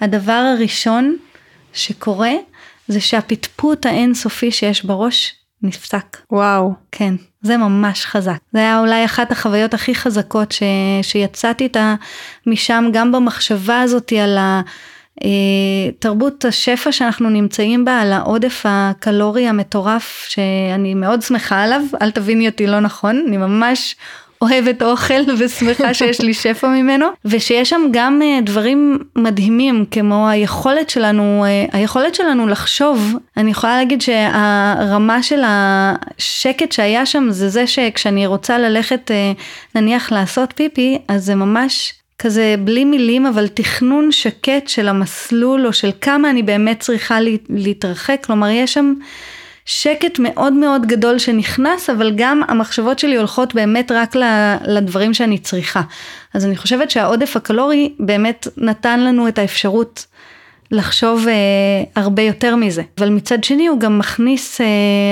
הדבר 0.00 0.32
הראשון 0.56 1.16
שקורה 1.72 2.32
זה 2.88 3.00
שהפטפוט 3.00 3.86
האינסופי 3.86 4.50
שיש 4.50 4.84
בראש 4.84 5.34
נפסק. 5.62 6.16
וואו. 6.32 6.72
כן, 6.92 7.14
זה 7.42 7.56
ממש 7.56 8.06
חזק. 8.06 8.38
זה 8.52 8.58
היה 8.58 8.78
אולי 8.78 9.04
אחת 9.04 9.32
החוויות 9.32 9.74
הכי 9.74 9.94
חזקות 9.94 10.52
ש... 10.52 10.62
שיצאתי 11.02 11.64
איתה 11.64 11.94
משם, 12.46 12.84
גם 12.92 13.12
במחשבה 13.12 13.80
הזאתי 13.80 14.18
על 14.20 14.38
ה... 14.38 14.60
אה, 15.22 15.28
תרבות 15.98 16.44
השפע 16.44 16.92
שאנחנו 16.92 17.30
נמצאים 17.30 17.84
בה, 17.84 18.00
על 18.00 18.12
העודף 18.12 18.62
הקלורי 18.64 19.46
המטורף 19.46 20.26
שאני 20.28 20.94
מאוד 20.94 21.22
שמחה 21.22 21.62
עליו, 21.62 21.82
אל 22.02 22.10
תביני 22.10 22.48
אותי 22.48 22.66
לא 22.66 22.80
נכון, 22.80 23.24
אני 23.28 23.36
ממש 23.36 23.96
אוהבת 24.42 24.82
אוכל 24.82 25.22
ושמחה 25.38 25.94
שיש 25.94 26.20
לי 26.20 26.34
שפע 26.34 26.68
ממנו, 26.68 27.06
ושיש 27.24 27.70
שם 27.70 27.82
גם 27.90 28.22
אה, 28.22 28.40
דברים 28.42 28.98
מדהימים 29.16 29.84
כמו 29.90 30.28
היכולת 30.28 30.90
שלנו, 30.90 31.44
אה, 31.44 31.66
היכולת 31.72 32.14
שלנו 32.14 32.46
לחשוב, 32.48 33.12
אני 33.36 33.50
יכולה 33.50 33.76
להגיד 33.76 34.00
שהרמה 34.00 35.22
של 35.22 35.40
השקט 35.46 36.72
שהיה 36.72 37.06
שם 37.06 37.26
זה 37.30 37.48
זה 37.48 37.66
שכשאני 37.66 38.26
רוצה 38.26 38.58
ללכת 38.58 39.10
נניח 39.74 40.12
לעשות 40.12 40.52
פיפי, 40.56 40.98
אז 41.08 41.24
זה 41.24 41.34
ממש 41.34 41.92
כזה 42.18 42.54
בלי 42.64 42.84
מילים 42.84 43.26
אבל 43.26 43.48
תכנון 43.48 44.12
שקט 44.12 44.68
של 44.68 44.88
המסלול 44.88 45.66
או 45.66 45.72
של 45.72 45.90
כמה 46.00 46.30
אני 46.30 46.42
באמת 46.42 46.80
צריכה 46.80 47.18
להתרחק, 47.48 48.20
כלומר 48.26 48.48
יש 48.48 48.74
שם 48.74 48.94
שקט 49.66 50.18
מאוד 50.18 50.52
מאוד 50.52 50.86
גדול 50.86 51.18
שנכנס 51.18 51.90
אבל 51.90 52.12
גם 52.16 52.40
המחשבות 52.48 52.98
שלי 52.98 53.16
הולכות 53.16 53.54
באמת 53.54 53.92
רק 53.92 54.16
לדברים 54.66 55.14
שאני 55.14 55.38
צריכה. 55.38 55.82
אז 56.34 56.44
אני 56.46 56.56
חושבת 56.56 56.90
שהעודף 56.90 57.36
הקלורי 57.36 57.94
באמת 57.98 58.48
נתן 58.56 59.00
לנו 59.00 59.28
את 59.28 59.38
האפשרות 59.38 60.06
לחשוב 60.70 61.28
אה, 61.28 62.02
הרבה 62.02 62.22
יותר 62.22 62.56
מזה, 62.56 62.82
אבל 62.98 63.08
מצד 63.08 63.44
שני 63.44 63.66
הוא 63.66 63.80
גם 63.80 63.98
מכניס 63.98 64.60
אה, 64.60 64.66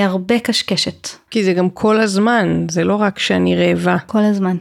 הרבה 0.05 0.39
קשקשת. 0.39 1.07
כי 1.31 1.43
זה 1.43 1.53
גם 1.53 1.69
כל 1.69 1.99
הזמן, 1.99 2.65
זה 2.69 2.83
לא 2.83 2.95
רק 2.95 3.19
שאני 3.19 3.55
רעבה. 3.55 3.97
כל 4.07 4.19
הזמן. 4.19 4.57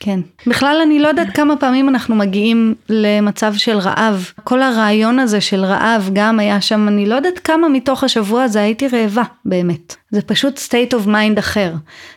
כן. 0.00 0.20
בכלל 0.46 0.80
אני 0.82 0.98
לא 0.98 1.08
יודעת 1.08 1.36
כמה 1.36 1.56
פעמים 1.56 1.88
אנחנו 1.88 2.14
מגיעים 2.14 2.74
למצב 2.88 3.54
של 3.54 3.78
רעב. 3.78 4.30
כל 4.44 4.62
הרעיון 4.62 5.18
הזה 5.18 5.40
של 5.40 5.64
רעב 5.64 6.10
גם 6.12 6.40
היה 6.40 6.60
שם, 6.60 6.88
אני 6.88 7.06
לא 7.06 7.14
יודעת 7.14 7.38
כמה 7.38 7.68
מתוך 7.68 8.04
השבוע 8.04 8.42
הזה 8.42 8.62
הייתי 8.62 8.88
רעבה 8.88 9.22
באמת. 9.44 9.96
זה 10.10 10.22
פשוט 10.22 10.58
state 10.58 10.94
of 10.94 11.06
mind 11.06 11.38
אחר. 11.38 11.72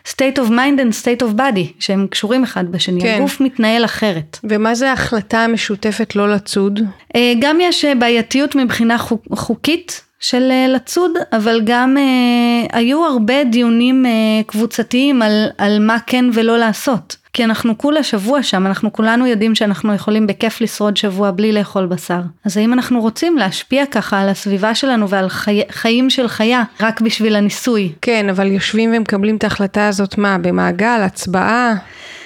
state 0.08 0.36
of 0.36 0.48
mind 0.48 0.80
and 0.80 1.02
state 1.02 1.22
of 1.22 1.38
body, 1.38 1.72
שהם 1.78 2.06
קשורים 2.10 2.42
אחד 2.42 2.72
בשני, 2.72 3.00
כן. 3.00 3.16
הגוף 3.18 3.40
מתנהל 3.40 3.84
אחרת. 3.84 4.38
ומה 4.44 4.74
זה 4.74 4.90
ההחלטה 4.90 5.44
המשותפת 5.44 6.16
לא 6.16 6.32
לצוד? 6.32 6.80
אה, 7.16 7.32
גם 7.40 7.58
יש 7.60 7.84
אה, 7.84 7.94
בעייתיות 7.94 8.54
מבחינה 8.54 8.96
חוקית. 9.32 10.02
של 10.20 10.48
אה, 10.50 10.66
לצוד, 10.68 11.10
אבל 11.32 11.60
גם 11.64 11.96
אה, 11.98 12.78
היו 12.78 13.04
הרבה 13.04 13.44
דיונים 13.44 14.06
אה, 14.06 14.10
קבוצתיים 14.46 15.22
על, 15.22 15.46
על 15.58 15.78
מה 15.78 15.96
כן 16.06 16.24
ולא 16.34 16.58
לעשות. 16.58 17.16
כי 17.32 17.44
אנחנו 17.44 17.78
כולה 17.78 18.02
שבוע 18.02 18.42
שם, 18.42 18.66
אנחנו 18.66 18.92
כולנו 18.92 19.26
יודעים 19.26 19.54
שאנחנו 19.54 19.94
יכולים 19.94 20.26
בכיף 20.26 20.60
לשרוד 20.60 20.96
שבוע 20.96 21.30
בלי 21.30 21.52
לאכול 21.52 21.86
בשר. 21.86 22.20
אז 22.44 22.56
האם 22.56 22.72
אנחנו 22.72 23.00
רוצים 23.00 23.38
להשפיע 23.38 23.86
ככה 23.86 24.20
על 24.20 24.28
הסביבה 24.28 24.74
שלנו 24.74 25.08
ועל 25.08 25.28
חי... 25.28 25.60
חיים 25.70 26.10
של 26.10 26.28
חיה, 26.28 26.62
רק 26.80 27.00
בשביל 27.00 27.36
הניסוי? 27.36 27.92
כן, 28.02 28.28
אבל 28.28 28.46
יושבים 28.46 28.92
ומקבלים 28.96 29.36
את 29.36 29.44
ההחלטה 29.44 29.88
הזאת 29.88 30.18
מה? 30.18 30.38
במעגל, 30.38 31.00
הצבעה, 31.02 31.74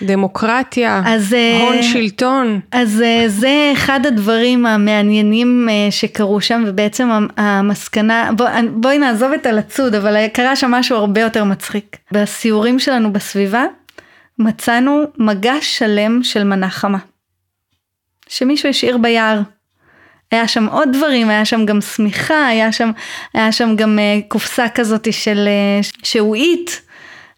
דמוקרטיה, 0.03 1.03
אז, 1.07 1.35
אה, 1.35 1.61
הון 1.63 1.83
שלטון? 1.83 2.61
אז 2.73 3.03
אה, 3.03 3.25
זה 3.29 3.71
אחד 3.73 4.07
הדברים 4.07 4.67
המעניינים 4.67 5.69
אה, 5.71 5.91
שקרו 5.91 6.41
שם, 6.41 6.65
ובעצם 6.67 7.09
המסקנה, 7.37 8.31
בוא, 8.37 8.47
בואי 8.73 8.99
נעזוב 8.99 9.33
את 9.33 9.47
הלצוד, 9.47 9.95
אבל 9.95 10.27
קרה 10.33 10.57
שם 10.57 10.71
משהו 10.71 10.97
הרבה 10.97 11.21
יותר 11.21 11.45
מצחיק. 11.45 11.97
בסיורים 12.13 12.79
שלנו 12.79 13.13
בסביבה, 13.13 13.65
מצאנו 14.39 15.05
מגש 15.19 15.79
שלם 15.79 16.23
של 16.23 16.45
מנה 16.45 16.71
חמה. 16.71 16.99
שמישהו 18.29 18.69
השאיר 18.69 18.99
ביער. 18.99 19.41
היה 20.31 20.49
שם 20.49 20.67
עוד 20.67 20.89
דברים, 20.93 21.29
היה 21.29 21.45
שם 21.45 21.67
גם 21.67 21.81
שמיכה, 21.81 22.47
היה 22.47 22.73
שם, 22.73 22.91
היה 23.35 23.53
שם 23.53 23.77
גם 23.77 23.99
uh, 23.99 24.29
קופסה 24.29 24.69
כזאת 24.69 25.13
של 25.13 25.49
uh, 25.83 25.99
שעועית. 26.03 26.81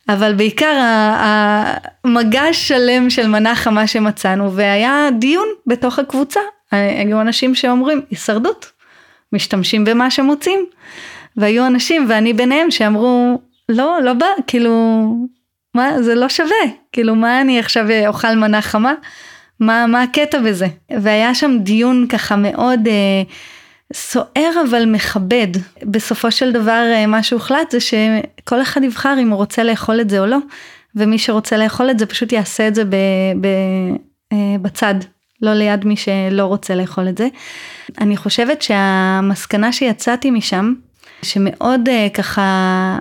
אבל 0.09 0.35
בעיקר 0.35 0.75
המגש 1.19 2.69
שלם 2.69 3.11
של 3.11 3.27
מנה 3.27 3.55
חמה 3.55 3.87
שמצאנו, 3.87 4.53
והיה 4.53 5.09
דיון 5.19 5.49
בתוך 5.67 5.99
הקבוצה. 5.99 6.41
היו 6.73 7.21
אנשים 7.21 7.55
שאומרים, 7.55 8.01
הישרדות, 8.11 8.73
משתמשים 9.33 9.85
במה 9.85 10.11
שמוצאים. 10.11 10.67
והיו 11.37 11.67
אנשים, 11.67 12.07
ואני 12.09 12.33
ביניהם, 12.33 12.71
שאמרו, 12.71 13.41
לא, 13.69 13.99
לא 14.03 14.13
בא, 14.13 14.27
כאילו, 14.47 15.05
מה, 15.77 16.03
זה 16.03 16.15
לא 16.15 16.29
שווה, 16.29 16.67
כאילו, 16.93 17.15
מה 17.15 17.41
אני 17.41 17.59
עכשיו 17.59 17.87
אוכל 18.07 18.35
מנה 18.35 18.63
חמה? 18.63 18.95
מה, 19.61 19.87
מה 19.87 20.03
הקטע 20.03 20.39
בזה? 20.39 20.67
והיה 21.01 21.35
שם 21.35 21.57
דיון 21.61 22.07
ככה 22.09 22.37
מאוד 22.37 22.89
אה, 22.89 23.23
סוער 23.93 24.63
אבל 24.69 24.85
מכבד. 24.85 25.49
בסופו 25.83 26.31
של 26.31 26.53
דבר 26.53 26.85
אה, 26.95 27.07
מה 27.07 27.23
שהוחלט 27.23 27.71
זה 27.71 27.79
שכל 27.81 28.63
אחד 28.63 28.85
יבחר 28.85 29.17
אם 29.23 29.31
הוא 29.31 29.37
רוצה 29.37 29.65
לאכול 29.65 30.01
את 30.01 30.11
זה 30.11 30.21
או 30.21 30.27
לא, 30.27 30.39
ומי 30.97 31.19
שרוצה 31.19 31.57
לאכול 31.57 31.91
את 31.91 31.99
זה 31.99 32.07
פשוט 32.07 32.33
יעשה 32.33 32.69
את 32.69 32.75
זה 32.75 32.85
ב, 32.85 32.97
ב, 33.41 33.47
אה, 34.33 34.57
בצד, 34.63 34.95
לא 35.43 35.55
ליד 35.55 35.85
מי 35.85 35.97
שלא 35.97 36.45
רוצה 36.45 36.75
לאכול 36.75 37.09
את 37.09 37.19
זה. 37.19 37.29
אני 38.01 38.17
חושבת 38.17 38.63
שהמסקנה 38.63 39.73
שיצאתי 39.73 40.31
משם, 40.31 40.75
שמאוד 41.23 41.89
אה, 41.89 42.09
ככה 42.15 42.43
אה, 42.43 42.99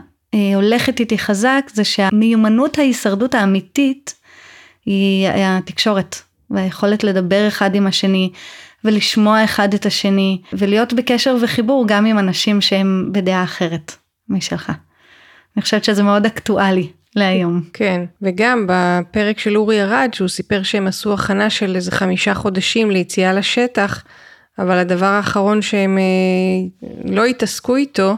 הולכת 0.55 0.99
איתי 0.99 1.17
חזק, 1.17 1.61
זה 1.73 1.83
שהמיומנות 1.83 2.77
ההישרדות 2.77 3.35
האמיתית 3.35 4.15
היא 4.85 5.27
התקשורת. 5.29 6.15
והיכולת 6.49 7.03
לדבר 7.03 7.47
אחד 7.47 7.75
עם 7.75 7.87
השני 7.87 8.31
ולשמוע 8.83 9.43
אחד 9.43 9.73
את 9.73 9.85
השני 9.85 10.41
ולהיות 10.53 10.93
בקשר 10.93 11.37
וחיבור 11.41 11.85
גם 11.87 12.05
עם 12.05 12.19
אנשים 12.19 12.61
שהם 12.61 13.09
בדעה 13.11 13.43
אחרת 13.43 13.91
משלך. 14.29 14.71
אני 15.57 15.61
חושבת 15.61 15.83
שזה 15.83 16.03
מאוד 16.03 16.25
אקטואלי 16.25 16.87
להיום. 17.15 17.61
כן, 17.73 18.05
וגם 18.21 18.67
בפרק 18.69 19.39
של 19.39 19.57
אורי 19.57 19.83
ארד 19.83 20.09
שהוא 20.13 20.27
סיפר 20.27 20.63
שהם 20.63 20.87
עשו 20.87 21.13
הכנה 21.13 21.49
של 21.49 21.75
איזה 21.75 21.91
חמישה 21.91 22.33
חודשים 22.33 22.91
ליציאה 22.91 23.33
לשטח, 23.33 24.03
אבל 24.59 24.77
הדבר 24.77 25.05
האחרון 25.05 25.61
שהם 25.61 25.97
אה, 25.97 26.87
לא 27.05 27.25
התעסקו 27.25 27.75
איתו 27.75 28.15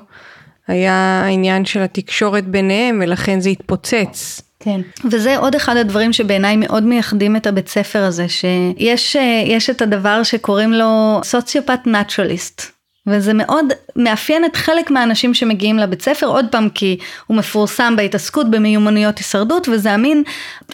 היה 0.67 1.21
העניין 1.25 1.65
של 1.65 1.81
התקשורת 1.81 2.47
ביניהם 2.47 3.01
ולכן 3.03 3.39
זה 3.39 3.49
התפוצץ. 3.49 4.41
כן, 4.59 4.81
וזה 5.11 5.37
עוד 5.37 5.55
אחד 5.55 5.77
הדברים 5.77 6.13
שבעיניי 6.13 6.55
מאוד 6.55 6.83
מייחדים 6.83 7.35
את 7.35 7.47
הבית 7.47 7.67
ספר 7.67 8.03
הזה, 8.03 8.25
שיש 8.29 9.69
את 9.69 9.81
הדבר 9.81 10.23
שקוראים 10.23 10.73
לו 10.73 11.19
סוציופט 11.23 11.87
נטרליסט. 11.87 12.76
וזה 13.07 13.33
מאוד 13.33 13.65
מאפיין 13.95 14.45
את 14.45 14.55
חלק 14.55 14.91
מהאנשים 14.91 15.33
שמגיעים 15.33 15.77
לבית 15.77 16.01
ספר, 16.01 16.27
עוד 16.27 16.45
פעם 16.51 16.69
כי 16.69 16.97
הוא 17.27 17.37
מפורסם 17.37 17.93
בהתעסקות 17.97 18.51
במיומנויות 18.51 19.17
הישרדות, 19.17 19.69
וזה 19.71 19.91
המין 19.91 20.23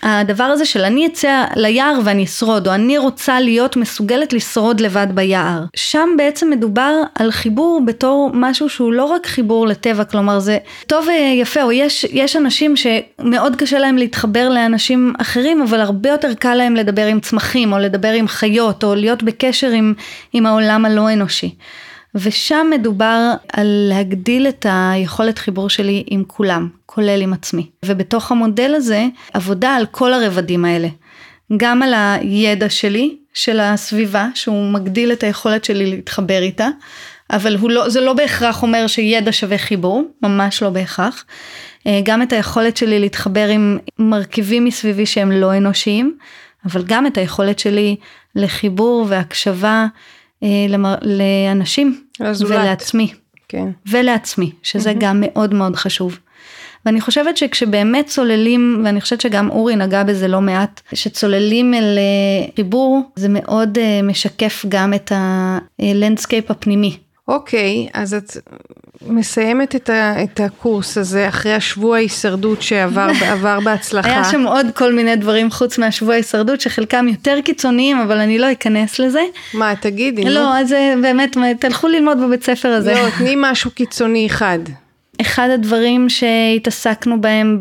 הדבר 0.03 0.43
הזה 0.43 0.65
של 0.65 0.81
אני 0.81 1.07
אצא 1.07 1.43
ליער 1.55 1.99
ואני 2.03 2.23
אשרוד, 2.23 2.67
או 2.67 2.73
אני 2.73 2.97
רוצה 2.97 3.39
להיות 3.39 3.75
מסוגלת 3.75 4.33
לשרוד 4.33 4.79
לבד 4.79 5.07
ביער. 5.13 5.63
שם 5.75 6.09
בעצם 6.17 6.49
מדובר 6.49 6.93
על 7.15 7.31
חיבור 7.31 7.81
בתור 7.85 8.29
משהו 8.33 8.69
שהוא 8.69 8.93
לא 8.93 9.05
רק 9.05 9.27
חיבור 9.27 9.67
לטבע, 9.67 10.03
כלומר 10.03 10.39
זה 10.39 10.57
טוב 10.87 11.07
ויפה, 11.07 11.63
או 11.63 11.71
יש, 11.71 12.05
יש 12.11 12.35
אנשים 12.35 12.75
שמאוד 12.75 13.55
קשה 13.55 13.79
להם 13.79 13.97
להתחבר 13.97 14.49
לאנשים 14.49 15.13
אחרים, 15.21 15.61
אבל 15.61 15.79
הרבה 15.79 16.09
יותר 16.09 16.33
קל 16.33 16.55
להם 16.55 16.75
לדבר 16.75 17.05
עם 17.05 17.19
צמחים, 17.19 17.73
או 17.73 17.79
לדבר 17.79 18.11
עם 18.11 18.27
חיות, 18.27 18.83
או 18.83 18.95
להיות 18.95 19.23
בקשר 19.23 19.69
עם, 19.69 19.93
עם 20.33 20.45
העולם 20.45 20.85
הלא 20.85 21.13
אנושי. 21.13 21.55
ושם 22.15 22.67
מדובר 22.71 23.31
על 23.53 23.67
להגדיל 23.89 24.47
את 24.47 24.65
היכולת 24.69 25.37
חיבור 25.39 25.69
שלי 25.69 26.03
עם 26.07 26.23
כולם, 26.27 26.69
כולל 26.85 27.21
עם 27.21 27.33
עצמי. 27.33 27.69
ובתוך 27.85 28.31
המודל 28.31 28.75
הזה, 28.75 29.05
עבודה 29.33 29.75
על 29.75 29.85
כל 29.85 30.13
הרבדים 30.13 30.65
האלה. 30.65 30.87
גם 31.57 31.83
על 31.83 31.93
הידע 31.93 32.69
שלי, 32.69 33.17
של 33.33 33.59
הסביבה, 33.59 34.27
שהוא 34.35 34.71
מגדיל 34.71 35.11
את 35.11 35.23
היכולת 35.23 35.65
שלי 35.65 35.85
להתחבר 35.85 36.41
איתה, 36.41 36.67
אבל 37.31 37.57
לא, 37.63 37.89
זה 37.89 38.01
לא 38.01 38.13
בהכרח 38.13 38.63
אומר 38.63 38.87
שידע 38.87 39.31
שווה 39.31 39.57
חיבור, 39.57 40.03
ממש 40.21 40.63
לא 40.63 40.69
בהכרח. 40.69 41.25
אה, 41.87 41.99
גם 42.03 42.21
את 42.21 42.33
היכולת 42.33 42.77
שלי 42.77 42.99
להתחבר 42.99 43.47
עם 43.47 43.77
מרכיבים 43.99 44.65
מסביבי 44.65 45.05
שהם 45.05 45.31
לא 45.31 45.57
אנושיים, 45.57 46.17
אבל 46.65 46.83
גם 46.85 47.07
את 47.07 47.17
היכולת 47.17 47.59
שלי 47.59 47.95
לחיבור 48.35 49.05
והקשבה 49.09 49.85
אה, 50.43 50.65
לאנשים 51.01 52.02
לזולת. 52.19 52.51
ולעצמי. 52.51 53.13
כן. 53.47 53.67
ולעצמי, 53.85 54.51
שזה 54.63 54.91
אהמ. 54.91 54.99
גם 54.99 55.17
מאוד 55.21 55.53
מאוד 55.53 55.75
חשוב. 55.75 56.19
ואני 56.85 57.01
חושבת 57.01 57.37
שכשבאמת 57.37 58.05
צוללים, 58.07 58.81
ואני 58.85 59.01
חושבת 59.01 59.21
שגם 59.21 59.49
אורי 59.49 59.75
נגע 59.75 60.03
בזה 60.03 60.27
לא 60.27 60.41
מעט, 60.41 60.81
שצוללים 60.93 61.73
אל 61.73 61.97
אה, 61.97 62.47
חיבור, 62.55 63.01
זה 63.15 63.27
מאוד 63.29 63.77
אה, 63.77 64.01
משקף 64.03 64.65
גם 64.69 64.93
את 64.93 65.11
ה 65.15 65.29
landscape 65.29 66.51
הפנימי. 66.51 66.97
אוקיי, 67.27 67.87
אז 67.93 68.13
את 68.13 68.37
מסיימת 69.07 69.75
את, 69.75 69.89
ה, 69.89 70.23
את 70.23 70.39
הקורס 70.39 70.97
הזה 70.97 71.27
אחרי 71.27 71.53
השבוע 71.53 71.95
ההישרדות 71.95 72.61
שעבר 72.61 73.59
בהצלחה. 73.65 74.09
היה 74.09 74.23
שם 74.23 74.43
עוד 74.47 74.65
כל 74.75 74.93
מיני 74.93 75.15
דברים 75.15 75.51
חוץ 75.51 75.77
מהשבוע 75.77 76.13
ההישרדות 76.13 76.61
שחלקם 76.61 77.07
יותר 77.07 77.39
קיצוניים 77.41 77.97
אבל 77.97 78.17
אני 78.17 78.37
לא 78.37 78.51
אכנס 78.51 78.99
לזה. 78.99 79.21
מה 79.53 79.73
תגידי? 79.75 80.23
לא, 80.23 80.57
אז 80.57 80.75
באמת 81.01 81.37
תלכו 81.59 81.87
ללמוד 81.87 82.17
בבית 82.21 82.43
ספר 82.43 82.69
הזה. 82.69 82.93
לא, 82.93 83.09
תני 83.17 83.33
משהו 83.37 83.71
קיצוני 83.71 84.27
אחד. 84.27 84.59
אחד 85.21 85.49
הדברים 85.53 86.09
שהתעסקנו 86.09 87.21
בהם 87.21 87.59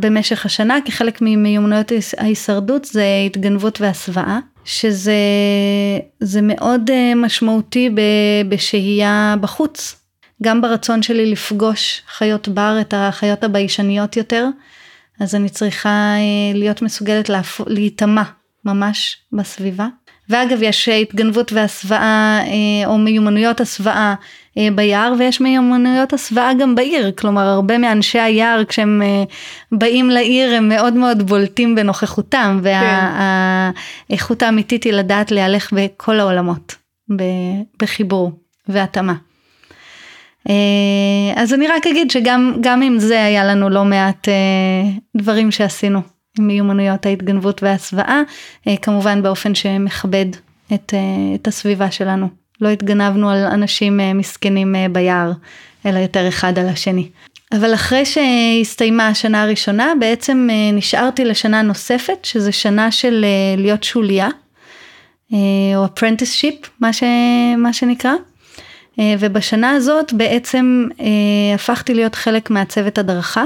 במשך 0.00 0.46
השנה 0.46 0.78
כחלק 0.84 1.18
ממיומנויות 1.22 1.92
ההישרדות 2.18 2.84
זה 2.84 3.04
התגנבות 3.26 3.80
והסוואה. 3.80 4.38
שזה 4.64 5.12
מאוד 6.42 6.90
אה, 6.90 7.12
משמעותי 7.16 7.90
בשהייה 8.48 9.34
בחוץ. 9.40 9.96
גם 10.42 10.60
ברצון 10.60 11.02
שלי 11.02 11.26
לפגוש 11.32 12.02
חיות 12.08 12.48
בר, 12.48 12.78
את 12.80 12.94
החיות 12.96 13.44
הביישניות 13.44 14.16
יותר, 14.16 14.46
אז 15.20 15.34
אני 15.34 15.48
צריכה 15.48 15.88
אה, 16.16 16.58
להיות 16.58 16.82
מסוגלת 16.82 17.30
להיטמע 17.66 18.22
ממש 18.64 19.16
בסביבה. 19.32 19.86
ואגב, 20.28 20.62
יש 20.62 20.88
התגנבות 20.88 21.52
והסוואה 21.52 22.40
אה, 22.40 22.86
או 22.86 22.98
מיומנויות 22.98 23.60
הסוואה 23.60 23.94
אה, 23.96 24.14
ביער 24.74 25.14
ויש 25.18 25.40
מיומנויות 25.40 26.12
הסוואה 26.12 26.54
גם 26.54 26.74
בעיר, 26.74 27.12
כלומר 27.12 27.42
הרבה 27.42 27.78
מאנשי 27.78 28.18
היער 28.18 28.64
כשהם 28.64 29.02
אה, 29.02 29.24
באים 29.72 30.10
לעיר 30.10 30.54
הם 30.54 30.68
מאוד 30.68 30.94
מאוד 30.94 31.22
בולטים 31.22 31.74
בנוכחותם 31.74 32.60
והאיכות 32.62 34.40
כן. 34.40 34.46
האמיתית 34.46 34.84
היא 34.84 34.92
לדעת 34.92 35.30
להלך 35.30 35.72
בכל 35.72 36.20
העולמות, 36.20 36.74
בחיבור 37.78 38.32
והתאמה. 38.68 39.14
אז 41.36 41.54
אני 41.54 41.68
רק 41.68 41.86
אגיד 41.86 42.10
שגם 42.10 42.82
עם 42.82 42.98
זה 42.98 43.24
היה 43.24 43.44
לנו 43.44 43.68
לא 43.68 43.84
מעט 43.84 44.28
דברים 45.16 45.50
שעשינו. 45.50 46.00
מיומנויות 46.38 47.06
ההתגנבות 47.06 47.62
וההסוואה, 47.62 48.22
אה, 48.68 48.76
כמובן 48.76 49.22
באופן 49.22 49.54
שמכבד 49.54 50.26
את, 50.74 50.94
אה, 50.94 51.34
את 51.34 51.48
הסביבה 51.48 51.90
שלנו. 51.90 52.39
לא 52.60 52.68
התגנבנו 52.68 53.30
על 53.30 53.44
אנשים 53.44 54.00
אה, 54.00 54.14
מסכנים 54.14 54.74
ביער, 54.92 55.32
אלא 55.86 55.98
יותר 55.98 56.28
אחד 56.28 56.58
על 56.58 56.68
השני. 56.68 57.08
אבל 57.52 57.74
אחרי 57.74 58.02
שהסתיימה 58.04 59.08
השנה 59.08 59.42
הראשונה, 59.42 59.92
בעצם 60.00 60.48
נשארתי 60.72 61.24
לשנה 61.24 61.62
נוספת, 61.62 62.18
שזה 62.22 62.52
שנה 62.52 62.90
של 62.90 63.24
להיות 63.56 63.84
שוליה, 63.84 64.28
או 65.32 65.84
apprenticeship, 65.84 66.66
מה, 66.80 66.92
ש, 66.92 67.02
מה 67.58 67.72
שנקרא. 67.72 68.12
ובשנה 68.98 69.70
הזאת 69.70 70.12
בעצם 70.12 70.88
הפכתי 71.54 71.94
להיות 71.94 72.14
חלק 72.14 72.50
מהצוות 72.50 72.98
הדרכה. 72.98 73.44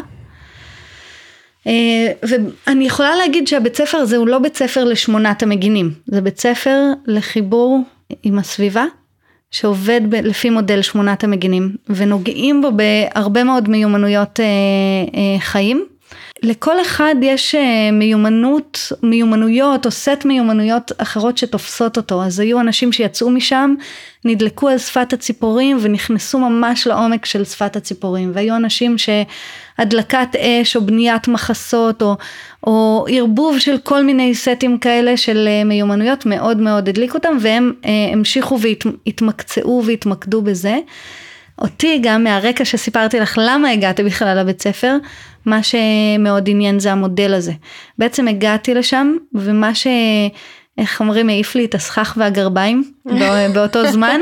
אה, 1.66 2.12
ואני 2.22 2.86
יכולה 2.86 3.16
להגיד 3.16 3.48
שהבית 3.48 3.76
ספר 3.76 3.98
הזה 3.98 4.16
הוא 4.16 4.28
לא 4.28 4.38
בית 4.38 4.56
ספר 4.56 4.84
לשמונת 4.84 5.42
המגינים, 5.42 5.92
זה 6.06 6.20
בית 6.20 6.40
ספר 6.40 6.80
לחיבור 7.06 7.80
עם 8.22 8.38
הסביבה, 8.38 8.84
שעובד 9.54 10.00
ב- 10.08 10.14
לפי 10.14 10.50
מודל 10.50 10.82
שמונת 10.82 11.24
המגינים, 11.24 11.76
ונוגעים 11.88 12.62
בו 12.62 12.68
בהרבה 12.72 13.44
מאוד 13.44 13.68
מיומנויות 13.68 14.40
אה, 14.40 14.44
אה, 15.14 15.40
חיים. 15.40 15.84
לכל 16.44 16.80
אחד 16.80 17.14
יש 17.22 17.54
אה, 17.54 17.90
מיומנות, 17.92 18.92
מיומנויות 19.02 19.86
או 19.86 19.90
סט 19.90 20.24
מיומנויות 20.24 20.92
אחרות 20.98 21.38
שתופסות 21.38 21.96
אותו. 21.96 22.22
אז 22.22 22.40
היו 22.40 22.60
אנשים 22.60 22.92
שיצאו 22.92 23.30
משם, 23.30 23.74
נדלקו 24.24 24.68
על 24.68 24.78
שפת 24.78 25.12
הציפורים 25.12 25.78
ונכנסו 25.80 26.38
ממש 26.38 26.86
לעומק 26.86 27.24
של 27.24 27.44
שפת 27.44 27.76
הציפורים. 27.76 28.30
והיו 28.34 28.56
אנשים 28.56 28.96
שהדלקת 28.98 30.36
אש 30.36 30.76
או 30.76 30.86
בניית 30.86 31.28
מחסות 31.28 32.02
או, 32.02 32.16
או 32.66 33.06
ערבוב 33.08 33.58
של 33.58 33.78
כל 33.78 34.04
מיני 34.04 34.34
סטים 34.34 34.78
כאלה 34.78 35.16
של 35.16 35.48
אה, 35.48 35.64
מיומנויות 35.64 36.26
מאוד 36.26 36.56
מאוד 36.56 36.88
הדליק 36.88 37.14
אותם 37.14 37.36
והם 37.40 37.72
אה, 37.84 37.90
המשיכו 38.12 38.58
והתמקצעו 38.60 39.82
והתמקדו 39.86 40.42
בזה. 40.42 40.78
אותי 41.58 41.98
גם 42.02 42.24
מהרקע 42.24 42.64
שסיפרתי 42.64 43.20
לך 43.20 43.38
למה 43.42 43.70
הגעתי 43.70 44.02
בכלל 44.02 44.38
לבית 44.40 44.62
ספר, 44.62 44.96
מה 45.46 45.60
שמאוד 45.62 46.48
עניין 46.48 46.78
זה 46.78 46.92
המודל 46.92 47.34
הזה. 47.34 47.52
בעצם 47.98 48.28
הגעתי 48.28 48.74
לשם 48.74 49.16
ומה 49.34 49.74
ש... 49.74 49.86
איך 50.78 51.00
אומרים, 51.00 51.28
העיף 51.28 51.54
לי 51.54 51.64
את 51.64 51.74
הסכך 51.74 52.14
והגרביים 52.16 52.92
באותו 53.54 53.92
זמן, 53.92 54.20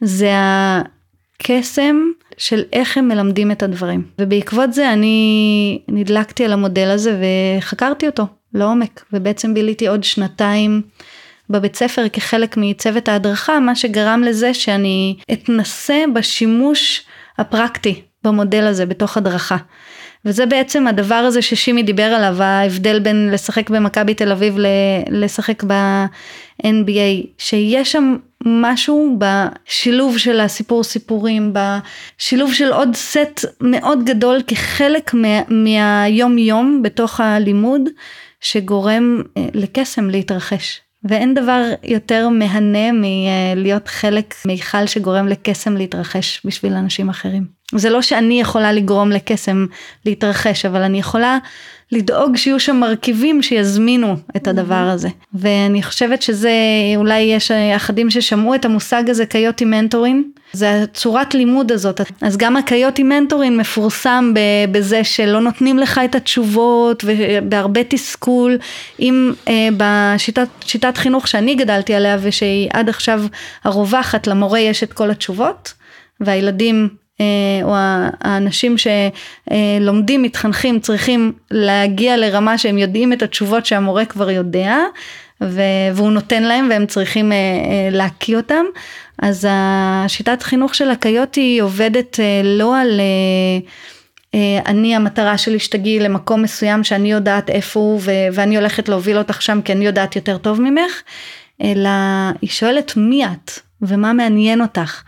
זה 0.00 0.30
הקסם 0.34 1.96
של 2.38 2.62
איך 2.72 2.98
הם 2.98 3.08
מלמדים 3.08 3.50
את 3.50 3.62
הדברים. 3.62 4.02
ובעקבות 4.18 4.72
זה 4.72 4.92
אני 4.92 5.78
נדלקתי 5.88 6.44
על 6.44 6.52
המודל 6.52 6.90
הזה 6.90 7.20
וחקרתי 7.58 8.06
אותו 8.06 8.26
לעומק, 8.54 9.04
ובעצם 9.12 9.54
ביליתי 9.54 9.88
עוד 9.88 10.04
שנתיים 10.04 10.82
בבית 11.52 11.76
ספר 11.76 12.08
כחלק 12.08 12.56
מצוות 12.56 13.08
ההדרכה, 13.08 13.60
מה 13.60 13.74
שגרם 13.74 14.22
לזה 14.26 14.54
שאני 14.54 15.16
אתנסה 15.32 16.04
בשימוש 16.14 17.04
הפרקטי 17.38 18.02
במודל 18.24 18.64
הזה 18.64 18.86
בתוך 18.86 19.16
הדרכה. 19.16 19.56
וזה 20.24 20.46
בעצם 20.46 20.86
הדבר 20.86 21.14
הזה 21.14 21.42
ששימי 21.42 21.82
דיבר 21.82 22.02
עליו, 22.02 22.42
ההבדל 22.42 22.98
בין 22.98 23.30
לשחק 23.32 23.70
במכבי 23.70 24.14
תל 24.14 24.32
אביב 24.32 24.56
לשחק 25.10 25.64
ב-NBA, 25.64 27.26
שיש 27.38 27.92
שם 27.92 28.16
משהו 28.44 29.18
בשילוב 29.18 30.18
של 30.18 30.40
הסיפור 30.40 30.84
סיפורים, 30.84 31.52
בשילוב 31.52 32.52
של 32.52 32.72
עוד 32.72 32.88
סט 32.94 33.44
מאוד 33.60 34.04
גדול 34.04 34.42
כחלק 34.46 35.14
מה, 35.14 35.40
מהיום 35.48 36.38
יום 36.38 36.82
בתוך 36.82 37.20
הלימוד, 37.20 37.82
שגורם 38.40 39.22
אה, 39.36 39.46
לקסם 39.54 40.10
להתרחש. 40.10 40.80
ואין 41.04 41.34
דבר 41.34 41.62
יותר 41.84 42.28
מהנה 42.28 42.92
מלהיות 42.92 43.88
חלק 43.88 44.34
מיכל 44.46 44.86
שגורם 44.86 45.28
לקסם 45.28 45.76
להתרחש 45.76 46.42
בשביל 46.44 46.72
אנשים 46.72 47.08
אחרים. 47.08 47.46
זה 47.74 47.90
לא 47.90 48.02
שאני 48.02 48.40
יכולה 48.40 48.72
לגרום 48.72 49.10
לקסם 49.10 49.66
להתרחש, 50.06 50.64
אבל 50.64 50.82
אני 50.82 50.98
יכולה 50.98 51.38
לדאוג 51.92 52.36
שיהיו 52.36 52.60
שם 52.60 52.76
מרכיבים 52.76 53.42
שיזמינו 53.42 54.16
את 54.36 54.48
הדבר 54.48 54.74
הזה. 54.74 55.08
ואני 55.34 55.82
חושבת 55.82 56.22
שזה, 56.22 56.52
אולי 56.96 57.20
יש 57.20 57.50
אחדים 57.50 58.10
ששמעו 58.10 58.54
את 58.54 58.64
המושג 58.64 59.10
הזה 59.10 59.26
קיוטי 59.26 59.64
מנטורין, 59.64 60.24
זה 60.52 60.82
הצורת 60.82 61.34
לימוד 61.34 61.72
הזאת. 61.72 62.00
אז 62.20 62.36
גם 62.36 62.56
הקיוטי 62.56 63.02
מנטורין 63.02 63.56
מפורסם 63.56 64.32
בזה 64.72 65.04
שלא 65.04 65.40
נותנים 65.40 65.78
לך 65.78 66.00
את 66.04 66.14
התשובות 66.14 67.04
ובהרבה 67.06 67.84
תסכול. 67.84 68.58
אם 69.00 69.32
אה, 69.48 69.68
בשיטת 69.76 70.96
חינוך 70.96 71.28
שאני 71.28 71.54
גדלתי 71.54 71.94
עליה 71.94 72.18
ושהיא 72.20 72.68
עד 72.72 72.88
עכשיו 72.88 73.22
הרווחת, 73.64 74.26
למורה 74.26 74.58
יש 74.58 74.82
את 74.82 74.92
כל 74.92 75.10
התשובות. 75.10 75.72
והילדים 76.20 76.88
אה, 76.92 77.01
או 77.62 77.74
האנשים 78.20 78.76
שלומדים, 78.78 80.22
מתחנכים, 80.22 80.80
צריכים 80.80 81.32
להגיע 81.50 82.16
לרמה 82.16 82.58
שהם 82.58 82.78
יודעים 82.78 83.12
את 83.12 83.22
התשובות 83.22 83.66
שהמורה 83.66 84.04
כבר 84.04 84.30
יודע, 84.30 84.76
והוא 85.94 86.12
נותן 86.12 86.42
להם 86.42 86.68
והם 86.70 86.86
צריכים 86.86 87.32
אה, 87.32 87.36
אה, 87.36 87.88
להקיא 87.90 88.36
אותם. 88.36 88.64
אז 89.22 89.46
השיטת 89.50 90.42
חינוך 90.42 90.74
של 90.74 90.90
הקיוטי 90.90 91.58
עובדת 91.62 92.20
לא 92.44 92.78
על... 92.80 93.00
אני 94.66 94.96
המטרה 94.96 95.38
שלי 95.38 95.58
שתגיעי 95.58 96.00
למקום 96.00 96.42
מסוים 96.42 96.84
שאני 96.84 97.12
יודעת 97.12 97.50
איפה 97.50 97.80
הוא 97.80 98.00
ואני 98.32 98.56
הולכת 98.56 98.88
להוביל 98.88 99.18
אותך 99.18 99.42
שם 99.42 99.60
כי 99.64 99.72
אני 99.72 99.86
יודעת 99.86 100.16
יותר 100.16 100.38
טוב 100.38 100.60
ממך, 100.60 101.02
אלא 101.62 101.90
היא 102.42 102.50
שואלת 102.50 102.92
מי 102.96 103.24
את 103.24 103.50
ומה 103.82 104.12
מעניין 104.12 104.60
אותך 104.60 105.02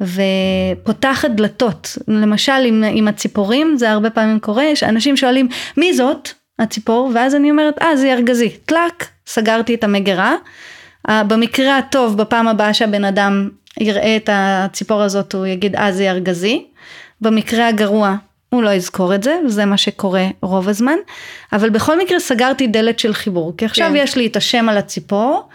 ופותחת 0.00 1.30
דלתות. 1.30 1.98
למשל 2.08 2.52
עם, 2.66 2.84
עם 2.90 3.08
הציפורים 3.08 3.76
זה 3.76 3.90
הרבה 3.90 4.10
פעמים 4.10 4.40
קורה, 4.40 4.64
שאנשים 4.74 5.16
שואלים 5.16 5.48
מי 5.76 5.94
זאת 5.94 6.28
הציפור 6.58 7.10
ואז 7.14 7.34
אני 7.34 7.50
אומרת 7.50 7.82
אה 7.82 7.96
זה 7.96 8.08
ירגזי, 8.08 8.48
טלאק, 8.48 9.08
סגרתי 9.26 9.74
את 9.74 9.84
המגירה. 9.84 10.34
במקרה 11.08 11.78
הטוב 11.78 12.16
בפעם 12.16 12.48
הבאה 12.48 12.74
שהבן 12.74 13.04
אדם 13.04 13.48
יראה 13.80 14.16
את 14.16 14.30
הציפור 14.32 15.02
הזאת 15.02 15.34
הוא 15.34 15.46
יגיד 15.46 15.76
אה 15.76 15.92
זה 15.92 16.04
ירגזי. 16.04 16.64
במקרה 17.20 17.68
הגרוע 17.68 18.16
הוא 18.50 18.62
לא 18.62 18.70
יזכור 18.70 19.14
את 19.14 19.22
זה, 19.22 19.38
זה 19.46 19.64
מה 19.64 19.76
שקורה 19.76 20.26
רוב 20.42 20.68
הזמן, 20.68 20.96
אבל 21.52 21.70
בכל 21.70 21.98
מקרה 21.98 22.20
סגרתי 22.20 22.66
דלת 22.66 22.98
של 22.98 23.14
חיבור, 23.14 23.54
כי 23.56 23.64
עכשיו 23.64 23.88
כן. 23.88 23.96
יש 23.96 24.16
לי 24.16 24.26
את 24.26 24.36
השם 24.36 24.68
על 24.68 24.78
הציפור, 24.78 25.48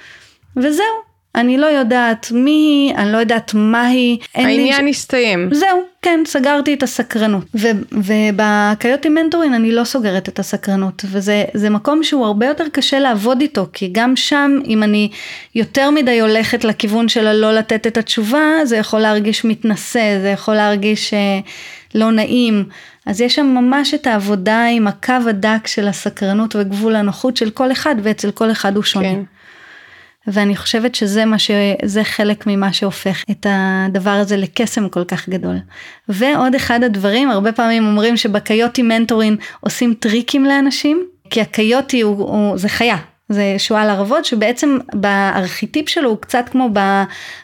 וזהו, 0.57 1.04
אני 1.35 1.57
לא 1.57 1.65
יודעת 1.65 2.31
מי 2.31 2.51
היא, 2.51 2.95
אני 2.95 3.11
לא 3.11 3.17
יודעת 3.17 3.51
מה 3.53 3.87
היא. 3.87 4.17
העניין 4.35 4.87
הסתיים. 4.87 5.49
זהו, 5.53 5.83
כן, 6.01 6.19
סגרתי 6.25 6.73
את 6.73 6.83
הסקרנות. 6.83 7.43
ובקיוטי 7.91 9.09
מנטורין 9.09 9.53
אני 9.53 9.71
לא 9.71 9.83
סוגרת 9.83 10.29
את 10.29 10.39
הסקרנות, 10.39 11.05
וזה 11.05 11.69
מקום 11.69 12.03
שהוא 12.03 12.25
הרבה 12.25 12.45
יותר 12.45 12.63
קשה 12.71 12.99
לעבוד 12.99 13.41
איתו, 13.41 13.67
כי 13.73 13.89
גם 13.91 14.15
שם, 14.15 14.59
אם 14.67 14.83
אני 14.83 15.09
יותר 15.55 15.89
מדי 15.89 16.19
הולכת 16.19 16.63
לכיוון 16.63 17.07
של 17.07 17.27
הלא 17.27 17.53
לתת 17.53 17.87
את 17.87 17.97
התשובה, 17.97 18.45
זה 18.63 18.77
יכול 18.77 18.99
להרגיש 18.99 19.45
מתנשא, 19.45 20.19
זה 20.21 20.29
יכול 20.29 20.53
להרגיש 20.53 21.13
אה, 21.13 21.39
לא 21.95 22.11
נעים. 22.11 22.63
אז 23.05 23.21
יש 23.21 23.35
שם 23.35 23.45
ממש 23.45 23.93
את 23.93 24.07
העבודה 24.07 24.65
עם 24.65 24.87
הקו 24.87 25.13
הדק 25.29 25.67
של 25.67 25.87
הסקרנות 25.87 26.55
וגבול 26.55 26.95
הנוחות 26.95 27.37
של 27.37 27.49
כל 27.49 27.71
אחד, 27.71 27.95
ואצל 28.03 28.31
כל 28.31 28.51
אחד 28.51 28.75
הוא 28.75 28.83
שונה. 28.83 29.05
כן. 29.05 29.34
ואני 30.27 30.55
חושבת 30.55 30.95
שזה 30.95 31.25
מה 31.25 31.39
ש... 31.39 31.51
זה 31.85 32.03
חלק 32.03 32.43
ממה 32.47 32.73
שהופך 32.73 33.23
את 33.31 33.45
הדבר 33.49 34.11
הזה 34.11 34.37
לקסם 34.37 34.89
כל 34.89 35.03
כך 35.03 35.29
גדול. 35.29 35.55
ועוד 36.09 36.55
אחד 36.55 36.83
הדברים, 36.83 37.31
הרבה 37.31 37.51
פעמים 37.51 37.85
אומרים 37.85 38.17
שב 38.17 38.39
coyote 38.39 38.81
mentoring 38.81 39.35
עושים 39.59 39.93
טריקים 39.93 40.45
לאנשים, 40.45 41.05
כי 41.29 41.41
ה 41.41 41.50
coyote 41.50 42.01
הוא, 42.01 42.17
הוא 42.17 42.57
זה 42.57 42.69
חיה. 42.69 42.97
זה 43.29 43.55
שועל 43.57 43.89
ערבות 43.89 44.25
שבעצם 44.25 44.77
בארכיטיפ 44.93 45.89
שלו 45.89 46.09
הוא 46.09 46.17
קצת 46.17 46.49
כמו 46.51 46.69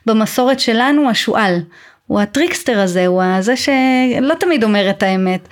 במסורת 0.06 0.60
שלנו 0.60 1.10
השועל. 1.10 1.60
הוא 2.08 2.20
ה 2.20 2.26
trickster 2.26 2.80
הזה, 2.80 3.08
הוא 3.08 3.24
זה 3.42 3.56
שלא 3.56 4.34
תמיד 4.40 4.64
אומר 4.64 4.90
את 4.90 5.04
האמת, 5.04 5.48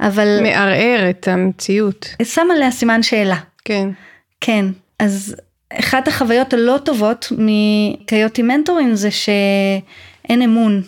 אבל... 0.00 0.38
מערער 0.42 1.10
את 1.10 1.28
המציאות. 1.28 2.08
שם 2.22 2.48
עליה 2.54 2.70
סימן 2.70 3.02
שאלה. 3.02 3.36
כן. 3.64 3.88
כן, 4.40 4.66
אז 4.98 5.36
אחת 5.78 6.08
החוויות 6.08 6.52
הלא 6.52 6.78
טובות 6.84 7.32
מקיוטי 7.38 8.42
מנטורים 8.42 8.94
זה 8.94 9.10
שאין 9.10 10.42
אמון. 10.42 10.82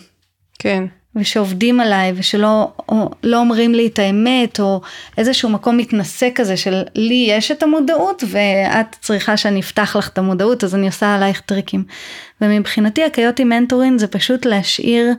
כן. 0.59 0.83
ושעובדים 1.15 1.79
עליי 1.79 2.13
ושלא 2.15 2.71
לא 3.23 3.39
אומרים 3.39 3.73
לי 3.73 3.87
את 3.87 3.99
האמת 3.99 4.59
או 4.59 4.81
איזשהו 5.17 5.49
מקום 5.49 5.77
מתנשא 5.77 6.29
כזה 6.35 6.57
של 6.57 6.83
לי 6.95 7.25
יש 7.29 7.51
את 7.51 7.63
המודעות 7.63 8.23
ואת 8.27 8.95
צריכה 9.01 9.37
שאני 9.37 9.59
אפתח 9.59 9.95
לך 9.95 10.07
את 10.07 10.17
המודעות 10.17 10.63
אז 10.63 10.75
אני 10.75 10.85
עושה 10.85 11.15
עלייך 11.15 11.41
טריקים. 11.41 11.83
ומבחינתי 12.41 13.03
הקיוטי 13.03 13.43
מנטורין 13.43 13.97
זה 13.97 14.07
פשוט 14.07 14.45
להשאיר 14.45 15.13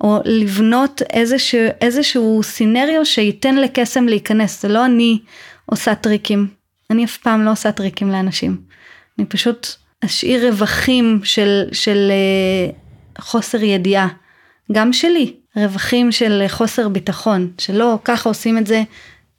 או 0.00 0.18
לבנות 0.24 1.02
איזשהו, 1.10 1.60
איזשהו 1.80 2.42
סינריו 2.42 3.06
שייתן 3.06 3.54
לקסם 3.54 4.08
להיכנס 4.08 4.62
זה 4.62 4.68
לא 4.68 4.84
אני 4.84 5.18
עושה 5.66 5.94
טריקים 5.94 6.48
אני 6.90 7.04
אף 7.04 7.16
פעם 7.16 7.44
לא 7.44 7.50
עושה 7.50 7.72
טריקים 7.72 8.10
לאנשים. 8.10 8.73
אני 9.18 9.26
פשוט 9.26 9.68
אשאיר 10.04 10.48
רווחים 10.48 11.20
של, 11.24 11.62
של 11.72 12.12
uh, 13.18 13.22
חוסר 13.22 13.62
ידיעה, 13.62 14.08
גם 14.72 14.92
שלי, 14.92 15.34
רווחים 15.56 16.12
של 16.12 16.44
חוסר 16.48 16.88
ביטחון, 16.88 17.50
שלא 17.58 17.98
ככה 18.04 18.28
עושים 18.28 18.58
את 18.58 18.66
זה, 18.66 18.82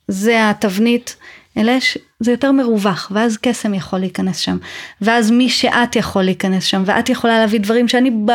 זה 0.08 0.50
התבנית, 0.50 1.16
אלא 1.58 1.74
זה 2.20 2.32
יותר 2.32 2.52
מרווח, 2.52 3.12
ואז 3.16 3.38
קסם 3.38 3.74
יכול 3.74 4.00
להיכנס 4.00 4.38
שם, 4.38 4.58
ואז 5.02 5.32
מי 5.32 5.50
שאת 5.50 5.96
יכול 5.96 6.24
להיכנס 6.24 6.64
שם, 6.64 6.84
ואת 6.86 7.10
יכולה 7.10 7.40
להביא 7.40 7.60
דברים 7.60 7.88
שאני 7.88 8.12
ב... 8.26 8.32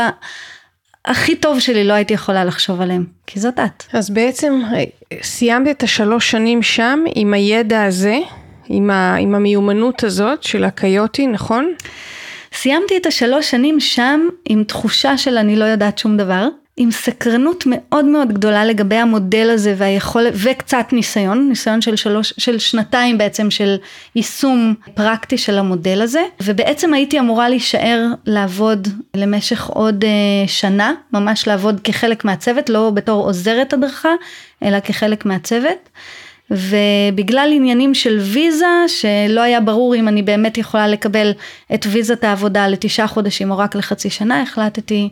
הכי 1.05 1.37
טוב 1.37 1.61
שלי 1.61 1.85
לא 1.85 1.93
הייתי 1.93 2.15
יכולה 2.15 2.45
לחשוב 2.45 2.81
עליהם, 2.81 3.07
כי 3.27 3.41
זאת 3.41 3.59
את. 3.59 3.85
אז 3.93 4.11
בעצם 4.11 4.61
אה, 4.75 4.85
סיימת 5.23 5.77
את 5.77 5.83
השלוש 5.83 6.31
שנים 6.31 6.63
שם 6.63 7.01
עם 7.15 7.35
הידע 7.35 7.85
הזה, 7.85 8.19
עם, 8.71 8.91
ה, 8.91 9.17
עם 9.17 9.35
המיומנות 9.35 10.05
הזאת 10.05 10.43
של 10.43 10.65
הקיוטי, 10.65 11.27
נכון? 11.27 11.73
סיימתי 12.53 12.97
את 12.97 13.07
השלוש 13.07 13.51
שנים 13.51 13.81
שם 13.81 14.21
עם 14.49 14.65
תחושה 14.65 15.19
של 15.19 15.39
אני 15.39 15.57
לא 15.57 15.65
יודעת 15.65 15.99
שום 15.99 16.17
דבר, 16.17 16.49
עם 16.77 16.91
סקרנות 16.91 17.65
מאוד 17.67 18.05
מאוד 18.05 18.33
גדולה 18.33 18.65
לגבי 18.65 18.97
המודל 18.97 19.51
הזה 19.51 19.75
והיכולת, 19.77 20.33
וקצת 20.37 20.87
ניסיון, 20.93 21.49
ניסיון 21.49 21.81
של 21.81 21.97
שלוש, 21.97 22.35
של 22.39 22.59
שנתיים 22.59 23.19
בעצם 23.19 23.51
של 23.51 23.77
יישום 24.17 24.75
פרקטי 24.95 25.39
של 25.39 25.59
המודל 25.59 26.03
הזה, 26.03 26.21
ובעצם 26.43 26.95
הייתי 26.95 27.19
אמורה 27.19 27.49
להישאר 27.49 28.07
לעבוד 28.27 28.89
למשך 29.15 29.67
עוד 29.67 30.05
uh, 30.05 30.51
שנה, 30.51 30.95
ממש 31.13 31.47
לעבוד 31.49 31.81
כחלק 31.85 32.25
מהצוות, 32.25 32.71
לא 32.71 32.91
בתור 32.95 33.25
עוזרת 33.25 33.73
הדרכה, 33.73 34.13
אלא 34.63 34.81
כחלק 34.81 35.27
מהצוות. 35.27 35.89
ובגלל 36.51 37.51
עניינים 37.55 37.95
של 37.95 38.19
ויזה 38.19 38.67
שלא 38.87 39.41
היה 39.41 39.61
ברור 39.61 39.95
אם 39.95 40.09
אני 40.09 40.23
באמת 40.23 40.59
יכולה 40.59 40.89
לקבל 40.89 41.33
את 41.75 41.87
ויזת 41.91 42.25
העבודה 42.25 42.69
לתשעה 42.69 43.07
חודשים 43.07 43.51
או 43.51 43.59
רק 43.59 43.75
לחצי 43.75 44.11
שנה 44.11 44.43
החלטתי 44.43 45.09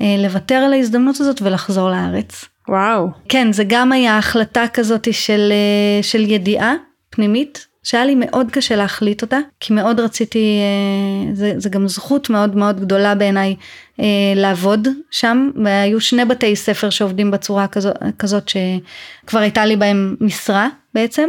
אה, 0.00 0.16
לוותר 0.18 0.54
על 0.54 0.72
ההזדמנות 0.72 1.20
הזאת 1.20 1.42
ולחזור 1.42 1.90
לארץ. 1.90 2.44
וואו. 2.68 3.08
כן, 3.28 3.52
זה 3.52 3.64
גם 3.66 3.92
היה 3.92 4.18
החלטה 4.18 4.64
כזאת 4.72 5.14
של, 5.14 5.52
אה, 5.52 6.02
של 6.02 6.30
ידיעה 6.30 6.74
פנימית, 7.10 7.66
שהיה 7.82 8.04
לי 8.04 8.14
מאוד 8.14 8.50
קשה 8.50 8.76
להחליט 8.76 9.22
אותה, 9.22 9.38
כי 9.60 9.72
מאוד 9.72 10.00
רציתי, 10.00 10.58
אה, 10.60 11.34
זה, 11.34 11.54
זה 11.56 11.68
גם 11.68 11.88
זכות 11.88 12.30
מאוד 12.30 12.56
מאוד 12.56 12.80
גדולה 12.80 13.14
בעיניי 13.14 13.56
אה, 14.00 14.04
לעבוד 14.36 14.88
שם, 15.10 15.50
והיו 15.64 16.00
שני 16.00 16.24
בתי 16.24 16.56
ספר 16.56 16.90
שעובדים 16.90 17.30
בצורה 17.30 17.66
כזאת, 17.66 17.96
כזאת 18.18 18.48
שכבר 18.48 19.40
הייתה 19.40 19.64
לי 19.64 19.76
בהם 19.76 20.16
משרה 20.20 20.68
בעצם, 20.94 21.28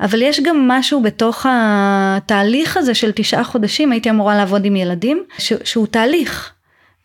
אבל 0.00 0.22
יש 0.22 0.40
גם 0.40 0.68
משהו 0.68 1.02
בתוך 1.02 1.46
התהליך 1.48 2.76
הזה 2.76 2.94
של 2.94 3.12
תשעה 3.12 3.44
חודשים, 3.44 3.92
הייתי 3.92 4.10
אמורה 4.10 4.36
לעבוד 4.36 4.64
עם 4.64 4.76
ילדים, 4.76 5.24
ש, 5.38 5.52
שהוא 5.64 5.86
תהליך. 5.86 6.52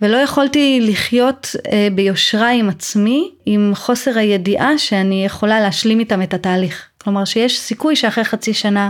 ולא 0.01 0.17
יכולתי 0.17 0.79
לחיות 0.81 1.55
אה, 1.71 1.87
ביושרה 1.95 2.49
עם 2.49 2.69
עצמי, 2.69 3.31
עם 3.45 3.71
חוסר 3.75 4.17
הידיעה 4.17 4.77
שאני 4.77 5.25
יכולה 5.25 5.59
להשלים 5.59 5.99
איתם 5.99 6.21
את 6.21 6.33
התהליך. 6.33 6.89
כלומר 7.07 7.25
שיש 7.25 7.59
סיכוי 7.59 7.95
שאחרי 7.95 8.23
חצי 8.23 8.53
שנה 8.53 8.89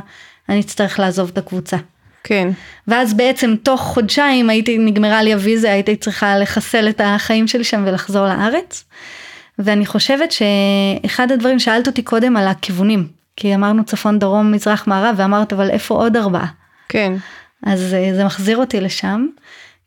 אני 0.49 0.59
אצטרך 0.59 0.99
לעזוב 0.99 1.30
את 1.34 1.38
הקבוצה. 1.38 1.78
כן. 2.24 2.49
ואז 2.88 3.13
בעצם 3.13 3.55
תוך 3.63 3.82
חודשיים 3.82 4.49
הייתי, 4.49 4.78
נגמרה 4.78 5.24
לי 5.24 5.34
הוויזה, 5.34 5.72
הייתי 5.72 5.95
צריכה 5.95 6.38
לחסל 6.38 6.89
את 6.89 7.01
החיים 7.03 7.47
שלי 7.47 7.63
שם 7.63 7.84
ולחזור 7.88 8.26
לארץ. 8.26 8.84
ואני 9.59 9.86
חושבת 9.86 10.30
שאחד 10.32 11.32
הדברים, 11.32 11.59
שאלת 11.59 11.88
אותי 11.88 12.01
קודם 12.01 12.38
על 12.38 12.47
הכיוונים, 12.47 13.07
כי 13.36 13.55
אמרנו 13.55 13.86
צפון, 13.86 14.20
דרום, 14.20 14.51
מזרח, 14.51 14.88
מערב, 14.88 15.15
ואמרת 15.18 15.53
אבל 15.53 15.70
איפה 15.70 15.95
עוד 15.95 16.18
ארבעה? 16.18 16.47
כן. 16.89 17.13
אז 17.65 17.93
אה, 17.93 18.15
זה 18.15 18.26
מחזיר 18.26 18.57
אותי 18.57 18.82
לשם. 18.82 19.26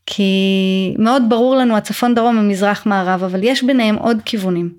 כי 0.06 0.94
מאוד 0.98 1.22
ברור 1.28 1.56
לנו 1.56 1.76
הצפון 1.76 2.14
דרום 2.14 2.38
ומזרח 2.38 2.86
מערב 2.86 3.24
אבל 3.24 3.40
יש 3.42 3.62
ביניהם 3.62 3.96
עוד 3.96 4.18
כיוונים. 4.24 4.70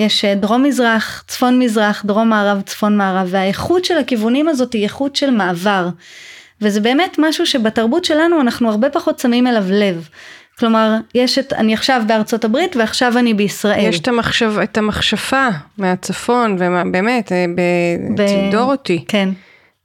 יש 0.00 0.24
אה, 0.24 0.34
דרום 0.34 0.62
מזרח, 0.62 1.24
צפון 1.26 1.58
מזרח, 1.58 2.02
דרום 2.06 2.28
מערב, 2.28 2.60
צפון 2.60 2.96
מערב 2.96 3.28
והאיכות 3.30 3.84
של 3.84 3.98
הכיוונים 3.98 4.48
הזאת 4.48 4.72
היא 4.72 4.84
איכות 4.84 5.16
של 5.16 5.30
מעבר. 5.30 5.88
וזה 6.60 6.80
באמת 6.80 7.16
משהו 7.18 7.46
שבתרבות 7.46 8.04
שלנו 8.04 8.40
אנחנו 8.40 8.70
הרבה 8.70 8.90
פחות 8.90 9.18
שמים 9.18 9.46
אליו 9.46 9.64
לב. 9.68 10.08
כלומר, 10.58 10.96
יש 11.14 11.38
את, 11.38 11.52
אני 11.52 11.74
עכשיו 11.74 12.02
בארצות 12.06 12.44
הברית 12.44 12.76
ועכשיו 12.76 13.18
אני 13.18 13.34
בישראל. 13.34 13.88
יש 13.88 14.00
את, 14.00 14.08
המחשב, 14.08 14.52
את 14.62 14.78
המכשפה 14.78 15.48
מהצפון, 15.78 16.56
ובאמת, 16.58 17.32
אה, 17.32 17.44
אצל 18.14 18.50
דורותי. 18.50 19.04
כן. 19.08 19.28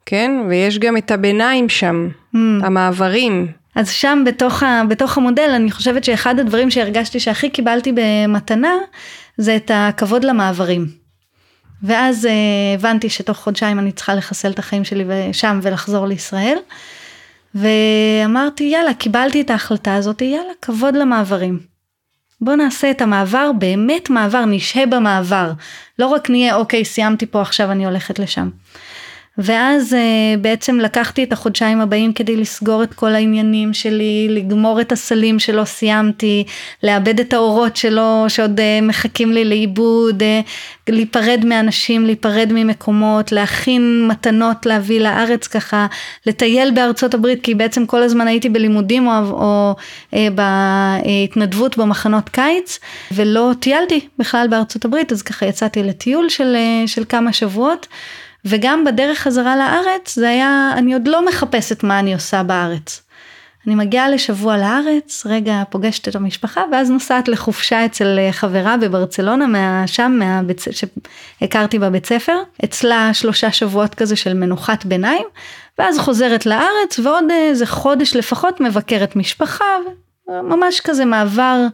כן, 0.05 0.31
ויש 0.49 0.79
גם 0.79 0.97
את 0.97 1.11
הביניים 1.11 1.69
שם, 1.69 2.07
mm. 2.35 2.37
המעברים. 2.37 3.47
אז 3.75 3.89
שם 3.89 4.23
בתוך, 4.25 4.63
ה, 4.63 4.81
בתוך 4.89 5.17
המודל 5.17 5.49
אני 5.55 5.71
חושבת 5.71 6.03
שאחד 6.03 6.39
הדברים 6.39 6.71
שהרגשתי 6.71 7.19
שהכי 7.19 7.49
קיבלתי 7.49 7.93
במתנה 7.95 8.73
זה 9.37 9.55
את 9.55 9.71
הכבוד 9.73 10.23
למעברים. 10.23 10.87
ואז 11.83 12.25
uh, 12.25 12.29
הבנתי 12.79 13.09
שתוך 13.09 13.37
חודשיים 13.37 13.79
אני 13.79 13.91
צריכה 13.91 14.15
לחסל 14.15 14.51
את 14.51 14.59
החיים 14.59 14.83
שלי 14.83 15.03
שם 15.33 15.59
ולחזור 15.63 16.07
לישראל. 16.07 16.57
ואמרתי 17.55 18.63
יאללה 18.63 18.93
קיבלתי 18.93 19.41
את 19.41 19.49
ההחלטה 19.49 19.95
הזאת 19.95 20.21
יאללה 20.21 20.53
כבוד 20.61 20.95
למעברים. 20.95 21.59
בוא 22.41 22.55
נעשה 22.55 22.91
את 22.91 23.01
המעבר 23.01 23.51
באמת 23.59 24.09
מעבר 24.09 24.45
נשהה 24.45 24.85
במעבר 24.85 25.51
לא 25.99 26.07
רק 26.07 26.29
נהיה 26.29 26.55
אוקיי 26.55 26.85
סיימתי 26.85 27.25
פה 27.25 27.41
עכשיו 27.41 27.71
אני 27.71 27.85
הולכת 27.85 28.19
לשם. 28.19 28.49
ואז 29.37 29.93
uh, 29.93 30.39
בעצם 30.41 30.79
לקחתי 30.79 31.23
את 31.23 31.33
החודשיים 31.33 31.81
הבאים 31.81 32.13
כדי 32.13 32.35
לסגור 32.35 32.83
את 32.83 32.93
כל 32.93 33.15
העניינים 33.15 33.73
שלי, 33.73 34.27
לגמור 34.29 34.81
את 34.81 34.91
הסלים 34.91 35.39
שלא 35.39 35.65
סיימתי, 35.65 36.43
לאבד 36.83 37.19
את 37.19 37.33
האורות 37.33 37.75
שלו 37.75 38.25
שעוד 38.27 38.59
uh, 38.59 38.85
מחכים 38.85 39.31
לי 39.31 39.45
לאיבוד, 39.45 40.21
uh, 40.21 40.91
להיפרד 40.91 41.45
מאנשים, 41.45 42.05
להיפרד 42.05 42.49
ממקומות, 42.53 43.31
להכין 43.31 44.07
מתנות 44.07 44.65
להביא 44.65 44.99
לארץ 44.99 45.47
ככה, 45.47 45.87
לטייל 46.25 46.71
בארצות 46.71 47.13
הברית 47.13 47.41
כי 47.43 47.55
בעצם 47.55 47.85
כל 47.85 48.03
הזמן 48.03 48.27
הייתי 48.27 48.49
בלימודים 48.49 49.07
או, 49.07 49.13
או 49.13 49.75
uh, 50.11 50.17
בהתנדבות 50.35 51.77
במחנות 51.77 52.29
קיץ 52.29 52.79
ולא 53.11 53.51
טיילתי 53.59 53.99
בכלל 54.19 54.47
בארצות 54.49 54.85
הברית 54.85 55.11
אז 55.11 55.21
ככה 55.21 55.45
יצאתי 55.45 55.83
לטיול 55.83 56.29
של, 56.29 56.55
של 56.85 57.03
כמה 57.09 57.33
שבועות. 57.33 57.87
וגם 58.45 58.83
בדרך 58.83 59.19
חזרה 59.19 59.55
לארץ 59.55 60.15
זה 60.15 60.29
היה, 60.29 60.73
אני 60.77 60.93
עוד 60.93 61.07
לא 61.07 61.25
מחפשת 61.25 61.83
מה 61.83 61.99
אני 61.99 62.13
עושה 62.13 62.43
בארץ. 62.43 63.01
אני 63.67 63.75
מגיעה 63.75 64.09
לשבוע 64.09 64.57
לארץ, 64.57 65.25
רגע 65.25 65.63
פוגשת 65.69 66.07
את 66.07 66.15
המשפחה 66.15 66.61
ואז 66.71 66.89
נוסעת 66.89 67.27
לחופשה 67.27 67.85
אצל 67.85 68.19
אה, 68.19 68.31
חברה 68.31 68.77
בברצלונה, 68.77 69.47
מה, 69.47 69.83
שם 69.87 70.15
מהבית, 70.19 70.61
שהכרתי 70.71 71.79
בבית 71.79 72.05
ספר, 72.05 72.37
אצלה 72.63 73.13
שלושה 73.13 73.51
שבועות 73.51 73.95
כזה 73.95 74.15
של 74.15 74.33
מנוחת 74.33 74.85
ביניים, 74.85 75.25
ואז 75.79 75.99
חוזרת 75.99 76.45
לארץ 76.45 76.99
ועוד 77.03 77.23
איזה 77.31 77.65
חודש 77.65 78.15
לפחות 78.15 78.61
מבקרת 78.61 79.15
משפחה, 79.15 79.65
ממש 80.27 80.81
כזה 80.83 81.05
מעבר 81.05 81.67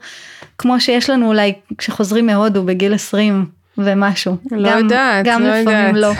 כמו 0.57 0.80
שיש 0.80 1.09
לנו 1.09 1.28
אולי 1.28 1.53
כשחוזרים 1.78 2.26
מהודו 2.26 2.63
בגיל 2.63 2.93
20 2.93 3.61
ומשהו. 3.78 4.38
לא 4.51 4.69
גם, 4.72 4.78
יודעת, 4.78 5.26
גם 5.26 5.41
לא 5.43 5.49
לפעמים 5.49 5.95
יודעת. 5.95 6.15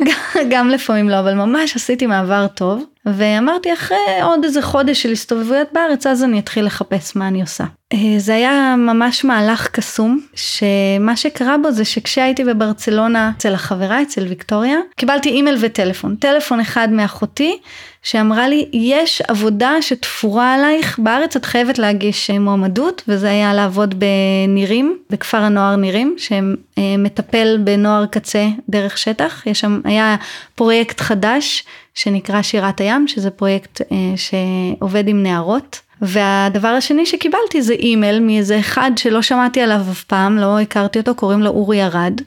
לא. 0.00 0.40
גם 0.50 0.68
לפעמים 0.68 1.08
לא, 1.08 1.20
אבל 1.20 1.34
ממש 1.34 1.76
עשיתי 1.76 2.06
מעבר 2.06 2.46
טוב. 2.46 2.84
ואמרתי 3.06 3.72
אחרי 3.72 4.22
עוד 4.22 4.44
איזה 4.44 4.62
חודש 4.62 5.02
של 5.02 5.12
הסתובבויות 5.12 5.68
בארץ, 5.72 6.06
אז 6.06 6.24
אני 6.24 6.38
אתחיל 6.38 6.64
לחפש 6.64 7.16
מה 7.16 7.28
אני 7.28 7.40
עושה. 7.40 7.64
אה, 7.92 8.14
זה 8.18 8.34
היה 8.34 8.74
ממש 8.78 9.24
מהלך 9.24 9.68
קסום, 9.68 10.20
שמה 10.34 11.16
שקרה 11.16 11.58
בו 11.58 11.72
זה 11.72 11.84
שכשהייתי 11.84 12.44
בברצלונה 12.44 13.32
אצל 13.36 13.54
החברה, 13.54 14.02
אצל 14.02 14.26
ויקטוריה, 14.28 14.78
קיבלתי 14.96 15.28
אימייל 15.28 15.56
וטלפון. 15.60 16.16
טלפון 16.16 16.60
אחד 16.60 16.88
מאחותי, 16.92 17.58
שאמרה 18.02 18.48
לי, 18.48 18.68
יש 18.72 19.22
עבודה 19.28 19.72
שתפורה 19.80 20.54
עלייך, 20.54 20.98
בארץ 20.98 21.36
את 21.36 21.44
חייבת 21.44 21.78
להגיש 21.78 22.30
אה, 22.30 22.38
מועמדות, 22.38 23.02
וזה 23.08 23.30
היה 23.30 23.54
לעבוד 23.54 23.94
בנירים, 23.98 24.98
בכפר 25.10 25.38
הנוער 25.38 25.76
נירים, 25.76 26.16
שמטפל 26.18 27.58
בנוער 27.64 28.06
קצה 28.06 28.48
דרך 28.68 28.98
שטח. 28.98 29.46
יש 29.46 29.60
שם, 29.60 29.80
היה 29.84 30.16
פרויקט 30.54 31.00
חדש 31.00 31.64
שנקרא 31.96 32.42
שירת 32.42 32.80
הים, 32.80 33.08
שזה 33.08 33.30
פרויקט 33.30 33.80
אה, 33.80 33.96
שעובד 34.16 35.08
עם 35.08 35.22
נערות. 35.22 35.80
והדבר 36.02 36.68
השני 36.68 37.06
שקיבלתי 37.06 37.62
זה 37.62 37.72
אימייל 37.72 38.20
מאיזה 38.20 38.58
אחד 38.58 38.90
שלא 38.96 39.22
שמעתי 39.22 39.60
עליו 39.60 39.80
אף 39.92 40.04
פעם, 40.04 40.38
לא 40.38 40.60
הכרתי 40.60 40.98
אותו, 40.98 41.14
קוראים 41.14 41.42
לו 41.42 41.50
אורי 41.50 41.84
ארד. 41.84 42.20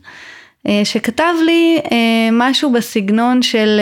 אה, 0.68 0.82
שכתב 0.84 1.34
לי 1.46 1.80
אה, 1.92 2.30
משהו 2.32 2.72
בסגנון 2.72 3.42
של 3.42 3.80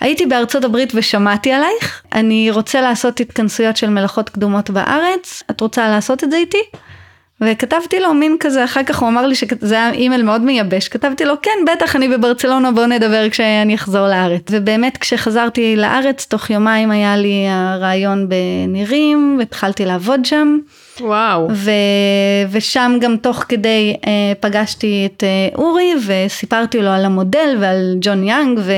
הייתי 0.00 0.26
בארצות 0.26 0.64
הברית 0.64 0.92
ושמעתי 0.94 1.52
עלייך, 1.52 2.02
אני 2.12 2.50
רוצה 2.50 2.80
לעשות 2.80 3.20
התכנסויות 3.20 3.76
של 3.76 3.90
מלאכות 3.90 4.28
קדומות 4.28 4.70
בארץ, 4.70 5.42
את 5.50 5.60
רוצה 5.60 5.88
לעשות 5.88 6.24
את 6.24 6.30
זה 6.30 6.36
איתי? 6.36 6.62
וכתבתי 7.44 8.00
לו 8.00 8.14
מין 8.14 8.36
כזה, 8.40 8.64
אחר 8.64 8.82
כך 8.82 8.98
הוא 8.98 9.08
אמר 9.08 9.26
לי 9.26 9.34
שזה 9.34 9.74
היה 9.74 9.90
אימייל 9.90 10.22
מאוד 10.22 10.40
מייבש, 10.40 10.88
כתבתי 10.88 11.24
לו 11.24 11.34
כן 11.42 11.58
בטח 11.72 11.96
אני 11.96 12.08
בברצלונה 12.08 12.72
בוא 12.72 12.86
נדבר 12.86 13.30
כשאני 13.30 13.74
אחזור 13.74 14.08
לארץ. 14.08 14.42
ובאמת 14.50 14.96
כשחזרתי 14.96 15.76
לארץ 15.76 16.26
תוך 16.26 16.50
יומיים 16.50 16.90
היה 16.90 17.16
לי 17.16 17.46
הרעיון 17.48 18.28
בנירים 18.28 19.36
והתחלתי 19.38 19.84
לעבוד 19.84 20.24
שם. 20.24 20.58
וואו. 21.00 21.48
ו... 21.52 21.70
ושם 22.50 22.96
גם 23.00 23.16
תוך 23.16 23.44
כדי 23.48 23.96
אה, 24.06 24.32
פגשתי 24.40 25.06
את 25.06 25.24
אה, 25.24 25.58
אורי 25.58 25.92
וסיפרתי 26.06 26.78
לו 26.78 26.90
על 26.90 27.04
המודל 27.04 27.56
ועל 27.60 27.96
ג'ון 28.00 28.24
יאנג 28.24 28.58
ו... 28.62 28.72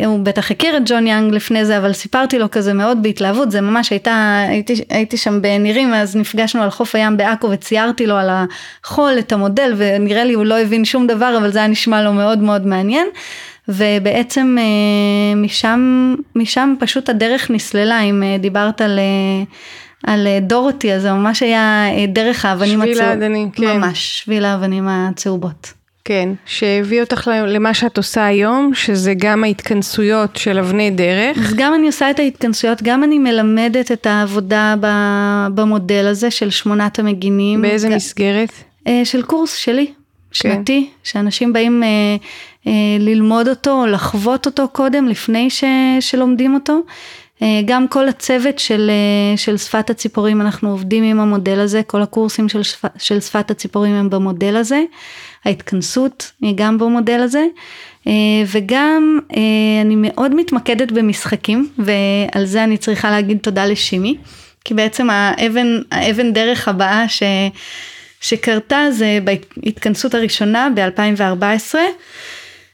הוא 0.00 0.18
בטח 0.18 0.50
הכיר 0.50 0.76
את 0.76 0.82
ג'ון 0.86 1.06
יאנג 1.06 1.34
לפני 1.34 1.64
זה, 1.64 1.78
אבל 1.78 1.92
סיפרתי 1.92 2.38
לו 2.38 2.50
כזה 2.50 2.72
מאוד 2.72 3.02
בהתלהבות, 3.02 3.50
זה 3.50 3.60
ממש 3.60 3.90
הייתה, 3.90 4.44
הייתי, 4.48 4.74
הייתי 4.90 5.16
שם 5.16 5.42
בנירים, 5.42 5.94
אז 5.94 6.16
נפגשנו 6.16 6.62
על 6.62 6.70
חוף 6.70 6.94
הים 6.94 7.16
בעכו 7.16 7.50
וציירתי 7.50 8.06
לו 8.06 8.16
על 8.16 8.30
החול 8.30 9.18
את 9.18 9.32
המודל, 9.32 9.74
ונראה 9.76 10.24
לי 10.24 10.32
הוא 10.32 10.44
לא 10.44 10.60
הבין 10.60 10.84
שום 10.84 11.06
דבר, 11.06 11.34
אבל 11.38 11.50
זה 11.50 11.58
היה 11.58 11.68
נשמע 11.68 12.02
לו 12.02 12.12
מאוד 12.12 12.38
מאוד 12.38 12.66
מעניין. 12.66 13.06
ובעצם 13.68 14.56
אה, 14.58 15.36
משם, 15.36 16.14
משם 16.36 16.74
פשוט 16.78 17.08
הדרך 17.08 17.50
נסללה, 17.50 18.00
אם 18.00 18.22
אה, 18.22 18.36
דיברת 18.38 18.80
על... 18.80 18.98
אה, 18.98 19.44
על 20.06 20.26
דורותי, 20.42 20.92
אז 20.92 21.02
זה 21.02 21.12
ממש 21.12 21.42
היה 21.42 21.86
דרך 22.08 22.44
האבנים 22.44 22.80
הצהובות. 22.80 22.96
שביל 22.96 23.08
האבנים, 23.08 23.50
כן. 23.50 23.76
ממש, 23.76 24.20
שביל 24.20 24.44
האבנים 24.44 24.88
הצהובות. 24.88 25.83
כן, 26.04 26.28
שהביא 26.46 27.00
אותך 27.00 27.30
למה 27.46 27.74
שאת 27.74 27.96
עושה 27.96 28.26
היום, 28.26 28.70
שזה 28.74 29.14
גם 29.16 29.44
ההתכנסויות 29.44 30.36
של 30.36 30.58
אבני 30.58 30.90
דרך. 30.90 31.38
אז 31.38 31.54
גם 31.56 31.74
אני 31.74 31.86
עושה 31.86 32.10
את 32.10 32.18
ההתכנסויות, 32.18 32.82
גם 32.82 33.04
אני 33.04 33.18
מלמדת 33.18 33.92
את 33.92 34.06
העבודה 34.06 34.74
במודל 35.54 36.06
הזה 36.06 36.30
של 36.30 36.50
שמונת 36.50 36.98
המגינים. 36.98 37.62
באיזה 37.62 37.88
גם, 37.88 37.94
מסגרת? 37.94 38.52
אה, 38.86 39.00
של 39.04 39.22
קורס 39.22 39.54
שלי, 39.54 39.86
כן. 39.86 39.92
שנתי, 40.32 40.90
שאנשים 41.04 41.52
באים 41.52 41.82
אה, 41.82 41.88
אה, 42.66 42.72
ללמוד 43.00 43.48
אותו 43.48 43.80
או 43.82 43.86
לחוות 43.86 44.46
אותו 44.46 44.68
קודם, 44.68 45.08
לפני 45.08 45.50
ש, 45.50 45.64
שלומדים 46.00 46.54
אותו. 46.54 46.80
אה, 47.42 47.60
גם 47.64 47.88
כל 47.88 48.08
הצוות 48.08 48.58
של, 48.58 48.90
אה, 48.90 49.36
של 49.36 49.56
שפת 49.56 49.90
הציפורים, 49.90 50.40
אנחנו 50.40 50.70
עובדים 50.70 51.04
עם 51.04 51.20
המודל 51.20 51.60
הזה, 51.60 51.82
כל 51.86 52.02
הקורסים 52.02 52.48
של, 52.48 52.62
שפ, 52.62 52.84
של 52.98 53.20
שפת 53.20 53.50
הציפורים 53.50 53.94
הם 53.94 54.10
במודל 54.10 54.56
הזה, 54.56 54.82
ההתכנסות 55.44 56.32
היא 56.40 56.54
גם 56.56 56.78
במודל 56.78 57.20
הזה, 57.20 57.44
אה, 58.06 58.12
וגם 58.46 59.18
אני 59.82 59.94
מאוד 59.96 60.34
מתמקדת 60.34 60.92
במשחקים, 60.92 61.68
ועל 61.78 62.44
זה 62.44 62.64
אני 62.64 62.76
צריכה 62.76 63.10
להגיד 63.10 63.38
תודה 63.38 63.66
לשימי, 63.66 64.16
כי 64.64 64.74
בעצם 64.74 65.10
האבן, 65.10 65.78
האבן 65.90 66.32
דרך 66.32 66.68
הבאה 66.68 67.08
ש, 67.08 67.22
שקרתה 68.20 68.86
זה 68.90 69.18
בהתכנסות 69.24 70.14
הראשונה 70.14 70.68
ב-2014. 70.74 71.74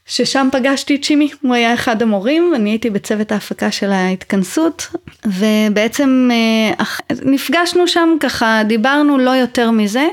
ששם 0.05 0.49
פגשתי 0.51 0.95
את 0.95 1.03
שימי, 1.03 1.29
הוא 1.41 1.53
היה 1.53 1.73
אחד 1.73 2.01
המורים, 2.01 2.53
אני 2.55 2.69
הייתי 2.69 2.89
בצוות 2.89 3.31
ההפקה 3.31 3.71
של 3.71 3.91
ההתכנסות, 3.91 4.87
ובעצם 5.25 6.29
אה, 6.31 6.85
נפגשנו 7.21 7.87
שם 7.87 8.09
ככה, 8.19 8.61
דיברנו 8.67 9.17
לא 9.17 9.31
יותר 9.31 9.71
מזה, 9.71 10.07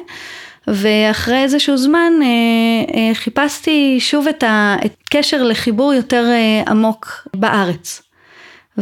ואחרי 0.74 1.42
איזשהו 1.42 1.76
זמן 1.76 2.12
אה, 2.22 2.26
אה, 2.94 3.14
חיפשתי 3.14 3.96
שוב 4.00 4.28
את 4.28 4.44
הקשר 4.46 5.42
לחיבור 5.42 5.94
יותר 5.94 6.24
עמוק 6.68 7.28
בארץ. 7.36 8.02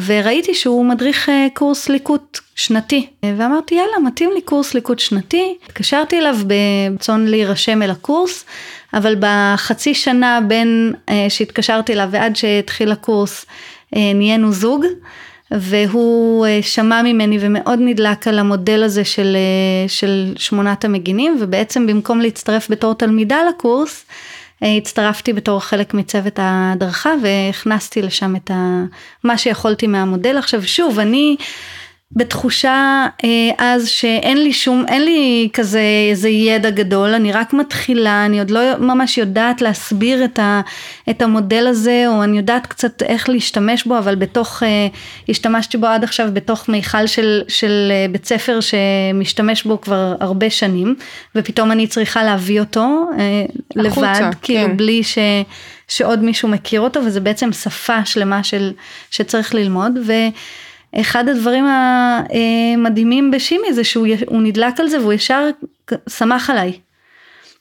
וראיתי 0.06 0.54
שהוא 0.54 0.84
מדריך 0.84 1.30
קורס 1.54 1.88
ליקוט 1.88 2.38
שנתי, 2.56 3.06
ואמרתי 3.22 3.74
יאללה 3.74 3.98
מתאים 4.04 4.30
לי 4.34 4.40
קורס 4.40 4.74
ליקוט 4.74 4.98
שנתי, 4.98 5.56
התקשרתי 5.66 6.18
אליו 6.18 6.36
ברצון 6.46 7.26
להירשם 7.26 7.82
אל 7.82 7.90
הקורס, 7.90 8.44
אבל 8.94 9.16
בחצי 9.20 9.94
שנה 9.94 10.40
בין 10.48 10.94
אה, 11.08 11.26
שהתקשרתי 11.28 11.92
אליו 11.92 12.08
ועד 12.10 12.36
שהתחיל 12.36 12.92
הקורס 12.92 13.46
אה, 13.96 14.12
נהיינו 14.14 14.52
זוג. 14.52 14.84
והוא 15.50 16.46
אה, 16.46 16.58
שמע 16.62 17.02
ממני 17.02 17.38
ומאוד 17.40 17.78
נדלק 17.82 18.28
על 18.28 18.38
המודל 18.38 18.82
הזה 18.82 19.04
של, 19.04 19.36
של 19.88 20.34
שמונת 20.36 20.84
המגינים 20.84 21.38
ובעצם 21.40 21.86
במקום 21.86 22.20
להצטרף 22.20 22.70
בתור 22.70 22.94
תלמידה 22.94 23.38
לקורס 23.48 24.04
הצטרפתי 24.62 25.32
בתור 25.32 25.60
חלק 25.60 25.94
מצוות 25.94 26.38
ההדרכה 26.38 27.12
והכנסתי 27.22 28.02
לשם 28.02 28.36
את 28.36 28.50
ה, 28.50 28.84
מה 29.24 29.38
שיכולתי 29.38 29.86
מהמודל. 29.86 30.38
עכשיו 30.38 30.62
שוב 30.62 30.98
אני 30.98 31.36
בתחושה 32.12 33.06
אה, 33.24 33.50
אז 33.58 33.88
שאין 33.88 34.42
לי 34.42 34.52
שום, 34.52 34.84
אין 34.88 35.04
לי 35.04 35.48
כזה 35.52 35.82
איזה 36.10 36.28
ידע 36.28 36.70
גדול, 36.70 37.14
אני 37.14 37.32
רק 37.32 37.52
מתחילה, 37.52 38.26
אני 38.26 38.38
עוד 38.38 38.50
לא 38.50 38.60
ממש 38.78 39.18
יודעת 39.18 39.62
להסביר 39.62 40.24
את, 40.24 40.38
ה, 40.38 40.60
את 41.10 41.22
המודל 41.22 41.66
הזה, 41.66 42.04
או 42.08 42.24
אני 42.24 42.36
יודעת 42.36 42.66
קצת 42.66 43.02
איך 43.02 43.28
להשתמש 43.28 43.84
בו, 43.84 43.98
אבל 43.98 44.14
בתוך, 44.14 44.62
אה, 44.62 44.86
השתמשתי 45.28 45.78
בו 45.78 45.86
עד 45.86 46.04
עכשיו 46.04 46.28
בתוך 46.32 46.68
מיכל 46.68 47.06
של, 47.06 47.42
של 47.48 47.88
אה, 47.90 48.06
בית 48.12 48.24
ספר 48.24 48.58
שמשתמש 48.60 49.64
בו 49.64 49.80
כבר 49.80 50.14
הרבה 50.20 50.50
שנים, 50.50 50.94
ופתאום 51.34 51.72
אני 51.72 51.86
צריכה 51.86 52.24
להביא 52.24 52.60
אותו 52.60 53.04
אה, 53.18 53.44
החוצה, 53.86 54.12
לבד, 54.12 54.20
כן. 54.20 54.30
כאילו 54.42 54.76
בלי 54.76 55.02
ש... 55.02 55.18
שעוד 55.88 56.22
מישהו 56.22 56.48
מכיר 56.48 56.80
אותו, 56.80 57.00
וזה 57.06 57.20
בעצם 57.20 57.52
שפה 57.52 58.04
שלמה 58.04 58.44
של, 58.44 58.72
שצריך 59.10 59.54
ללמוד. 59.54 59.92
ו... 60.06 60.12
אחד 61.00 61.28
הדברים 61.28 61.64
המדהימים 61.66 63.30
בשימי 63.30 63.72
זה 63.72 63.84
שהוא 63.84 64.06
נדלק 64.30 64.80
על 64.80 64.88
זה 64.88 65.00
והוא 65.00 65.12
ישר 65.12 65.48
שמח 66.08 66.50
עליי. 66.50 66.72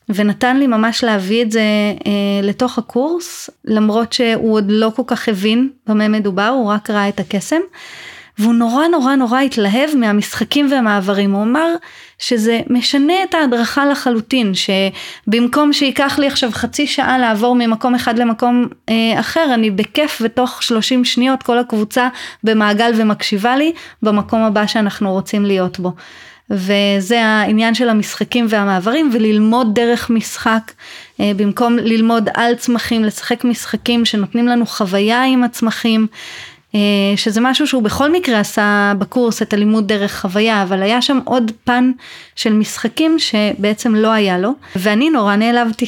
ונתן 0.09 0.57
לי 0.57 0.67
ממש 0.67 1.03
להביא 1.03 1.43
את 1.43 1.51
זה 1.51 1.61
אה, 2.07 2.11
לתוך 2.43 2.77
הקורס, 2.77 3.49
למרות 3.65 4.13
שהוא 4.13 4.53
עוד 4.53 4.65
לא 4.67 4.91
כל 4.95 5.03
כך 5.07 5.29
הבין 5.29 5.69
במה 5.88 6.07
מדובר, 6.07 6.47
הוא 6.47 6.69
רק 6.71 6.89
ראה 6.89 7.09
את 7.09 7.19
הקסם. 7.19 7.59
והוא 8.39 8.53
נורא 8.53 8.88
נורא 8.88 9.15
נורא 9.15 9.39
התלהב 9.39 9.95
מהמשחקים 9.95 10.71
והמעברים, 10.71 11.31
הוא 11.31 11.43
אמר 11.43 11.75
שזה 12.19 12.61
משנה 12.69 13.13
את 13.23 13.33
ההדרכה 13.33 13.86
לחלוטין, 13.86 14.51
שבמקום 14.53 15.73
שייקח 15.73 16.19
לי 16.19 16.27
עכשיו 16.27 16.51
חצי 16.51 16.88
שעה 16.88 17.17
לעבור 17.17 17.55
ממקום 17.55 17.95
אחד 17.95 18.19
למקום 18.19 18.67
אה, 18.89 19.19
אחר, 19.19 19.51
אני 19.53 19.71
בכיף 19.71 20.21
ותוך 20.21 20.63
30 20.63 21.05
שניות 21.05 21.43
כל 21.43 21.57
הקבוצה 21.57 22.09
במעגל 22.43 22.91
ומקשיבה 22.95 23.57
לי 23.57 23.73
במקום 24.01 24.41
הבא 24.41 24.67
שאנחנו 24.67 25.11
רוצים 25.11 25.45
להיות 25.45 25.79
בו. 25.79 25.91
וזה 26.49 27.25
העניין 27.25 27.73
של 27.73 27.89
המשחקים 27.89 28.45
והמעברים 28.49 29.09
וללמוד 29.13 29.75
דרך 29.75 30.09
משחק 30.09 30.71
אה, 31.19 31.31
במקום 31.36 31.77
ללמוד 31.77 32.29
על 32.33 32.55
צמחים 32.55 33.03
לשחק 33.03 33.43
משחקים 33.43 34.05
שנותנים 34.05 34.47
לנו 34.47 34.65
חוויה 34.65 35.23
עם 35.23 35.43
הצמחים 35.43 36.07
שזה 37.15 37.41
משהו 37.41 37.67
שהוא 37.67 37.84
בכל 37.84 38.11
מקרה 38.11 38.39
עשה 38.39 38.93
בקורס 38.97 39.41
את 39.41 39.53
הלימוד 39.53 39.88
דרך 39.88 40.21
חוויה, 40.21 40.63
אבל 40.63 40.82
היה 40.82 41.01
שם 41.01 41.19
עוד 41.23 41.51
פן 41.63 41.91
של 42.36 42.53
משחקים 42.53 43.19
שבעצם 43.19 43.95
לא 43.95 44.11
היה 44.11 44.38
לו, 44.38 44.51
ואני 44.76 45.09
נורא 45.09 45.36
נעלבתי. 45.36 45.86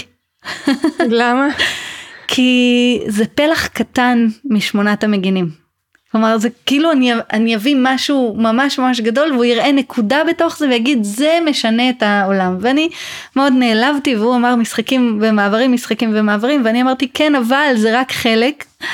למה? 1.00 1.48
כי 2.28 3.00
זה 3.08 3.26
פלח 3.26 3.68
קטן 3.68 4.28
משמונת 4.46 5.04
המגינים. 5.04 5.68
כלומר 6.12 6.38
זה 6.38 6.50
כאילו 6.66 6.92
אני, 6.92 7.14
אני 7.34 7.56
אביא 7.56 7.76
משהו 7.80 8.36
ממש 8.38 8.80
ממש 8.80 9.00
גדול 9.00 9.32
והוא 9.32 9.46
יראה 9.46 9.72
נקודה 9.72 10.24
בתוך 10.28 10.58
זה 10.58 10.68
ויגיד 10.68 11.04
זה 11.04 11.40
משנה 11.46 11.90
את 11.90 12.04
העולם 12.04 12.58
ואני 12.60 12.90
מאוד 13.36 13.54
נעלבתי 13.54 14.16
והוא 14.16 14.36
אמר 14.36 14.56
משחקים 14.56 15.20
ומעברים 15.22 15.74
משחקים 15.74 16.12
ומעברים 16.16 16.62
ואני 16.66 16.82
אמרתי 16.82 17.08
כן 17.14 17.36
אבל 17.36 17.74
זה 17.76 18.00
רק 18.00 18.12
חלק 18.12 18.66
אה, 18.82 18.88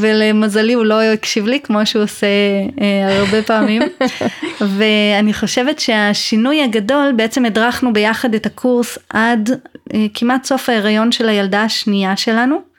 ולמזלי 0.00 0.72
הוא 0.72 0.84
לא 0.84 1.02
הקשיב 1.02 1.46
לי 1.46 1.60
כמו 1.60 1.86
שהוא 1.86 2.02
עושה 2.02 2.26
אה, 2.80 3.18
הרבה 3.18 3.42
פעמים. 3.42 3.82
ואני 4.76 5.34
חושבת 5.34 5.78
שהשינוי 5.80 6.62
הגדול, 6.62 7.12
בעצם 7.16 7.44
הדרכנו 7.44 7.92
ביחד 7.92 8.34
את 8.34 8.46
הקורס 8.46 8.98
עד 9.10 9.50
אה, 9.94 10.06
כמעט 10.14 10.44
סוף 10.44 10.68
ההיריון 10.68 11.12
של 11.12 11.28
הילדה 11.28 11.62
השנייה 11.62 12.16
שלנו. 12.16 12.74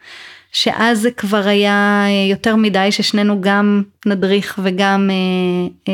שאז 0.51 0.99
זה 0.99 1.11
כבר 1.11 1.47
היה 1.47 2.05
יותר 2.29 2.55
מדי 2.55 2.91
ששנינו 2.91 3.41
גם 3.41 3.83
נדריך 4.05 4.59
וגם 4.63 5.09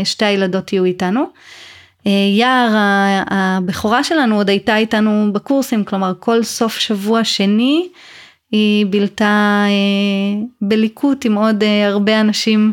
שתי 0.04 0.26
הילדות 0.26 0.74
יהיו 0.74 0.86
איתנו. 0.86 1.26
יער 2.36 2.70
הבכורה 3.30 4.04
שלנו 4.04 4.36
עוד 4.36 4.50
הייתה 4.50 4.78
איתנו 4.78 5.30
בקורסים, 5.34 5.84
כלומר 5.84 6.14
כל 6.20 6.44
סוף 6.44 6.78
שבוע 6.80 7.24
שני 7.24 7.88
היא 8.52 8.86
בילתה 8.86 9.66
אה, 9.68 10.44
בליקוט 10.62 11.26
עם 11.26 11.36
עוד 11.36 11.64
אה, 11.64 11.88
הרבה 11.88 12.22
אנשים 12.22 12.72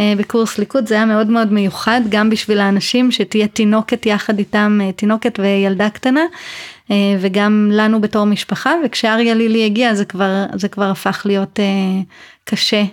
אה, 0.00 0.12
בקורס 0.18 0.58
ליקוט, 0.58 0.86
זה 0.86 0.94
היה 0.94 1.04
מאוד 1.04 1.26
מאוד 1.26 1.52
מיוחד 1.52 2.00
גם 2.08 2.30
בשביל 2.30 2.60
האנשים 2.60 3.10
שתהיה 3.10 3.48
תינוקת 3.48 4.06
יחד 4.06 4.38
איתם, 4.38 4.78
תינוקת 4.96 5.38
וילדה 5.42 5.90
קטנה. 5.90 6.22
וגם 7.20 7.70
לנו 7.72 8.00
בתור 8.00 8.24
משפחה 8.24 8.74
וכשאריה 8.84 9.34
לילי 9.34 9.64
הגיע 9.64 9.94
זה 9.94 10.04
כבר 10.04 10.44
זה 10.54 10.68
כבר 10.68 10.84
הפך 10.90 11.22
להיות 11.24 11.58
קשה 12.44 12.84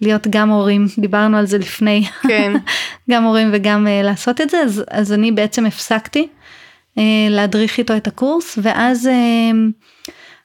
להיות 0.00 0.26
גם 0.30 0.48
הורים 0.48 0.86
דיברנו 0.98 1.36
על 1.36 1.46
זה 1.46 1.58
לפני 1.58 2.04
כן. 2.28 2.52
גם 3.10 3.24
הורים 3.24 3.50
וגם 3.52 3.86
לעשות 4.04 4.40
את 4.40 4.50
זה 4.50 4.60
אז, 4.60 4.84
אז 4.90 5.12
אני 5.12 5.32
בעצם 5.32 5.66
הפסקתי 5.66 6.28
להדריך 7.30 7.78
איתו 7.78 7.96
את 7.96 8.06
הקורס 8.06 8.58
ואז 8.62 9.08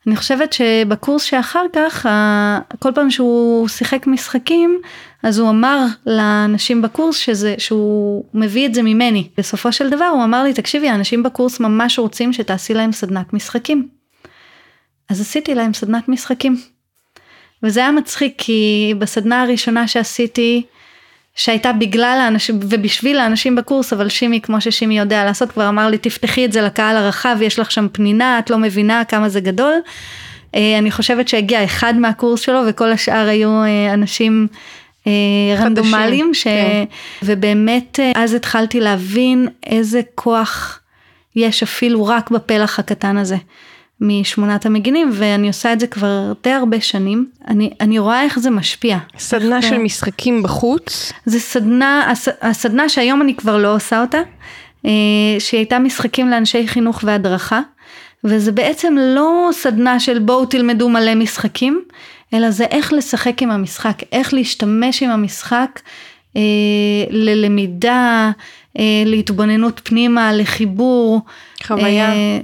אני 0.08 0.16
חושבת 0.16 0.54
שבקורס 0.54 1.24
שאחר 1.24 1.66
כך, 1.74 2.06
כל 2.80 2.92
פעם 2.96 3.12
שהוא 3.12 3.68
שיחק 3.68 4.08
משחקים, 4.08 4.82
אז 5.24 5.40
הוא 5.40 5.50
אמר 5.50 5.86
לאנשים 6.06 6.82
בקורס 6.82 7.18
שזה, 7.18 7.56
שהוא 7.58 8.24
מביא 8.34 8.66
את 8.66 8.74
זה 8.74 8.82
ממני. 8.82 9.28
בסופו 9.38 9.72
של 9.72 9.90
דבר 9.90 10.06
הוא 10.06 10.24
אמר 10.24 10.44
לי, 10.44 10.54
תקשיבי, 10.54 10.90
האנשים 10.90 11.24
בקורס 11.24 11.60
ממש 11.60 12.00
רוצים 12.00 12.34
שתעשי 12.34 12.74
להם 12.74 12.92
סדנת 12.92 13.34
משחקים. 13.34 13.88
אז 15.10 15.22
עשיתי 15.22 15.56
להם 15.56 15.74
סדנת 15.74 16.10
משחקים. 16.10 16.58
וזה 17.64 17.80
היה 17.80 17.92
מצחיק 17.92 18.36
כי 18.38 18.94
בסדנה 19.00 19.42
הראשונה 19.42 19.88
שעשיתי, 19.88 20.64
שהייתה 21.36 21.74
בגלל 21.74 22.20
האנשים 22.22 22.60
ובשביל 22.62 23.20
האנשים 23.20 23.56
בקורס 23.56 23.94
אבל 23.94 24.10
שימי 24.10 24.42
כמו 24.42 24.62
ששימי 24.62 25.00
יודע 25.00 25.26
לעשות 25.26 25.52
כבר 25.52 25.70
אמר 25.70 25.88
לי 25.88 25.98
תפתחי 25.98 26.46
את 26.46 26.52
זה 26.52 26.62
לקהל 26.62 26.98
הרחב 26.98 27.38
יש 27.42 27.60
לך 27.60 27.72
שם 27.72 27.88
פנינה 27.92 28.40
את 28.40 28.50
לא 28.50 28.58
מבינה 28.58 29.04
כמה 29.04 29.30
זה 29.30 29.40
גדול. 29.40 29.74
אה, 30.56 30.78
אני 30.78 30.92
חושבת 30.92 31.28
שהגיע 31.28 31.64
אחד 31.64 31.94
מהקורס 31.98 32.42
שלו 32.42 32.60
וכל 32.68 32.92
השאר 32.92 33.28
היו 33.28 33.64
אה, 33.64 33.94
אנשים 33.94 34.48
אה, 35.08 35.12
רנדומליים 35.58 36.34
ש... 36.34 36.44
כן. 36.44 36.84
ובאמת 37.24 38.00
אז 38.16 38.34
התחלתי 38.34 38.80
להבין 38.80 39.48
איזה 39.66 40.02
כוח 40.16 40.80
יש 41.36 41.64
אפילו 41.64 42.06
רק 42.06 42.32
בפלח 42.32 42.80
הקטן 42.80 43.18
הזה. 43.18 43.38
משמונת 44.02 44.66
המגינים 44.66 45.10
ואני 45.14 45.48
עושה 45.48 45.74
את 45.74 45.80
זה 45.80 45.88
כבר 45.88 46.34
די 46.44 46.52
הרבה 46.52 46.82
שנים. 46.82 47.30
אני, 47.48 47.70
אני 47.82 48.00
רואה 48.00 48.24
איך 48.24 48.40
זה 48.40 48.50
משפיע. 48.50 48.98
סדנה 49.18 49.58
איך, 49.58 49.66
של 49.66 49.78
משחקים 49.78 50.44
בחוץ? 50.44 51.14
זה 51.26 51.40
סדנה, 51.40 52.12
הס, 52.12 52.28
הסדנה 52.42 52.90
שהיום 52.90 53.22
אני 53.22 53.36
כבר 53.36 53.58
לא 53.58 53.76
עושה 53.76 54.02
אותה, 54.02 54.22
אה, 54.86 54.92
שהיא 55.40 55.58
הייתה 55.58 55.80
משחקים 55.80 56.30
לאנשי 56.30 56.68
חינוך 56.68 57.02
והדרכה, 57.04 57.62
וזה 58.24 58.52
בעצם 58.52 58.96
לא 59.00 59.50
סדנה 59.52 60.00
של 60.00 60.20
בואו 60.20 60.46
תלמדו 60.46 60.90
מלא 60.90 61.16
משחקים, 61.16 61.82
אלא 62.34 62.52
זה 62.52 62.64
איך 62.64 62.94
לשחק 62.94 63.42
עם 63.42 63.52
המשחק, 63.52 63.98
איך 64.12 64.34
להשתמש 64.34 65.04
עם 65.04 65.10
המשחק 65.10 65.80
אה, 66.36 66.42
ללמידה, 67.10 68.32
אה, 68.80 69.04
להתבוננות 69.06 69.82
פנימה, 69.84 70.34
לחיבור. 70.34 71.22
חוויה. 71.64 72.14
אה, 72.14 72.40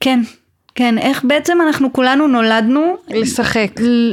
כן, 0.00 0.20
כן, 0.80 0.98
איך 0.98 1.24
בעצם 1.24 1.58
אנחנו 1.66 1.92
כולנו 1.92 2.26
נולדנו 2.26 2.96
לשחק. 3.08 3.70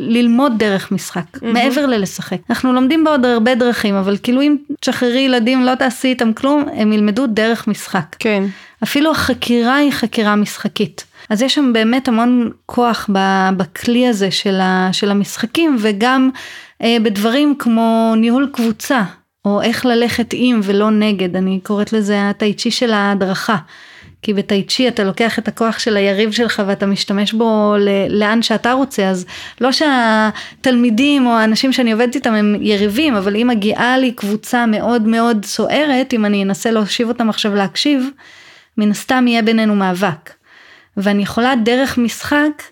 ללמוד 0.07 0.53
דרך 0.57 0.91
משחק, 0.91 1.21
mm-hmm. 1.35 1.45
מעבר 1.45 1.85
ללשחק. 1.85 2.37
אנחנו 2.49 2.73
לומדים 2.73 3.03
בעוד 3.03 3.25
הרבה 3.25 3.55
דרכים, 3.55 3.95
אבל 3.95 4.17
כאילו 4.23 4.41
אם 4.41 4.55
תשחררי 4.81 5.19
ילדים, 5.19 5.61
לא 5.61 5.75
תעשי 5.75 6.07
איתם 6.07 6.33
כלום, 6.33 6.65
הם 6.73 6.93
ילמדו 6.93 7.27
דרך 7.27 7.67
משחק. 7.67 8.15
כן. 8.19 8.43
אפילו 8.83 9.11
החקירה 9.11 9.75
היא 9.75 9.91
חקירה 9.91 10.35
משחקית. 10.35 11.05
אז 11.29 11.41
יש 11.41 11.55
שם 11.55 11.73
באמת 11.73 12.07
המון 12.07 12.51
כוח 12.65 13.09
בכלי 13.57 14.07
הזה 14.07 14.31
של, 14.31 14.59
ה- 14.59 14.89
של 14.91 15.11
המשחקים, 15.11 15.75
וגם 15.79 16.29
אה, 16.83 16.97
בדברים 17.03 17.55
כמו 17.59 18.13
ניהול 18.17 18.49
קבוצה, 18.53 19.03
או 19.45 19.61
איך 19.61 19.85
ללכת 19.85 20.27
עם 20.33 20.59
ולא 20.63 20.91
נגד, 20.91 21.35
אני 21.35 21.59
קוראת 21.63 21.93
לזה 21.93 22.29
הטאיצ'י 22.29 22.71
של 22.71 22.93
ההדרכה. 22.93 23.57
כי 24.21 24.33
בטאיצ'י 24.33 24.87
אתה 24.87 25.03
לוקח 25.03 25.39
את 25.39 25.47
הכוח 25.47 25.79
של 25.79 25.97
היריב 25.97 26.31
שלך 26.31 26.61
ואתה 26.67 26.85
משתמש 26.85 27.33
בו 27.33 27.75
לאן 28.09 28.41
שאתה 28.41 28.73
רוצה, 28.73 29.09
אז 29.09 29.25
לא 29.61 29.69
שהתלמידים 29.71 31.25
או 31.27 31.31
האנשים 31.31 31.73
שאני 31.73 31.91
עובדת 31.91 32.15
איתם 32.15 32.33
הם 32.33 32.55
יריבים, 32.61 33.15
אבל 33.15 33.35
אם 33.35 33.47
מגיעה 33.47 33.97
לי 33.97 34.11
קבוצה 34.11 34.65
מאוד 34.65 35.01
מאוד 35.01 35.45
סוערת, 35.45 36.13
אם 36.13 36.25
אני 36.25 36.43
אנסה 36.43 36.71
להושיב 36.71 37.07
אותם 37.07 37.29
עכשיו 37.29 37.55
להקשיב, 37.55 38.09
מן 38.77 38.91
הסתם 38.91 39.25
יהיה 39.27 39.41
בינינו 39.41 39.75
מאבק. 39.75 40.31
ואני 40.97 41.23
יכולה 41.23 41.53
דרך 41.55 41.97
משחק 41.97 42.63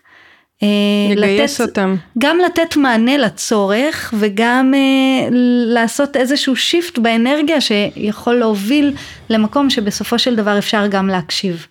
לגייס 1.15 1.61
לתת, 1.61 1.69
אותם. 1.69 1.95
גם 2.19 2.37
לתת 2.45 2.75
מענה 2.75 3.17
לצורך 3.17 4.13
וגם 4.19 4.73
אה, 4.75 5.27
לעשות 5.65 6.17
איזשהו 6.17 6.55
שיפט 6.55 6.97
באנרגיה 6.97 7.61
שיכול 7.61 8.35
להוביל 8.35 8.93
למקום 9.29 9.69
שבסופו 9.69 10.19
של 10.19 10.35
דבר 10.35 10.57
אפשר 10.57 10.87
גם 10.87 11.07
להקשיב. 11.07 11.67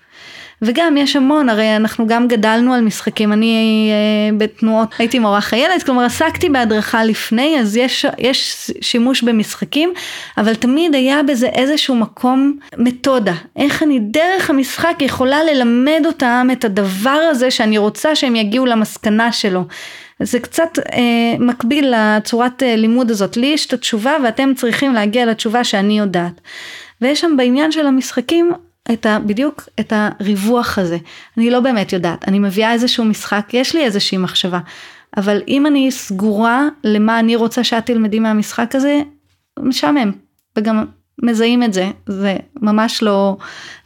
וגם 0.64 0.96
יש 0.96 1.16
המון, 1.16 1.48
הרי 1.48 1.76
אנחנו 1.76 2.06
גם 2.06 2.28
גדלנו 2.28 2.74
על 2.74 2.80
משחקים, 2.80 3.32
אני 3.32 3.90
אה, 3.92 4.36
בתנועות, 4.38 4.88
הייתי 4.98 5.18
מורה 5.18 5.40
חיילת, 5.40 5.82
כלומר 5.82 6.04
עסקתי 6.04 6.48
בהדרכה 6.48 7.04
לפני, 7.04 7.60
אז 7.60 7.76
יש, 7.76 8.06
יש 8.18 8.70
שימוש 8.80 9.22
במשחקים, 9.22 9.92
אבל 10.38 10.54
תמיד 10.54 10.94
היה 10.94 11.22
בזה 11.22 11.46
איזשהו 11.46 11.96
מקום 11.96 12.58
מתודה, 12.78 13.34
איך 13.56 13.82
אני 13.82 13.98
דרך 13.98 14.50
המשחק 14.50 14.96
יכולה 15.00 15.44
ללמד 15.44 16.02
אותם 16.06 16.48
את 16.52 16.64
הדבר 16.64 17.20
הזה 17.30 17.50
שאני 17.50 17.78
רוצה 17.78 18.14
שהם 18.14 18.36
יגיעו 18.36 18.66
למסקנה 18.66 19.32
שלו. 19.32 19.64
זה 20.20 20.40
קצת 20.40 20.78
אה, 20.92 21.38
מקביל 21.38 21.94
לצורת 21.96 22.62
אה, 22.62 22.76
לימוד 22.76 23.10
הזאת, 23.10 23.36
לי 23.36 23.46
יש 23.46 23.66
את 23.66 23.72
התשובה 23.72 24.16
ואתם 24.24 24.54
צריכים 24.56 24.94
להגיע 24.94 25.26
לתשובה 25.26 25.64
שאני 25.64 25.98
יודעת. 25.98 26.40
ויש 27.00 27.20
שם 27.20 27.36
בעניין 27.36 27.72
של 27.72 27.86
המשחקים 27.86 28.52
את 28.92 29.06
ה, 29.06 29.18
בדיוק 29.18 29.68
את 29.80 29.92
הריווח 29.96 30.78
הזה. 30.78 30.98
אני 31.38 31.50
לא 31.50 31.60
באמת 31.60 31.92
יודעת, 31.92 32.28
אני 32.28 32.38
מביאה 32.38 32.72
איזשהו 32.72 33.04
משחק, 33.04 33.48
יש 33.52 33.74
לי 33.76 33.84
איזושהי 33.84 34.18
מחשבה, 34.18 34.60
אבל 35.16 35.42
אם 35.48 35.66
אני 35.66 35.90
סגורה 35.90 36.68
למה 36.84 37.18
אני 37.18 37.36
רוצה 37.36 37.64
שאת 37.64 37.86
תלמדי 37.86 38.18
מהמשחק 38.18 38.74
הזה, 38.74 39.02
משעמם. 39.58 40.12
וגם 40.58 40.84
מזהים 41.22 41.62
את 41.62 41.72
זה, 41.72 41.90
זה 42.06 42.36
ממש 42.62 43.02
לא, 43.02 43.36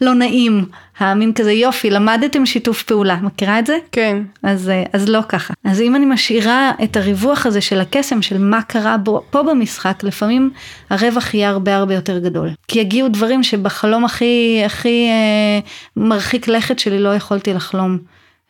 לא 0.00 0.14
נעים, 0.14 0.64
המין 0.98 1.32
כזה 1.32 1.52
יופי, 1.52 1.90
למדתם 1.90 2.46
שיתוף 2.46 2.82
פעולה, 2.82 3.16
מכירה 3.16 3.58
את 3.58 3.66
זה? 3.66 3.76
כן. 3.92 4.22
אז, 4.42 4.70
אז 4.92 5.08
לא 5.08 5.20
ככה. 5.28 5.54
אז 5.64 5.80
אם 5.80 5.96
אני 5.96 6.06
משאירה 6.06 6.70
את 6.84 6.96
הריווח 6.96 7.46
הזה 7.46 7.60
של 7.60 7.80
הקסם, 7.80 8.22
של 8.22 8.38
מה 8.38 8.62
קרה 8.62 8.96
בו, 8.96 9.22
פה 9.30 9.42
במשחק, 9.42 10.02
לפעמים 10.02 10.50
הרווח 10.90 11.34
יהיה 11.34 11.50
הרבה 11.50 11.76
הרבה 11.76 11.94
יותר 11.94 12.18
גדול. 12.18 12.50
כי 12.68 12.78
יגיעו 12.78 13.08
דברים 13.08 13.42
שבחלום 13.42 14.04
הכי, 14.04 14.62
הכי 14.66 15.08
אה, 15.08 15.60
מרחיק 15.96 16.48
לכת 16.48 16.78
שלי 16.78 16.98
לא 16.98 17.14
יכולתי 17.14 17.54
לחלום 17.54 17.98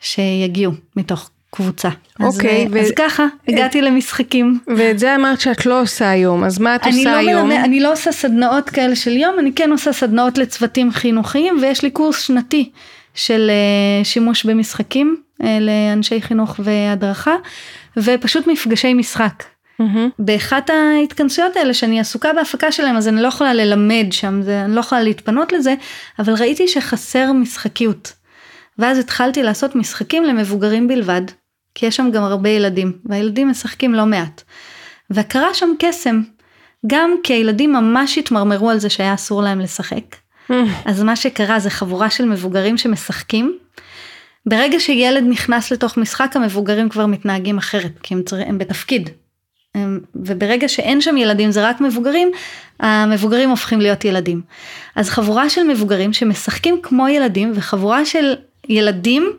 שיגיעו 0.01 0.73
מתוך 0.97 1.31
קבוצה. 1.51 1.89
אוקיי, 2.21 2.67
אז, 2.67 2.73
ו... 2.73 2.81
אז 2.81 2.91
ככה, 2.97 3.27
הגעתי 3.49 3.83
למשחקים. 3.83 4.59
ואת 4.77 4.99
זה 4.99 5.15
אמרת 5.15 5.41
שאת 5.41 5.67
לא 5.67 5.81
עושה 5.83 6.11
היום, 6.11 6.45
אז 6.45 6.59
מה 6.59 6.77
את 6.77 6.87
עושה 6.87 7.03
לא 7.05 7.17
היום? 7.17 7.49
מלמד, 7.49 7.65
אני 7.65 7.81
לא 7.81 7.93
עושה 7.93 8.13
סדנאות 8.13 8.71
כאלה 8.71 8.97
של 8.97 9.17
יום, 9.17 9.39
אני 9.39 9.53
כן 9.53 9.73
עושה 9.73 9.93
סדנאות 9.93 10.39
לצוותים 10.39 10.93
חינוכיים, 10.93 11.59
ויש 11.63 11.83
לי 11.83 11.91
קורס 11.91 12.21
שנתי 12.21 12.71
של 13.15 13.51
uh, 13.51 14.05
שימוש 14.05 14.45
במשחקים 14.45 15.17
לאנשי 15.41 16.21
חינוך 16.21 16.61
והדרכה, 16.63 17.35
ופשוט 17.97 18.47
מפגשי 18.47 18.95
משחק. 18.95 19.45
Mm-hmm. 19.83 20.11
באחת 20.19 20.71
ההתכנסויות 20.71 21.57
האלה 21.57 21.75
שאני 21.75 22.01
עסוקה 22.01 22.33
בהפקה 22.33 22.73
שלהם 22.73 22.97
אז 22.97 23.09
אני 23.09 23.23
לא 23.23 23.29
יכולה 23.29 23.55
ללמד 23.55 24.07
שם, 24.11 24.43
זה, 24.43 24.63
אני 24.65 24.75
לא 24.75 24.81
יכולה 24.81 25.03
להתפנות 25.03 25.53
לזה, 25.53 25.75
אבל 26.19 26.33
ראיתי 26.33 26.69
שחסר 26.69 27.33
משחקיות. 27.33 28.13
ואז 28.79 28.99
התחלתי 28.99 29.43
לעשות 29.43 29.77
משחקים 29.77 30.25
למבוגרים 30.25 30.89
בלבד, 30.89 31.23
כי 31.79 31.87
יש 31.87 31.97
שם 31.97 32.11
גם 32.13 32.25
הרבה 32.25 32.49
ילדים, 32.49 32.93
והילדים 33.05 33.49
משחקים 33.49 33.95
לא 33.95 34.07
מעט. 34.07 34.43
וקרה 35.11 35.55
שם 35.55 35.71
קסם, 35.79 36.23
גם 36.87 37.15
כי 37.23 37.33
הילדים 37.33 37.73
ממש 37.73 38.19
התמרמרו 38.19 38.71
על 38.71 38.79
זה 38.79 38.91
שהיה 38.91 39.15
אסור 39.15 39.43
להם 39.43 39.61
לשחק. 39.61 40.17
אז 40.85 41.03
מה 41.03 41.17
שקרה 41.17 41.59
זה 41.59 41.71
חבורה 41.71 42.11
של 42.11 42.25
מבוגרים 42.25 42.79
שמשחקים. 42.79 43.59
ברגע 44.47 44.81
שילד 44.81 45.25
נכנס 45.29 45.71
לתוך 45.71 45.97
משחק 45.97 46.37
המבוגרים 46.37 46.89
כבר 46.89 47.07
מתנהגים 47.07 47.59
אחרת, 47.59 47.93
כי 48.03 48.15
הם, 48.15 48.23
צר... 48.23 48.37
הם 48.47 48.59
בתפקיד. 48.59 49.11
הם... 49.75 50.01
וברגע 50.15 50.69
שאין 50.69 51.01
שם 51.01 51.17
ילדים 51.17 51.51
זה 51.51 51.69
רק 51.69 51.81
מבוגרים, 51.81 52.31
המבוגרים 52.81 53.51
הופכים 53.51 53.81
להיות 53.81 54.05
ילדים. 54.05 54.41
אז 54.97 55.11
חבורה 55.11 55.51
של 55.51 55.63
מבוגרים 55.63 56.13
שמשחקים 56.13 56.79
כמו 56.83 57.09
ילדים 57.09 57.53
וחבורה 57.55 58.05
של 58.05 58.35
ילדים 58.69 59.33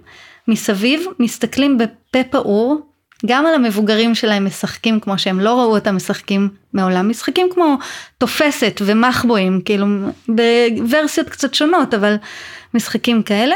מסביב 0.50 1.06
מסתכלים 1.20 1.78
בפה 1.78 2.24
פעור, 2.30 2.82
גם 3.26 3.46
על 3.46 3.54
המבוגרים 3.56 4.16
שלהם 4.16 4.46
משחקים 4.46 5.00
כמו 5.00 5.18
שהם 5.18 5.40
לא 5.40 5.60
ראו 5.60 5.76
אותם 5.76 5.96
משחקים 5.96 6.50
מעולם, 6.74 7.10
משחקים 7.10 7.48
כמו 7.54 7.78
תופסת 8.18 8.82
ומחבואים, 8.86 9.62
כאילו 9.66 9.86
בוורסיות 10.28 11.30
קצת 11.30 11.54
שונות, 11.54 11.94
אבל 11.94 12.16
משחקים 12.74 13.24
כאלה, 13.24 13.56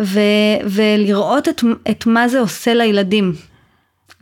ו, 0.00 0.20
ולראות 0.64 1.48
את, 1.48 1.64
את 1.90 2.06
מה 2.06 2.28
זה 2.28 2.40
עושה 2.40 2.74
לילדים, 2.74 3.32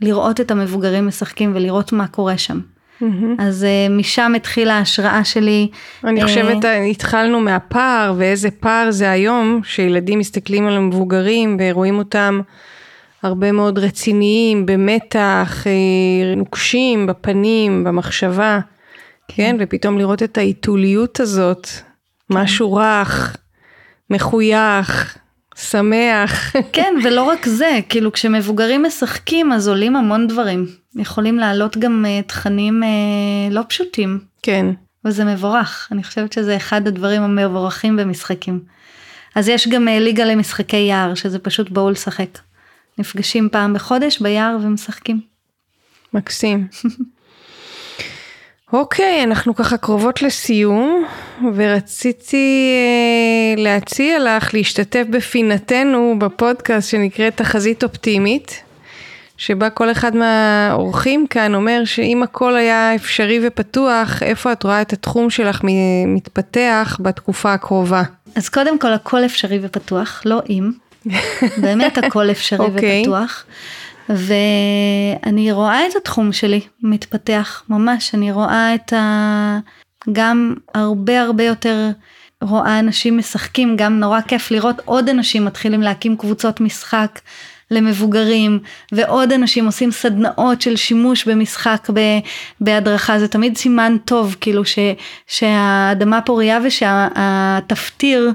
לראות 0.01 0.41
את 0.41 0.51
המבוגרים 0.51 1.07
משחקים 1.07 1.51
ולראות 1.55 1.91
מה 1.91 2.07
קורה 2.07 2.37
שם. 2.37 2.59
Mm-hmm. 3.03 3.41
אז 3.43 3.65
uh, 3.65 3.91
משם 3.91 4.33
התחילה 4.35 4.73
ההשראה 4.77 5.23
שלי. 5.23 5.67
אני 6.03 6.21
uh, 6.21 6.25
חושבת, 6.25 6.57
התחלנו 6.91 7.39
מהפער, 7.39 8.13
ואיזה 8.17 8.51
פער 8.51 8.91
זה 8.91 9.11
היום, 9.11 9.61
שילדים 9.63 10.19
מסתכלים 10.19 10.67
על 10.67 10.73
המבוגרים 10.73 11.57
ורואים 11.59 11.97
אותם 11.97 12.41
הרבה 13.23 13.51
מאוד 13.51 13.79
רציניים, 13.79 14.65
במתח, 14.65 15.63
נוקשים 16.37 17.07
בפנים, 17.07 17.83
במחשבה, 17.83 18.59
כן, 19.27 19.35
כן 19.35 19.55
ופתאום 19.59 19.97
לראות 19.97 20.23
את 20.23 20.37
האיטוליות 20.37 21.19
הזאת, 21.19 21.67
כן. 21.67 22.37
משהו 22.37 22.73
רך, 22.73 23.37
מחוייך. 24.09 25.17
שמח. 25.69 26.55
כן, 26.73 26.93
ולא 27.03 27.23
רק 27.23 27.45
זה, 27.45 27.79
כאילו 27.89 28.11
כשמבוגרים 28.11 28.83
משחקים 28.83 29.51
אז 29.51 29.67
עולים 29.67 29.95
המון 29.95 30.27
דברים. 30.27 30.65
יכולים 30.95 31.37
לעלות 31.37 31.77
גם 31.77 32.05
uh, 32.05 32.27
תכנים 32.27 32.83
uh, 32.83 33.53
לא 33.53 33.61
פשוטים. 33.67 34.19
כן. 34.41 34.65
וזה 35.05 35.25
מבורך, 35.25 35.87
אני 35.91 36.03
חושבת 36.03 36.33
שזה 36.33 36.55
אחד 36.55 36.87
הדברים 36.87 37.21
המבורכים 37.21 37.95
במשחקים. 37.95 38.59
אז 39.35 39.49
יש 39.49 39.67
גם 39.67 39.87
uh, 39.87 39.91
ליגה 39.99 40.25
למשחקי 40.25 40.77
יער, 40.77 41.15
שזה 41.15 41.39
פשוט 41.39 41.69
בואו 41.69 41.89
לשחק. 41.89 42.39
נפגשים 42.97 43.49
פעם 43.49 43.73
בחודש 43.73 44.19
ביער 44.19 44.57
ומשחקים. 44.61 45.21
מקסים. 46.13 46.67
אוקיי, 48.73 49.23
אנחנו 49.23 49.55
ככה 49.55 49.77
קרובות 49.77 50.21
לסיום, 50.21 51.05
ורציתי 51.55 52.69
אה, 53.57 53.63
להציע 53.63 54.19
לך 54.19 54.53
להשתתף 54.53 55.03
בפינתנו 55.09 56.15
בפודקאסט 56.19 56.89
שנקראת 56.89 57.37
תחזית 57.37 57.83
אופטימית, 57.83 58.61
שבה 59.37 59.69
כל 59.69 59.91
אחד 59.91 60.15
מהאורחים 60.15 61.27
כאן 61.27 61.55
אומר 61.55 61.85
שאם 61.85 62.23
הכל 62.23 62.55
היה 62.55 62.95
אפשרי 62.95 63.47
ופתוח, 63.47 64.23
איפה 64.23 64.51
את 64.51 64.63
רואה 64.63 64.81
את 64.81 64.93
התחום 64.93 65.29
שלך 65.29 65.61
מתפתח 66.07 66.97
בתקופה 66.99 67.53
הקרובה? 67.53 68.03
אז 68.35 68.49
קודם 68.49 68.79
כל 68.79 68.93
הכל 68.93 69.25
אפשרי 69.25 69.59
ופתוח, 69.61 70.21
לא 70.25 70.41
אם, 70.49 70.71
באמת 71.57 71.97
הכל 71.97 72.31
אפשרי 72.31 72.65
okay. 72.65 72.69
אוקיי. 72.69 73.01
ופתוח. 73.01 73.45
ואני 74.09 75.51
רואה 75.51 75.87
את 75.87 75.95
התחום 75.95 76.33
שלי 76.33 76.61
מתפתח 76.81 77.63
ממש, 77.69 78.15
אני 78.15 78.31
רואה 78.31 78.75
את 78.75 78.93
ה... 78.93 79.59
גם 80.11 80.53
הרבה 80.75 81.21
הרבה 81.21 81.43
יותר 81.43 81.89
רואה 82.41 82.79
אנשים 82.79 83.17
משחקים, 83.17 83.75
גם 83.75 83.99
נורא 83.99 84.21
כיף 84.21 84.51
לראות 84.51 84.81
עוד 84.85 85.09
אנשים 85.09 85.45
מתחילים 85.45 85.81
להקים 85.81 86.17
קבוצות 86.17 86.61
משחק 86.61 87.19
למבוגרים, 87.71 88.59
ועוד 88.91 89.31
אנשים 89.31 89.65
עושים 89.65 89.91
סדנאות 89.91 90.61
של 90.61 90.75
שימוש 90.75 91.27
במשחק 91.27 91.87
ב, 91.93 91.99
בהדרכה, 92.61 93.19
זה 93.19 93.27
תמיד 93.27 93.57
סימן 93.57 93.97
טוב, 94.05 94.35
כאילו 94.41 94.65
ש, 94.65 94.79
שהאדמה 95.27 96.21
פוריה 96.21 96.59
ושהתפטיר 96.63 98.31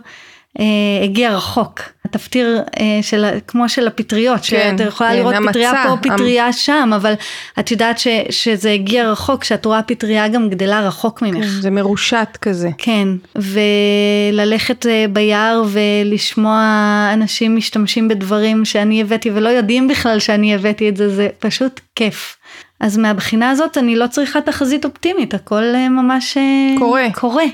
אה, 0.60 0.64
הגיע 1.04 1.36
רחוק. 1.36 1.80
התפטיר 2.08 2.62
אה, 2.80 2.84
של, 3.02 3.24
כמו 3.46 3.68
של 3.68 3.86
הפטריות, 3.86 4.40
כן, 4.40 4.72
שאתה 4.72 4.88
יכולה 4.88 5.10
כן, 5.10 5.16
לראות 5.16 5.34
פטריה 5.48 5.72
פה, 5.88 5.96
פטריה. 5.96 6.52
שם, 6.52 6.90
אבל 6.96 7.14
את 7.58 7.70
יודעת 7.70 7.98
ש, 7.98 8.08
שזה 8.30 8.70
הגיע 8.70 9.10
רחוק, 9.10 9.44
שאת 9.44 9.64
רואה 9.64 9.82
פטריה 9.82 10.28
גם 10.28 10.48
גדלה 10.48 10.86
רחוק 10.86 11.22
ממך. 11.22 11.44
כן, 11.44 11.60
זה 11.60 11.70
מרושת 11.70 12.28
כזה. 12.42 12.70
כן, 12.78 13.08
וללכת 13.36 14.86
אה, 14.86 15.04
ביער 15.12 15.62
ולשמוע 15.68 17.10
אנשים 17.12 17.56
משתמשים 17.56 18.08
בדברים 18.08 18.64
שאני 18.64 19.00
הבאתי 19.00 19.30
ולא 19.30 19.48
יודעים 19.48 19.88
בכלל 19.88 20.18
שאני 20.18 20.54
הבאתי 20.54 20.88
את 20.88 20.96
זה, 20.96 21.08
זה 21.08 21.28
פשוט 21.38 21.80
כיף. 21.94 22.36
אז 22.80 22.96
מהבחינה 22.96 23.50
הזאת 23.50 23.78
אני 23.78 23.96
לא 23.96 24.06
צריכה 24.06 24.40
תחזית 24.40 24.84
אופטימית, 24.84 25.34
הכל 25.34 25.62
אה, 25.74 25.88
ממש 25.88 26.36
קורה. 26.78 27.06
קורה. 27.14 27.44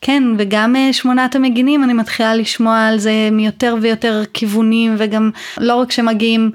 כן, 0.00 0.22
וגם 0.38 0.76
אה, 0.76 0.92
שמונת 0.92 1.36
המגינים 1.36 1.84
אני 1.84 1.92
מתחילה 1.92 2.34
לשמוע 2.34 2.86
על 2.86 2.98
זה 2.98 3.28
מיותר 3.32 3.76
ויותר 3.82 4.22
כיוונים, 4.34 4.94
וגם 4.98 5.30
לא 5.58 5.74
רק 5.74 5.92
שמגיעים 5.92 6.50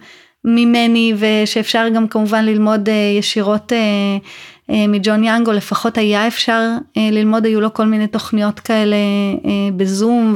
ממני, 0.45 1.13
ושאפשר 1.17 1.89
גם 1.95 2.07
כמובן 2.07 2.45
ללמוד 2.45 2.89
אה, 2.89 3.15
ישירות 3.19 3.73
אה, 3.73 4.87
מג'ון 4.87 5.23
יאנג, 5.23 5.47
או 5.47 5.53
לפחות 5.53 5.97
היה 5.97 6.27
אפשר 6.27 6.61
ללמוד, 6.97 7.45
היו 7.45 7.61
לו 7.61 7.73
כל 7.73 7.85
מיני 7.85 8.07
תוכניות 8.07 8.59
כאלה 8.59 8.95
בזום 9.75 10.35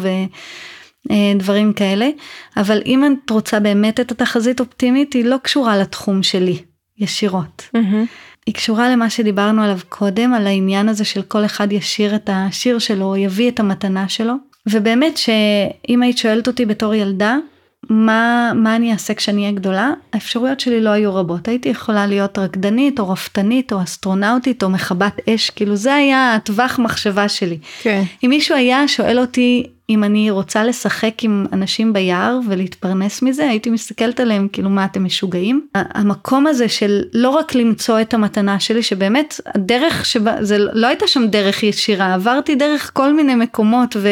ודברים 1.10 1.74
כאלה, 1.74 2.10
אבל 2.58 2.82
אם 2.86 3.03
את 3.05 3.30
רוצה 3.30 3.60
באמת 3.60 3.99
את 3.99 4.12
התחזית 4.12 4.60
אופטימית, 4.60 5.14
היא 5.14 5.26
לא 5.26 5.38
קשורה 5.43 5.78
לתחום 5.78 6.24
שלי 6.24 6.58
ישירות. 6.97 7.70
Mm-hmm. 7.76 8.37
היא 8.48 8.54
קשורה 8.56 8.89
למה 8.89 9.10
שדיברנו 9.10 9.64
עליו 9.64 9.78
קודם, 9.89 10.34
על 10.34 10.48
העניין 10.48 10.89
הזה 10.89 11.06
של 11.06 11.22
כל 11.22 11.45
אחד 11.45 11.72
ישיר 11.72 12.16
את 12.16 12.30
השיר 12.34 12.80
שלו, 12.80 13.16
יביא 13.16 13.52
את 13.52 13.60
המתנה 13.60 14.10
שלו. 14.10 14.34
ובאמת 14.68 15.18
שאם 15.18 16.02
היית 16.02 16.18
שואלת 16.18 16.48
אותי 16.48 16.66
בתור 16.66 16.93
ילדה, 16.93 17.38
מה, 17.90 18.52
מה 18.56 18.76
אני 18.76 18.92
אעשה 18.92 19.14
כשאני 19.14 19.42
אהיה 19.42 19.52
גדולה, 19.52 19.92
האפשרויות 20.14 20.60
שלי 20.60 20.82
לא 20.82 20.90
היו 20.90 21.16
רבות. 21.16 21.48
הייתי 21.48 21.70
יכולה 21.70 22.08
להיות 22.08 22.38
רקדנית, 22.38 23.00
או 23.00 23.10
רפתנית, 23.10 23.74
או 23.74 23.84
אסטרונאוטית, 23.84 24.64
או 24.64 24.70
מכבת 24.70 25.30
אש, 25.30 25.50
כאילו 25.50 25.76
זה 25.76 25.94
היה 25.94 26.34
הטווח 26.34 26.80
מחשבה 26.80 27.30
שלי. 27.30 27.58
כן. 27.82 28.04
אם 28.24 28.30
מישהו 28.30 28.56
היה 28.56 28.88
שואל 28.88 29.20
אותי 29.20 29.68
אם 29.90 30.04
אני 30.04 30.32
רוצה 30.32 30.64
לשחק 30.64 31.24
עם 31.24 31.46
אנשים 31.54 31.94
ביער 31.94 32.40
ולהתפרנס 32.48 33.22
מזה, 33.22 33.50
הייתי 33.50 33.70
מסתכלת 33.70 34.20
עליהם 34.20 34.48
כאילו 34.54 34.70
מה 34.70 34.86
אתם 34.86 35.04
משוגעים. 35.04 35.68
המקום 35.76 36.48
הזה 36.48 36.70
של 36.70 37.02
לא 37.14 37.30
רק 37.30 37.56
למצוא 37.56 38.02
את 38.02 38.14
המתנה 38.14 38.60
שלי, 38.60 38.84
שבאמת 38.84 39.40
הדרך 39.56 40.06
שבה, 40.06 40.44
זה 40.44 40.58
לא 40.58 40.88
הייתה 40.88 41.08
שם 41.08 41.28
דרך 41.28 41.64
ישירה, 41.64 42.14
עברתי 42.14 42.56
דרך 42.56 42.92
כל 42.94 43.14
מיני 43.14 43.36
מקומות 43.36 43.96
ו... 44.00 44.10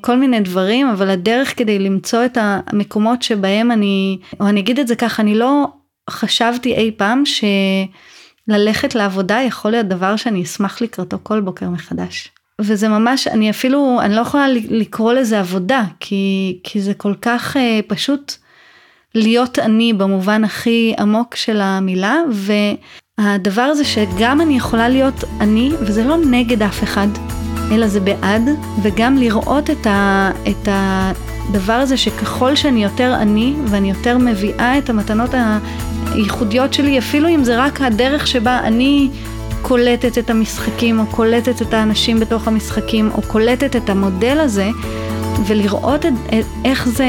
כל 0.00 0.16
מיני 0.16 0.40
דברים, 0.40 0.88
אבל 0.88 1.10
הדרך 1.10 1.58
כדי 1.58 1.78
למצוא 1.78 2.24
את 2.24 2.38
המקומות 2.40 3.22
שבהם 3.22 3.70
אני, 3.70 4.18
או 4.40 4.48
אני 4.48 4.60
אגיד 4.60 4.78
את 4.78 4.88
זה 4.88 4.96
ככה, 4.96 5.22
אני 5.22 5.34
לא 5.34 5.66
חשבתי 6.10 6.74
אי 6.74 6.90
פעם 6.96 7.22
שללכת 8.48 8.94
לעבודה 8.94 9.40
יכול 9.46 9.70
להיות 9.70 9.86
דבר 9.86 10.16
שאני 10.16 10.42
אשמח 10.42 10.80
לקראתו 10.82 11.18
כל 11.22 11.40
בוקר 11.40 11.68
מחדש. 11.68 12.30
וזה 12.60 12.88
ממש, 12.88 13.26
אני 13.26 13.50
אפילו, 13.50 13.98
אני 14.00 14.14
לא 14.14 14.20
יכולה 14.20 14.48
לקרוא 14.68 15.12
לזה 15.12 15.40
עבודה, 15.40 15.84
כי, 16.00 16.58
כי 16.64 16.80
זה 16.80 16.94
כל 16.94 17.14
כך 17.22 17.56
אה, 17.56 17.80
פשוט 17.86 18.32
להיות 19.14 19.58
אני 19.58 19.92
במובן 19.92 20.44
הכי 20.44 20.94
עמוק 20.98 21.34
של 21.34 21.60
המילה, 21.60 22.16
והדבר 23.18 23.62
הזה 23.62 23.84
שגם 23.84 24.40
אני 24.40 24.56
יכולה 24.56 24.88
להיות 24.88 25.24
אני, 25.40 25.70
וזה 25.80 26.04
לא 26.04 26.16
נגד 26.30 26.62
אף 26.62 26.82
אחד, 26.82 27.08
אלא 27.72 27.86
זה 27.86 28.00
בעד, 28.00 28.48
וגם 28.82 29.16
לראות 29.16 29.70
את, 29.70 29.86
ה, 29.86 30.30
את 30.48 30.68
הדבר 30.70 31.72
הזה 31.72 31.96
שככל 31.96 32.56
שאני 32.56 32.82
יותר 32.84 33.14
אני, 33.14 33.54
ואני 33.66 33.88
יותר 33.90 34.18
מביאה 34.18 34.78
את 34.78 34.90
המתנות 34.90 35.30
הייחודיות 36.14 36.74
שלי, 36.74 36.98
אפילו 36.98 37.28
אם 37.28 37.44
זה 37.44 37.64
רק 37.64 37.80
הדרך 37.80 38.26
שבה 38.26 38.60
אני 38.64 39.10
קולטת 39.62 40.18
את 40.18 40.30
המשחקים, 40.30 40.98
או 40.98 41.06
קולטת 41.06 41.62
את 41.62 41.74
האנשים 41.74 42.20
בתוך 42.20 42.48
המשחקים, 42.48 43.10
או 43.14 43.22
קולטת 43.22 43.76
את 43.76 43.90
המודל 43.90 44.40
הזה, 44.40 44.68
ולראות 45.46 46.06
את, 46.06 46.12
את, 46.26 46.44
איך 46.64 46.88
זה 46.88 47.04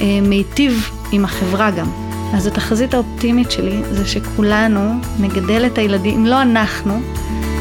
אה, 0.00 0.20
מיטיב 0.22 0.90
עם 1.12 1.24
החברה 1.24 1.70
גם. 1.70 1.86
אז 2.34 2.46
התחזית 2.46 2.94
האופטימית 2.94 3.50
שלי 3.50 3.82
זה 3.90 4.06
שכולנו 4.06 4.92
נגדל 5.20 5.66
את 5.66 5.78
הילדים, 5.78 6.14
אם 6.14 6.26
לא 6.26 6.42
אנחנו, 6.42 7.00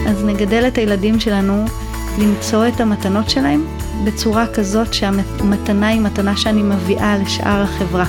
אז 0.07 0.23
נגדל 0.23 0.67
את 0.67 0.77
הילדים 0.77 1.19
שלנו 1.19 1.65
למצוא 2.18 2.68
את 2.68 2.82
המתנות 2.82 3.30
שלהם 3.30 3.66
בצורה 4.03 4.45
כזאת 4.53 4.93
שהמתנה 4.93 5.88
היא 5.88 6.01
מתנה 6.01 6.38
שאני 6.38 6.64
מביאה 6.64 7.18
לשאר 7.18 7.62
החברה 7.62 8.05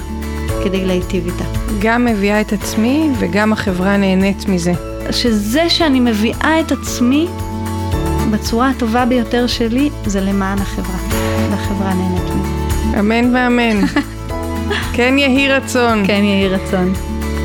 כדי 0.65 0.85
להיטיב 0.85 1.27
איתה. 1.27 1.45
גם 1.81 2.05
מביאה 2.05 2.41
את 2.41 2.53
עצמי 2.53 3.11
וגם 3.19 3.53
החברה 3.53 3.97
נהנית 3.97 4.49
מזה. 4.49 4.73
שזה 5.11 5.69
שאני 5.69 6.01
מביאה 6.01 6.61
את 6.61 6.73
עצמי 6.73 7.29
בצורה 8.31 8.71
הטובה 8.71 9.05
ביותר 9.05 9.47
שלי, 9.47 9.91
זה 10.07 10.21
למען 10.21 10.59
החברה, 10.59 10.97
והחברה 11.51 11.95
נהנית 11.95 12.23
מזה. 12.23 13.01
אמן 13.01 13.35
ואמן. 13.35 13.87
כן 14.97 15.15
יהי 15.19 15.49
רצון. 15.49 16.07
כן 16.07 16.25
יהי 16.25 16.49
רצון. 16.49 16.93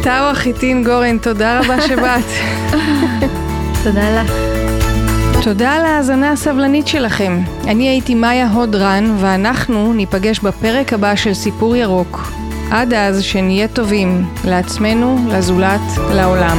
טאווה 0.03 0.36
חיטין 0.36 0.84
גורן, 0.84 1.18
תודה 1.18 1.60
רבה 1.60 1.82
שבאת. 1.82 2.26
תודה 3.84 4.22
לך. 4.22 4.57
תודה 5.43 5.71
על 5.73 5.85
ההאזנה 5.85 6.31
הסבלנית 6.31 6.88
שלכם. 6.88 7.39
אני 7.67 7.89
הייתי 7.89 8.15
מאיה 8.15 8.51
הודרן, 8.51 9.15
ואנחנו 9.19 9.93
ניפגש 9.93 10.39
בפרק 10.39 10.93
הבא 10.93 11.15
של 11.15 11.33
סיפור 11.33 11.75
ירוק. 11.75 12.31
עד 12.71 12.93
אז 12.93 13.23
שנהיה 13.23 13.67
טובים 13.67 14.25
לעצמנו, 14.45 15.17
לזולת, 15.29 15.81
לעולם. 16.15 16.57